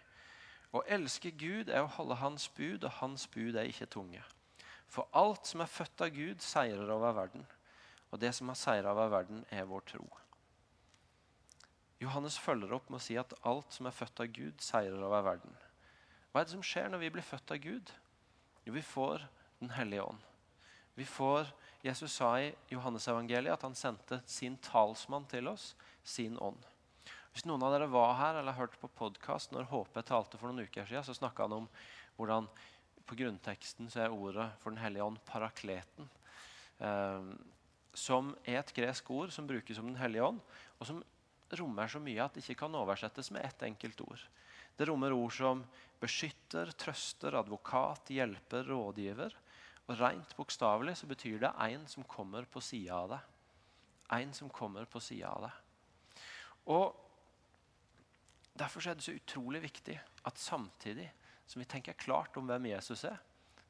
Å 0.72 0.82
elske 0.88 1.30
Gud 1.32 1.70
er 1.72 1.84
å 1.84 1.92
holde 1.92 2.18
Hans 2.20 2.48
bud, 2.56 2.84
og 2.84 2.96
Hans 3.00 3.26
bud 3.32 3.56
er 3.56 3.68
ikke 3.70 3.88
tunge. 3.88 4.24
For 4.88 5.08
alt 5.16 5.48
som 5.48 5.62
er 5.64 5.70
født 5.70 6.04
av 6.04 6.12
Gud, 6.16 6.42
seirer 6.44 6.90
over 6.92 7.14
verden. 7.16 7.44
Og 8.10 8.20
det 8.20 8.32
som 8.36 8.48
har 8.48 8.56
seira 8.56 8.92
over 8.94 9.12
verden, 9.12 9.44
er 9.52 9.68
vår 9.68 9.84
tro. 9.92 10.06
Johannes 12.00 12.38
følger 12.38 12.72
opp 12.76 12.88
med 12.88 13.00
å 13.00 13.04
si 13.04 13.16
at 13.18 13.34
alt 13.48 13.74
som 13.74 13.88
er 13.88 13.96
født 13.96 14.22
av 14.22 14.30
Gud, 14.32 14.60
seirer 14.62 15.02
over 15.02 15.24
verden. 15.26 15.56
Hva 16.30 16.40
er 16.40 16.46
det 16.46 16.54
som 16.54 16.64
skjer 16.64 16.88
når 16.92 17.02
vi 17.02 17.10
blir 17.16 17.26
født 17.26 17.52
av 17.52 17.60
Gud? 17.64 17.92
Jo, 18.64 18.76
vi 18.76 18.84
får 18.84 19.26
Den 19.58 19.72
hellige 19.74 20.04
ånd. 20.06 20.20
Vi 20.94 21.02
får, 21.02 21.48
Jesus 21.82 22.12
sa 22.12 22.32
i 22.42 22.50
Johannesevangeliet 22.72 23.54
at 23.54 23.62
han 23.62 23.76
sendte 23.78 24.18
sin 24.26 24.56
talsmann 24.62 25.28
til 25.30 25.46
oss, 25.50 25.74
sin 26.02 26.38
ånd. 26.42 26.58
Hvis 27.32 27.46
noen 27.46 27.62
av 27.62 27.70
dere 27.74 27.86
var 27.92 28.16
her 28.18 28.40
eller 28.40 28.56
hørte 28.56 28.80
på 28.80 28.90
podkast 28.98 29.52
når 29.54 29.68
HP 29.70 30.00
talte 30.08 30.40
for 30.40 30.50
noen 30.50 30.66
uker 30.66 30.88
siden, 30.88 31.06
så 31.06 31.14
snakka 31.14 31.46
han 31.46 31.60
om 31.60 31.68
hvordan 32.18 32.48
på 33.06 33.16
grunnteksten 33.20 33.88
så 33.92 34.04
er 34.04 34.14
ordet 34.14 34.48
for 34.58 34.74
Den 34.74 34.82
hellige 34.82 35.06
ånd 35.06 35.20
parakleten. 35.28 36.08
Eh, 36.82 37.30
som 37.94 38.34
er 38.44 38.60
et 38.60 38.74
gresk 38.74 39.08
ord 39.14 39.30
som 39.34 39.46
brukes 39.46 39.78
om 39.78 39.86
Den 39.92 40.00
hellige 40.00 40.26
ånd, 40.26 40.42
og 40.78 40.90
som 40.90 40.98
rommer 41.58 41.88
så 41.88 42.02
mye 42.02 42.24
at 42.24 42.34
det 42.34 42.42
ikke 42.44 42.64
kan 42.64 42.74
oversettes 42.76 43.30
med 43.32 43.46
ett 43.46 43.62
enkelt 43.70 44.02
ord. 44.04 44.24
Det 44.76 44.86
rommer 44.90 45.14
ord 45.14 45.32
som 45.34 45.62
beskytter, 45.98 46.70
trøster, 46.78 47.34
advokat, 47.38 48.12
hjelper, 48.14 48.68
rådgiver. 48.68 49.34
Og 49.88 50.00
Rent 50.00 50.36
bokstavelig 50.36 50.98
så 51.00 51.08
betyr 51.08 51.40
det 51.42 51.52
en 51.64 51.86
som 51.88 52.04
kommer 52.04 52.44
på 52.44 52.60
sida 52.60 53.02
av 53.02 53.12
det. 53.14 53.20
En 54.18 54.32
som 54.36 54.50
kommer 54.52 54.84
på 54.84 55.00
sida 55.00 55.32
av 55.32 55.48
det. 55.48 55.52
Og 56.68 57.04
Derfor 58.58 58.88
er 58.88 58.96
det 58.98 59.06
så 59.06 59.14
utrolig 59.14 59.60
viktig 59.62 59.94
at 60.26 60.40
samtidig 60.40 61.06
som 61.46 61.60
vi 61.62 61.68
tenker 61.70 61.96
klart 61.98 62.36
om 62.36 62.48
hvem 62.48 62.66
Jesus 62.72 63.04
er, 63.06 63.18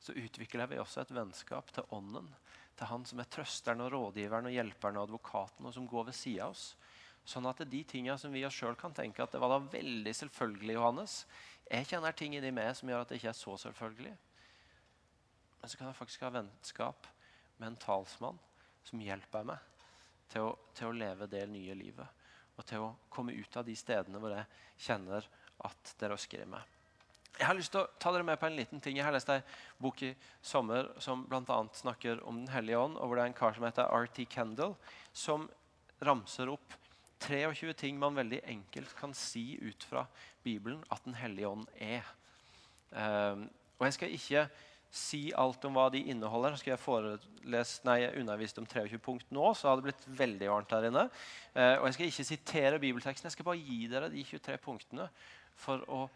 så 0.00 0.14
utvikler 0.16 0.70
vi 0.70 0.78
også 0.80 1.02
et 1.02 1.12
vennskap 1.12 1.72
til 1.74 1.84
Ånden, 1.94 2.30
til 2.78 2.88
Han 2.88 3.04
som 3.06 3.20
er 3.20 3.28
trøsteren 3.28 3.82
og 3.84 3.92
rådgiveren 3.92 4.48
og 4.48 4.54
hjelperen 4.54 4.96
og 4.96 5.08
advokaten, 5.08 5.66
og 5.66 5.74
som 5.74 5.86
går 5.86 6.08
ved 6.08 6.16
sida 6.16 6.46
av 6.46 6.54
oss. 6.54 6.70
Sånn 7.28 7.46
at 7.50 7.60
de 7.68 7.82
tingene 7.84 8.16
som 8.18 8.32
vi 8.32 8.44
oss 8.46 8.56
sjøl 8.56 8.78
kan 8.78 8.94
tenke 8.96 9.22
at 9.22 9.34
det 9.34 9.42
var 9.42 9.52
da 9.52 9.58
veldig 9.74 10.14
selvfølgelig, 10.22 10.78
Johannes. 10.78 11.18
Jeg 11.68 11.90
kjenner 11.90 12.16
ting 12.16 12.38
inni 12.38 12.54
meg 12.54 12.72
som 12.78 12.88
gjør 12.88 13.04
at 13.04 13.12
det 13.12 13.18
ikke 13.20 13.32
er 13.34 13.36
så 13.36 13.58
selvfølgelig. 13.66 14.14
Men 15.60 15.70
så 15.70 15.78
kan 15.78 15.90
jeg 15.90 15.98
faktisk 15.98 16.24
ha 16.26 16.32
vennskap 16.34 17.08
med 17.58 17.72
en 17.72 17.80
talsmann 17.82 18.38
som 18.86 19.02
hjelper 19.02 19.46
meg 19.48 19.84
til 20.32 20.48
å, 20.48 20.54
til 20.76 20.90
å 20.90 20.96
leve 20.96 21.28
det 21.30 21.44
nye 21.50 21.76
livet. 21.76 22.24
Og 22.58 22.66
til 22.66 22.84
å 22.84 22.94
komme 23.12 23.34
ut 23.36 23.56
av 23.56 23.66
de 23.66 23.76
stedene 23.78 24.20
hvor 24.22 24.34
jeg 24.34 24.46
kjenner 24.88 25.26
at 25.66 25.94
det 26.00 26.10
røsker 26.10 26.42
i 26.42 26.50
meg. 26.50 26.74
Jeg 27.38 27.46
har 27.46 27.54
lyst 27.54 27.70
til 27.70 27.84
å 27.84 27.90
ta 28.02 28.10
dere 28.10 28.26
med 28.26 28.38
på 28.40 28.48
en 28.48 28.56
liten 28.58 28.80
ting. 28.82 28.96
Jeg 28.98 29.06
har 29.06 29.14
lest 29.14 29.28
en 29.30 29.44
bok 29.78 30.00
i 30.02 30.10
sommer 30.42 30.88
som 31.02 31.22
bl.a. 31.28 31.58
snakker 31.76 32.22
om 32.26 32.40
Den 32.40 32.50
hellige 32.50 32.80
ånd. 32.82 32.96
og 32.98 33.06
hvor 33.06 33.18
det 33.18 33.24
er 33.24 33.30
en 33.30 33.40
kar 33.40 33.54
som 33.54 33.66
heter 33.66 33.86
R.T. 33.94 34.26
Kendall, 34.32 34.74
som 35.12 35.46
ramser 36.02 36.50
opp 36.50 36.74
23 37.22 37.72
ting 37.78 37.98
man 37.98 38.14
veldig 38.14 38.40
enkelt 38.46 38.94
kan 38.98 39.14
si 39.14 39.58
ut 39.62 39.84
fra 39.86 40.04
Bibelen 40.42 40.82
at 40.90 41.04
Den 41.04 41.14
hellige 41.18 41.48
ånd 41.48 41.66
er. 41.78 42.06
Um, 42.90 43.48
og 43.78 43.86
Jeg 43.86 43.94
skal 43.94 44.14
ikke 44.14 44.44
si 44.90 45.28
alt 45.36 45.64
om 45.68 45.76
hva 45.76 45.88
de 45.92 46.00
inneholder. 46.12 46.56
Skal 46.60 46.74
jeg 46.74 46.82
forelest, 46.82 47.84
nei, 47.88 48.00
undervist 48.20 48.60
om 48.60 48.66
23 48.68 49.00
punkt 49.04 49.34
nå, 49.34 49.50
så 49.54 49.70
hadde 49.70 49.84
det 49.84 49.90
blitt 49.90 50.06
veldig 50.20 50.52
varmt 50.52 50.76
her 50.76 50.88
inne. 50.88 51.08
Eh, 51.54 51.74
og 51.78 51.88
Jeg 51.88 51.98
skal 51.98 52.12
ikke 52.12 52.28
sitere 52.30 52.82
bibelteksten, 52.82 53.28
jeg 53.28 53.36
skal 53.36 53.48
bare 53.50 53.62
gi 53.62 53.80
dere 53.90 54.12
de 54.12 54.24
23 54.24 54.60
punktene 54.64 55.08
for 55.58 55.84
å 55.88 56.06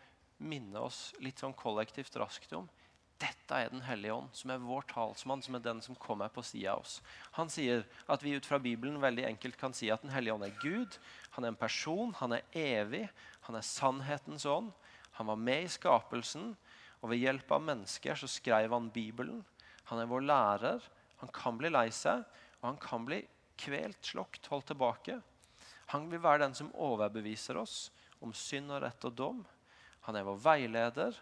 minne 0.43 0.81
oss 0.83 1.11
litt 1.23 1.39
sånn 1.39 1.55
kollektivt 1.55 2.17
raskt 2.19 2.55
om 2.59 2.71
dette 3.23 3.59
er 3.59 3.71
Den 3.71 3.85
hellige 3.87 4.15
ånd, 4.17 4.31
som 4.35 4.51
er 4.51 4.63
vår 4.63 4.87
talsmann, 4.91 5.43
som 5.45 5.57
er 5.57 5.65
den 5.65 5.83
som 5.85 5.99
kommer 5.99 6.31
på 6.33 6.43
sida 6.47 6.75
av 6.75 6.83
oss. 6.83 6.99
Han 7.39 7.51
sier 7.53 7.85
at 8.11 8.23
vi 8.25 8.35
ut 8.37 8.47
fra 8.47 8.59
Bibelen 8.63 9.01
veldig 9.03 9.27
enkelt 9.29 9.59
kan 9.61 9.75
si 9.77 9.91
at 9.95 10.03
Den 10.03 10.13
hellige 10.15 10.35
ånd 10.35 10.47
er 10.47 10.57
Gud. 10.63 10.99
Han 11.37 11.45
er 11.45 11.53
en 11.53 11.61
person, 11.61 12.15
han 12.19 12.33
er 12.39 12.47
evig, 12.59 13.09
han 13.47 13.59
er 13.59 13.67
sannhetens 13.67 14.47
ånd. 14.47 14.73
Han 15.19 15.29
var 15.29 15.37
med 15.37 15.67
i 15.67 15.71
skapelsen. 15.71 16.55
Og 17.03 17.11
ved 17.11 17.23
hjelp 17.23 17.51
av 17.55 17.65
mennesker 17.67 18.19
så 18.19 18.31
skrev 18.31 18.73
han 18.73 18.91
Bibelen. 18.95 19.43
Han 19.91 20.01
er 20.03 20.11
vår 20.11 20.27
lærer. 20.27 20.85
Han 21.23 21.31
kan 21.35 21.59
bli 21.59 21.71
lei 21.71 21.89
seg, 21.95 22.23
og 22.61 22.67
han 22.67 22.79
kan 22.83 23.05
bli 23.07 23.21
kvelt, 23.63 24.01
slokt, 24.07 24.49
holdt 24.51 24.71
tilbake. 24.73 25.19
Han 25.93 26.09
vil 26.11 26.23
være 26.23 26.47
den 26.47 26.55
som 26.57 26.73
overbeviser 26.75 27.59
oss 27.61 27.91
om 28.23 28.33
synd 28.35 28.73
og 28.73 28.83
rett 28.85 29.05
og 29.07 29.15
dom. 29.19 29.43
Han 30.07 30.19
er 30.19 30.27
vår 30.27 30.41
veileder. 30.43 31.19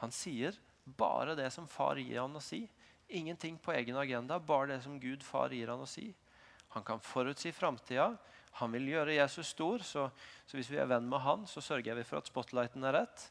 Han 0.00 0.12
sier 0.14 0.56
bare 0.84 1.36
det 1.38 1.50
som 1.54 1.68
far 1.68 2.00
gir 2.00 2.20
han 2.20 2.36
å 2.36 2.42
si. 2.42 2.64
Ingenting 3.12 3.58
på 3.60 3.74
egen 3.76 3.98
agenda, 4.00 4.38
bare 4.38 4.72
det 4.72 4.82
som 4.84 5.00
Gud 5.00 5.24
far 5.24 5.52
gir 5.52 5.72
han 5.72 5.84
å 5.84 5.88
si. 5.88 6.08
Han 6.72 6.84
kan 6.84 7.00
forutsi 7.04 7.52
framtida. 7.52 8.14
Han 8.60 8.72
vil 8.72 8.90
gjøre 8.92 9.16
Jesus 9.16 9.52
stor, 9.52 9.84
så, 9.84 10.06
så, 10.44 10.56
hvis 10.56 10.70
vi 10.72 10.80
er 10.80 10.88
venn 10.88 11.08
med 11.08 11.22
han, 11.24 11.44
så 11.48 11.60
sørger 11.64 11.96
vi 11.96 12.04
for 12.04 12.20
at 12.20 12.28
spotlighten 12.28 12.84
er 12.84 12.98
rett. 13.00 13.26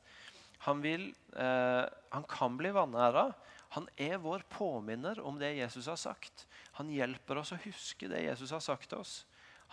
Han, 0.67 0.81
vil, 0.83 1.09
eh, 1.33 1.85
han 2.13 2.27
kan 2.29 2.57
bli 2.57 2.71
vanæra. 2.75 3.31
Han 3.75 3.87
er 3.95 4.19
vår 4.21 4.43
påminner 4.51 5.19
om 5.23 5.39
det 5.39 5.53
Jesus 5.57 5.87
har 5.89 5.97
sagt. 5.97 6.45
Han 6.77 6.91
hjelper 6.91 7.39
oss 7.41 7.53
å 7.55 7.61
huske 7.63 8.09
det 8.11 8.25
Jesus 8.25 8.51
har 8.53 8.61
sagt 8.63 8.89
til 8.91 9.01
oss. 9.01 9.21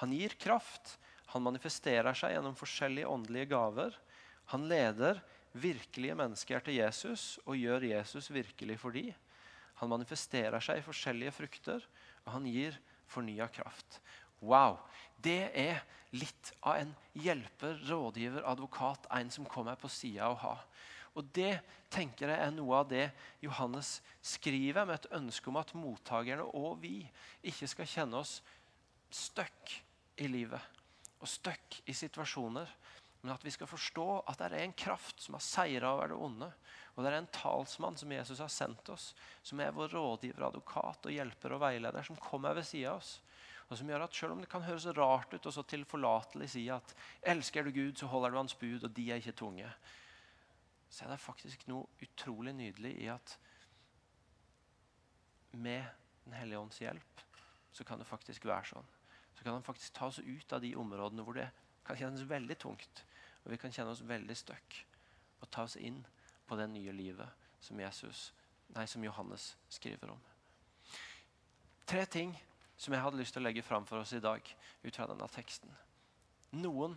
Han 0.01 0.15
gir 0.15 0.37
kraft. 0.41 0.97
Han 1.35 1.45
manifesterer 1.45 2.17
seg 2.17 2.33
gjennom 2.33 2.57
forskjellige 2.57 3.11
åndelige 3.11 3.51
gaver. 3.51 3.97
Han 4.55 4.69
leder 4.71 5.21
virkelige 5.53 6.17
mennesker 6.17 6.63
til 6.65 6.79
Jesus 6.79 7.37
og 7.45 7.59
gjør 7.59 7.85
Jesus 7.91 8.31
virkelig 8.33 8.79
for 8.81 8.97
dem. 8.97 9.13
Han 9.83 9.93
manifesterer 9.93 10.63
seg 10.65 10.81
i 10.81 10.87
forskjellige 10.87 11.35
frukter, 11.37 11.85
og 12.25 12.33
han 12.35 12.47
gir 12.51 12.79
fornya 13.09 13.47
kraft. 13.53 14.01
Wow! 14.41 14.79
Det 15.19 15.51
er 15.59 15.83
litt 16.15 16.53
av 16.63 16.79
en 16.79 16.95
hjelper, 17.19 17.81
rådgiver, 17.89 18.45
advokat, 18.47 19.09
en 19.11 19.31
som 19.35 19.49
kommer 19.49 19.79
på 19.81 19.91
sida 19.93 20.31
å 20.31 20.39
ha. 20.45 20.55
Og 21.19 21.27
Det 21.35 21.59
tenker 21.91 22.31
jeg 22.31 22.39
er 22.45 22.53
noe 22.55 22.83
av 22.83 22.91
det 22.91 23.09
Johannes 23.43 23.99
skriver 24.23 24.87
med 24.87 25.01
et 25.01 25.13
ønske 25.19 25.51
om 25.51 25.57
at 25.59 25.73
mottakerne 25.75 26.45
og 26.55 26.83
vi 26.83 27.01
ikke 27.49 27.69
skal 27.71 27.89
kjenne 27.89 28.21
oss 28.21 28.39
stuck 29.11 29.73
i 30.21 30.29
livet 30.29 30.61
og 31.19 31.31
stuck 31.31 31.81
i 31.89 31.97
situasjoner. 31.97 32.69
Men 33.23 33.33
at 33.35 33.43
vi 33.43 33.51
skal 33.51 33.67
forstå 33.67 34.07
at 34.31 34.39
det 34.39 34.47
er 34.53 34.61
en 34.63 34.77
kraft 34.79 35.25
som 35.25 35.35
har 35.35 35.43
seira 35.43 35.91
over 35.97 36.13
det 36.13 36.19
onde. 36.29 36.51
Og 36.95 37.03
det 37.03 37.11
er 37.11 37.19
en 37.19 37.33
talsmann 37.35 37.99
som 37.99 38.13
Jesus 38.15 38.39
har 38.43 38.53
sendt 38.53 38.93
oss, 38.95 39.11
som 39.43 39.59
er 39.63 39.75
vår 39.75 39.91
rådgiver, 39.97 40.47
advokat 40.47 41.09
og 41.09 41.15
hjelper 41.15 41.57
og 41.57 41.65
veileder, 41.65 42.07
som 42.07 42.21
kommer 42.23 42.55
ved 42.55 42.69
sida 42.69 42.93
av 42.93 43.03
oss. 43.03 43.17
Og 43.69 43.77
som 43.77 43.89
gjør 43.89 44.07
at 44.07 44.15
Selv 44.15 44.33
om 44.33 44.41
det 44.41 44.49
kan 44.49 44.65
høres 44.65 44.87
rart 44.97 45.35
ut 45.35 45.47
og 45.47 45.53
så 45.53 45.63
tilforlatelig 45.63 46.51
si 46.51 46.69
at 46.73 46.95
elsker 47.23 47.65
du 47.65 47.71
Gud, 47.71 47.97
så 47.97 48.07
holder 48.07 48.31
du 48.31 48.37
hans 48.37 48.55
bud, 48.55 48.85
og 48.85 48.97
de 48.97 49.11
er 49.11 49.21
ikke 49.21 49.33
tunge, 49.33 49.69
så 50.89 51.05
er 51.05 51.13
det 51.13 51.21
faktisk 51.21 51.67
noe 51.69 51.87
utrolig 52.03 52.55
nydelig 52.57 52.95
i 53.03 53.09
at 53.13 53.39
med 55.53 55.85
Den 56.25 56.37
hellige 56.37 56.59
ånds 56.61 56.79
hjelp 56.79 57.21
så 57.73 57.85
kan 57.85 57.99
det 57.99 58.07
faktisk 58.07 58.45
være 58.45 58.67
sånn. 58.69 58.89
Så 59.33 59.45
kan 59.45 59.55
han 59.55 59.65
faktisk 59.65 59.95
ta 59.97 60.09
oss 60.11 60.19
ut 60.19 60.53
av 60.53 60.61
de 60.61 60.75
områdene 60.77 61.25
hvor 61.25 61.39
det 61.39 61.47
kan 61.87 61.97
kjennes 61.97 62.27
veldig 62.29 62.57
tungt, 62.61 63.05
og 63.45 63.53
vi 63.53 63.57
kan 63.57 63.73
kjenne 63.73 63.95
oss 63.95 64.03
veldig 64.05 64.37
stuck, 64.37 64.77
og 65.41 65.49
ta 65.49 65.65
oss 65.65 65.79
inn 65.81 66.03
på 66.49 66.59
det 66.61 66.67
nye 66.69 66.93
livet 66.93 67.47
som, 67.65 67.81
Jesus, 67.81 68.33
nei, 68.77 68.85
som 68.85 69.05
Johannes 69.05 69.55
skriver 69.73 70.13
om. 70.13 70.21
Tre 71.89 72.05
ting 72.13 72.35
som 72.79 72.95
jeg 72.95 73.03
hadde 73.03 73.19
lyst 73.19 73.35
til 73.35 73.43
å 73.43 73.49
legge 73.49 73.65
fram 73.67 73.87
for 73.89 74.01
oss 74.01 74.15
i 74.15 74.23
dag 74.23 74.45
ut 74.85 74.95
fra 74.95 75.09
denne 75.11 75.27
teksten. 75.35 75.73
Noen 76.63 76.95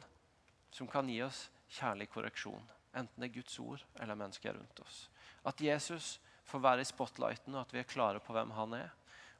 som 0.72 0.88
kan 0.88 1.10
gi 1.10 1.18
oss 1.26 1.48
kjærlig 1.72 2.08
korreksjon. 2.14 2.64
Enten 2.94 3.24
det 3.24 3.32
er 3.32 3.38
Guds 3.40 3.58
ord 3.64 3.84
eller 4.00 4.20
mennesker 4.20 4.54
rundt 4.56 4.84
oss. 4.84 5.08
At 5.48 5.62
Jesus 5.64 6.20
får 6.46 6.64
være 6.64 6.84
i 6.84 6.90
spotlighten, 6.90 7.56
og 7.56 7.66
at 7.66 7.74
vi 7.74 7.82
er 7.82 7.90
klare 7.90 8.22
på 8.24 8.36
hvem 8.36 8.54
han 8.56 8.76
er. 8.78 8.92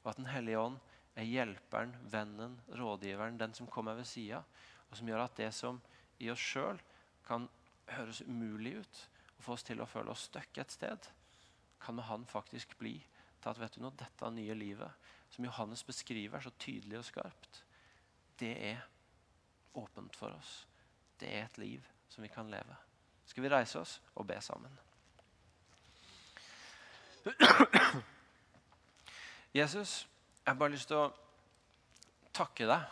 Og 0.02 0.12
at 0.12 0.18
Den 0.18 0.30
hellige 0.32 0.58
ånd 0.58 0.78
er 1.14 1.28
hjelperen, 1.28 1.94
vennen, 2.10 2.58
rådgiveren, 2.68 3.38
den 3.38 3.54
som 3.54 3.68
kommer 3.70 3.94
ved 3.94 4.08
sida. 4.08 4.42
Og 4.90 4.96
som 4.98 5.08
gjør 5.08 5.26
at 5.26 5.36
det 5.36 5.52
som 5.54 5.80
i 6.18 6.30
oss 6.32 6.42
sjøl 6.42 6.80
kan 7.26 7.48
høres 7.92 8.22
umulig 8.26 8.78
ut, 8.80 9.02
og 9.36 9.44
få 9.44 9.56
oss 9.56 9.66
til 9.66 9.82
å 9.82 9.88
føle 9.88 10.12
oss 10.12 10.26
stuck 10.30 10.58
et 10.58 10.72
sted, 10.72 11.08
kan 11.82 11.96
med 11.98 12.06
han 12.08 12.24
faktisk 12.26 12.76
bli 12.78 12.96
til 13.42 13.50
at 13.50 13.58
vet 13.58 13.74
du 13.74 13.82
noe, 13.82 13.94
dette 13.98 14.30
nye 14.30 14.54
livet, 14.54 14.90
som 15.32 15.44
Johannes 15.48 15.84
beskriver 15.84 16.40
så 16.44 16.52
tydelig 16.60 17.00
og 17.00 17.08
skarpt, 17.08 17.64
det 18.40 18.54
er 18.72 18.86
åpent 19.74 20.16
for 20.16 20.36
oss. 20.36 20.62
Det 21.20 21.32
er 21.32 21.46
et 21.46 21.60
liv 21.62 21.92
som 22.12 22.24
vi 22.24 22.30
kan 22.32 22.50
leve 22.52 22.76
skal 23.32 23.42
vi 23.42 23.48
reise 23.52 23.80
oss 23.80 24.00
og 24.20 24.26
be 24.28 24.36
sammen. 24.44 24.72
Jesus, 29.60 30.08
jeg 30.44 30.50
har 30.50 30.58
bare 30.58 30.74
lyst 30.74 30.90
til 30.90 30.98
å 31.00 31.12
takke 32.34 32.66
deg 32.68 32.82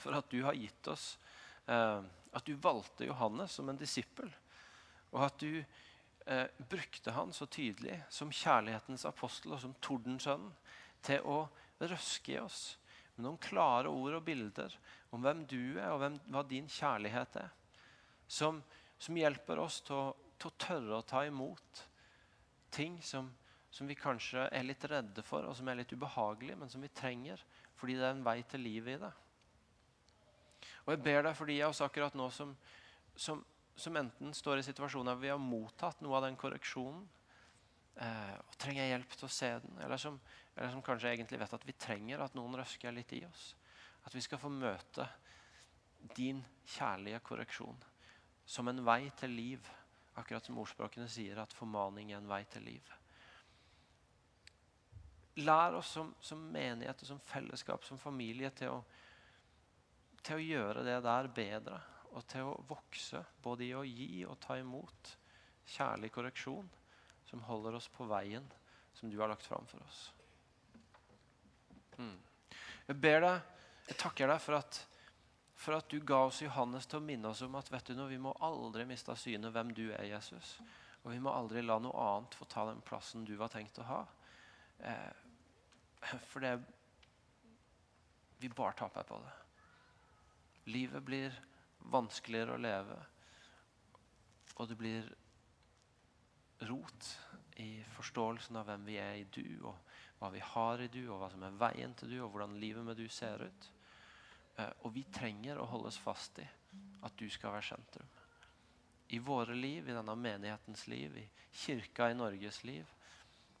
for 0.00 0.16
at 0.16 0.30
du 0.32 0.40
har 0.46 0.56
gitt 0.56 0.88
oss 0.88 1.18
eh, 1.68 2.00
At 2.32 2.46
du 2.46 2.54
valgte 2.62 3.04
Johannes 3.08 3.52
som 3.58 3.68
en 3.68 3.78
disippel, 3.78 4.30
og 5.10 5.24
at 5.26 5.40
du 5.42 5.58
eh, 5.58 6.46
brukte 6.70 7.10
han 7.14 7.34
så 7.34 7.46
tydelig 7.50 7.96
som 8.08 8.30
kjærlighetens 8.30 9.04
apostel 9.10 9.56
og 9.56 9.62
som 9.64 9.74
tordensønnen 9.82 10.52
til 11.06 11.24
å 11.26 11.42
røske 11.80 12.34
i 12.34 12.42
oss 12.42 12.76
med 13.16 13.26
noen 13.26 13.40
klare 13.42 13.90
ord 13.92 14.18
og 14.18 14.26
bilder 14.26 14.74
om 15.10 15.24
hvem 15.24 15.44
du 15.48 15.78
er, 15.78 15.90
og 15.92 16.02
hvem, 16.02 16.20
hva 16.30 16.44
din 16.46 16.68
kjærlighet 16.70 17.40
er. 17.40 17.50
Som 18.30 18.60
som 19.00 19.16
hjelper 19.16 19.60
oss 19.62 19.80
til 19.86 19.96
å, 19.96 20.08
til 20.36 20.50
å 20.50 20.58
tørre 20.60 20.98
å 20.98 21.06
ta 21.08 21.22
imot 21.24 21.84
ting 22.70 22.98
som, 23.02 23.30
som, 23.72 23.88
vi 23.88 23.96
kanskje 23.96 24.44
er 24.52 24.66
litt 24.66 24.84
redde 24.90 25.24
for, 25.24 25.46
og 25.48 25.56
som 25.56 25.68
er 25.72 25.80
litt 25.80 25.94
ubehagelige, 25.94 26.58
men 26.60 26.70
som 26.70 26.84
vi 26.84 26.92
trenger 26.92 27.40
fordi 27.80 27.96
det 27.96 28.04
er 28.04 28.12
en 28.12 28.26
vei 28.26 28.42
til 28.44 28.60
livet 28.60 28.98
i 28.98 29.00
det. 29.00 29.10
Og 30.84 30.92
Jeg 30.92 31.02
ber 31.06 31.24
deg 31.24 31.38
for 31.38 31.48
de 31.48 31.56
av 31.62 31.72
oss 31.72 31.80
akkurat 31.84 32.18
nå 32.18 32.26
som, 32.34 32.52
som, 33.16 33.40
som, 33.72 33.96
enten 33.96 34.36
står 34.36 34.60
i 34.60 34.66
situasjoner 34.68 35.16
hvor 35.16 35.24
vi 35.24 35.32
har 35.32 35.40
mottatt 35.40 36.04
noe 36.04 36.18
av 36.18 36.26
den 36.26 36.36
korreksjonen 36.40 37.06
eh, 38.04 38.36
og 38.36 38.58
trenger 38.60 38.90
hjelp 38.90 39.16
til 39.16 39.30
å 39.30 39.32
se 39.32 39.54
den, 39.64 39.80
eller 39.80 40.02
som, 40.02 40.20
eller 40.56 40.70
som 40.70 40.82
kanskje 40.82 41.12
egentlig 41.14 41.40
vet 41.40 41.56
at 41.56 41.66
vi 41.66 41.76
trenger 41.78 42.22
at 42.24 42.34
noen 42.36 42.58
røsker 42.60 42.92
litt 42.94 43.12
i 43.16 43.22
oss. 43.26 43.54
At 44.04 44.14
vi 44.14 44.22
skal 44.24 44.40
få 44.40 44.50
møte 44.52 45.06
din 46.16 46.40
kjærlige 46.76 47.20
korreksjon 47.24 47.78
som 48.50 48.68
en 48.68 48.82
vei 48.84 49.04
til 49.20 49.34
liv. 49.36 49.68
Akkurat 50.18 50.44
som 50.44 50.58
ordspråkene 50.58 51.08
sier 51.08 51.38
at 51.40 51.54
formaning 51.54 52.10
er 52.12 52.18
en 52.18 52.28
vei 52.28 52.42
til 52.50 52.66
liv. 52.66 52.90
Lær 55.40 55.78
oss 55.78 55.92
som, 55.94 56.10
som 56.20 56.42
menighet, 56.52 57.06
som 57.06 57.20
fellesskap, 57.24 57.84
som 57.86 58.00
familie 58.00 58.50
til 58.56 58.74
å, 58.74 58.80
til 60.20 60.36
å 60.36 60.44
gjøre 60.44 60.84
det 60.84 60.98
der 61.06 61.30
bedre. 61.32 61.80
Og 62.10 62.26
til 62.26 62.48
å 62.50 62.58
vokse, 62.66 63.22
både 63.40 63.68
i 63.68 63.74
å 63.78 63.86
gi 63.86 64.24
og 64.26 64.40
ta 64.42 64.58
imot 64.58 65.14
kjærlig 65.70 66.10
korreksjon 66.10 66.66
som 67.30 67.44
holder 67.46 67.78
oss 67.78 67.86
på 67.94 68.08
veien 68.10 68.48
som 68.98 69.10
du 69.10 69.20
har 69.20 69.30
lagt 69.30 69.46
fram 69.46 69.68
for 69.70 69.78
oss. 69.86 70.08
Mm. 72.00 72.16
Jeg 72.88 73.00
ber 73.04 73.20
deg, 73.26 73.50
jeg 73.90 74.00
takker 74.00 74.32
deg 74.32 74.40
for 74.42 74.58
at 74.58 74.86
for 75.60 75.76
at 75.76 75.90
du 75.92 76.00
ga 76.00 76.22
oss 76.24 76.40
Johannes 76.40 76.86
til 76.88 77.02
å 77.02 77.04
minne 77.04 77.28
oss 77.28 77.42
om 77.44 77.56
at 77.58 77.68
vet 77.68 77.90
du 77.90 77.92
noe, 77.92 78.08
vi 78.08 78.16
må 78.16 78.30
aldri 78.40 78.86
miste 78.88 79.12
av 79.12 79.18
syne 79.20 79.50
hvem 79.52 79.74
du 79.76 79.90
er, 79.90 80.06
Jesus. 80.08 80.54
Og 81.02 81.12
vi 81.12 81.20
må 81.20 81.32
aldri 81.32 81.60
la 81.60 81.76
noe 81.82 82.04
annet 82.04 82.36
få 82.36 82.46
ta 82.48 82.64
den 82.68 82.80
plassen 82.84 83.26
du 83.28 83.34
var 83.36 83.52
tenkt 83.52 83.76
å 83.82 83.84
ha. 83.88 83.98
Eh, 84.88 86.14
for 86.32 86.40
det 86.40 86.58
Vi 88.40 88.48
bare 88.48 88.72
taper 88.72 89.04
på 89.04 89.18
det. 89.20 89.32
Livet 90.72 91.02
blir 91.04 91.34
vanskeligere 91.92 92.54
å 92.54 92.60
leve, 92.60 92.96
og 94.56 94.68
det 94.70 94.76
blir 94.80 95.10
rot 96.64 97.08
i 97.60 97.82
forståelsen 97.98 98.56
av 98.56 98.64
hvem 98.70 98.86
vi 98.88 98.96
er 98.96 99.18
i 99.18 99.26
du, 99.28 99.44
og 99.68 99.89
hva 100.20 100.28
vi 100.30 100.42
har 100.44 100.82
i 100.84 100.88
du, 100.92 101.02
og 101.08 101.22
hva 101.22 101.30
som 101.32 101.44
er 101.46 101.60
veien 101.60 101.94
til 101.96 102.12
du, 102.12 102.18
og 102.20 102.34
hvordan 102.34 102.58
livet 102.60 102.84
med 102.84 102.98
du 103.00 103.06
ser 103.08 103.40
ut. 103.46 103.68
Eh, 104.56 104.72
og 104.84 104.92
vi 104.94 105.06
trenger 105.12 105.60
å 105.60 105.68
holdes 105.70 105.98
fast 106.00 106.42
i 106.42 106.46
at 107.06 107.16
du 107.16 107.26
skal 107.32 107.56
være 107.56 107.70
sentrum. 107.72 108.16
I 109.10 109.18
våre 109.24 109.56
liv, 109.56 109.88
i 109.88 109.96
denne 109.96 110.14
menighetens 110.14 110.84
liv, 110.92 111.16
i 111.16 111.26
kirka 111.64 112.10
i 112.10 112.18
Norges 112.18 112.64
liv. 112.64 112.96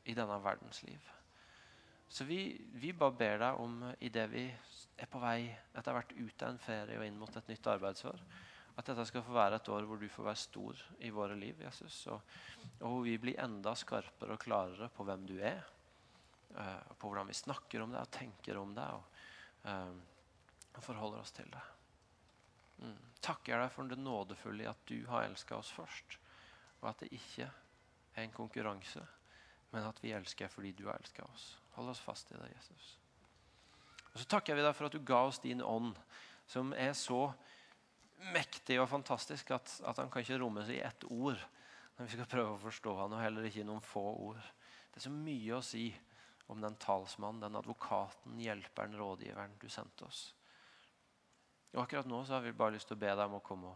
i 0.08 0.14
denne 0.16 0.38
verdens 0.42 0.78
liv. 0.82 1.08
Så 2.08 2.24
vi, 2.24 2.56
vi 2.72 2.88
bare 2.96 3.14
ber 3.14 3.36
deg 3.38 3.58
om, 3.60 3.74
idet 4.00 4.24
vi 4.32 4.46
er 4.96 5.10
på 5.12 5.20
vei 5.22 5.44
etter 5.76 5.94
hvert 5.94 6.14
ut 6.16 6.42
av 6.42 6.48
en 6.48 6.62
ferie 6.64 6.96
og 6.98 7.04
inn 7.04 7.18
mot 7.20 7.36
et 7.36 7.50
nytt 7.52 7.68
arbeidsår, 7.70 8.22
at 8.80 8.88
dette 8.88 9.04
skal 9.06 9.22
få 9.26 9.36
være 9.36 9.60
et 9.60 9.68
år 9.70 9.86
hvor 9.86 10.00
du 10.00 10.08
får 10.10 10.26
være 10.30 10.40
stor 10.40 10.80
i 11.04 11.12
våre 11.14 11.36
liv, 11.38 11.60
Jesus. 11.62 12.00
Og, 12.10 12.32
og 12.80 12.86
hvor 12.86 13.04
vi 13.04 13.18
blir 13.20 13.38
enda 13.44 13.76
skarpere 13.76 14.34
og 14.34 14.42
klarere 14.42 14.88
på 14.96 15.06
hvem 15.06 15.28
du 15.28 15.36
er. 15.38 15.60
Uh, 16.50 16.94
på 16.98 17.08
hvordan 17.08 17.28
vi 17.30 17.36
snakker 17.38 17.84
om 17.84 17.92
det 17.94 18.00
og 18.02 18.10
tenker 18.14 18.58
om 18.58 18.72
det. 18.74 18.86
Og, 18.96 19.20
uh, 19.64 20.74
og 20.74 20.82
forholder 20.82 21.22
oss 21.22 21.34
til 21.36 21.50
det. 21.52 21.62
Mm. 22.80 22.96
Takker 23.20 23.60
deg 23.60 23.72
for 23.74 23.90
det 23.90 24.00
nådefulle 24.00 24.64
i 24.64 24.70
at 24.70 24.84
du 24.88 25.04
har 25.10 25.28
elska 25.28 25.58
oss 25.60 25.70
først. 25.74 26.16
Og 26.80 26.88
at 26.90 27.04
det 27.04 27.12
ikke 27.14 27.50
er 28.16 28.24
en 28.24 28.34
konkurranse, 28.34 29.02
men 29.70 29.86
at 29.86 30.00
vi 30.02 30.14
elsker 30.16 30.50
fordi 30.50 30.72
du 30.72 30.86
har 30.88 30.98
elska 30.98 31.24
oss. 31.28 31.52
Hold 31.76 31.92
oss 31.92 32.02
fast 32.02 32.32
i 32.32 32.38
det, 32.38 32.48
Jesus. 32.54 32.96
Og 34.12 34.18
Så 34.18 34.26
takker 34.26 34.56
vi 34.58 34.64
deg 34.64 34.74
for 34.74 34.88
at 34.88 34.96
du 34.96 35.04
ga 35.06 35.22
oss 35.28 35.38
din 35.38 35.62
ånd, 35.62 35.94
som 36.50 36.72
er 36.74 36.92
så 36.98 37.28
mektig 38.34 38.80
og 38.80 38.88
fantastisk 38.90 39.52
at, 39.54 39.70
at 39.86 40.00
han 40.00 40.10
kan 40.10 40.24
ikke 40.24 40.40
rommes 40.42 40.68
i 40.68 40.80
ett 40.84 41.06
ord 41.08 41.38
når 41.96 42.08
vi 42.08 42.16
skal 42.16 42.28
prøve 42.28 42.56
å 42.56 42.62
forstå 42.62 42.96
han, 42.96 43.14
og 43.14 43.22
heller 43.22 43.46
ikke 43.46 43.62
i 43.62 43.68
noen 43.68 43.84
få 43.84 44.02
ord. 44.10 44.40
Det 44.90 45.00
er 45.00 45.04
så 45.04 45.12
mye 45.12 45.56
å 45.56 45.64
si 45.64 45.84
om 46.50 46.60
den 46.60 46.76
talsmannen, 46.82 47.40
den 47.40 47.56
advokaten, 47.56 48.40
hjelperen, 48.42 48.96
rådgiveren 48.98 49.52
du 49.60 49.68
sendte 49.70 50.04
oss. 50.04 50.22
Og 51.72 51.84
Akkurat 51.84 52.08
nå 52.10 52.24
så 52.24 52.34
har 52.34 52.42
vi 52.42 52.52
bare 52.52 52.74
lyst 52.74 52.90
til 52.90 52.98
å 52.98 53.02
be 53.04 53.12
deg 53.12 53.22
om 53.28 53.36
å 53.38 53.44
komme, 53.46 53.70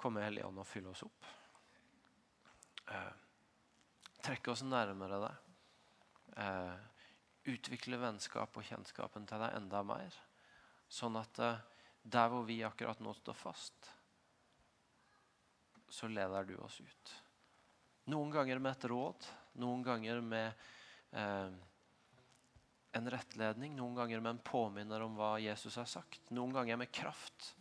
komme 0.00 0.24
Helligånd 0.24 0.62
og 0.62 0.68
fylle 0.68 0.94
oss 0.94 1.04
opp. 1.04 1.26
Eh, 2.88 3.12
trekke 4.24 4.54
oss 4.54 4.64
nærmere 4.64 5.18
deg. 5.26 5.50
Eh, 6.46 6.78
utvikle 7.52 8.00
vennskap 8.00 8.56
og 8.56 8.64
kjennskapen 8.64 9.28
til 9.28 9.44
deg 9.44 9.58
enda 9.58 9.82
mer. 9.84 10.16
Sånn 10.88 11.20
at 11.20 11.42
eh, 11.44 11.60
der 12.06 12.32
hvor 12.32 12.48
vi 12.48 12.62
akkurat 12.64 13.04
nå 13.04 13.12
står 13.20 13.36
fast, 13.36 13.92
så 15.92 16.08
leder 16.08 16.48
du 16.48 16.56
oss 16.56 16.80
ut. 16.80 17.14
Noen 18.08 18.32
ganger 18.32 18.60
med 18.62 18.72
et 18.72 18.88
råd, 18.90 19.28
noen 19.60 19.84
ganger 19.84 20.24
med 20.24 20.66
en 22.96 23.10
rettledning, 23.12 23.76
noen 23.76 23.94
ganger 23.94 24.20
med 24.20 24.30
en 24.30 24.42
påminner 24.44 25.04
om 25.04 25.16
hva 25.18 25.36
Jesus 25.42 25.76
har 25.76 25.88
sagt, 25.90 26.30
noen 26.30 26.54
ganger 26.56 26.78
med 26.80 26.92
kraft. 26.92 27.52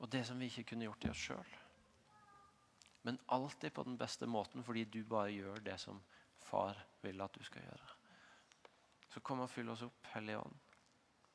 Og 0.00 0.08
det 0.10 0.24
som 0.26 0.38
vi 0.40 0.48
ikke 0.50 0.72
kunne 0.72 0.88
gjort 0.88 1.04
i 1.04 1.10
oss 1.12 1.26
sjøl. 1.28 1.56
Men 3.02 3.18
alltid 3.32 3.72
på 3.72 3.84
den 3.86 3.96
beste 4.00 4.26
måten 4.28 4.64
fordi 4.64 4.84
du 4.84 5.02
bare 5.08 5.32
gjør 5.32 5.62
det 5.64 5.76
som 5.80 6.00
far 6.44 6.78
vil 7.00 7.20
at 7.24 7.36
du 7.36 7.44
skal 7.44 7.64
gjøre. 7.64 7.92
Så 9.10 9.22
kom 9.24 9.42
og 9.44 9.50
fyll 9.50 9.70
oss 9.72 9.84
opp, 9.86 10.10
Hellige 10.12 10.40
Ånd. 10.40 10.58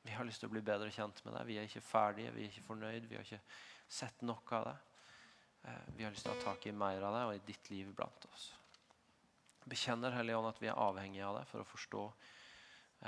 Vi 0.06 0.14
har 0.14 0.28
lyst 0.28 0.44
til 0.44 0.52
å 0.52 0.54
bli 0.54 0.62
bedre 0.66 0.92
kjent 0.94 1.24
med 1.26 1.34
deg. 1.34 1.48
Vi 1.48 1.58
er 1.58 1.66
ikke 1.66 1.82
ferdige, 1.82 2.34
vi 2.36 2.46
er 2.46 2.52
ikke 2.52 2.68
fornøyd, 2.68 3.08
vi 3.10 3.18
har 3.18 3.26
ikke 3.26 3.42
sett 3.90 4.22
nok 4.22 4.54
av 4.60 4.68
deg. 4.70 4.92
Eh, 5.66 5.88
vi 5.98 6.06
har 6.06 6.14
lyst 6.14 6.28
til 6.28 6.34
å 6.34 6.38
ha 6.38 6.46
tak 6.46 6.68
i 6.70 6.76
mer 6.78 7.02
av 7.08 7.18
deg 7.18 7.32
og 7.32 7.40
i 7.40 7.46
ditt 7.48 7.72
liv 7.74 7.90
blant 7.98 8.28
oss. 8.30 8.52
Bekjenner 9.66 10.14
Hellige 10.14 10.38
Ånd 10.38 10.52
at 10.52 10.62
vi 10.62 10.70
er 10.70 10.78
avhengige 10.78 11.26
av 11.26 11.40
deg 11.40 11.48
for 11.50 11.64
å 11.64 11.70
forstå, 11.70 12.02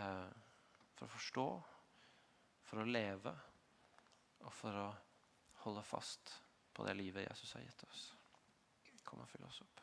eh, 0.02 0.30
for 0.98 1.06
å 1.06 1.14
forstå, 1.14 1.48
for 2.68 2.82
å 2.82 2.90
leve 2.90 3.34
og 4.44 4.54
for 4.54 4.82
å 4.82 4.88
holde 5.64 5.84
fast 5.86 6.34
på 6.74 6.86
det 6.88 6.98
livet 6.98 7.28
Jesus 7.28 7.54
har 7.54 7.66
gitt 7.66 7.84
oss. 7.90 8.08
Kom 9.08 9.22
og 9.24 9.30
fyll 9.32 9.46
oss 9.48 9.62
opp. 9.64 9.77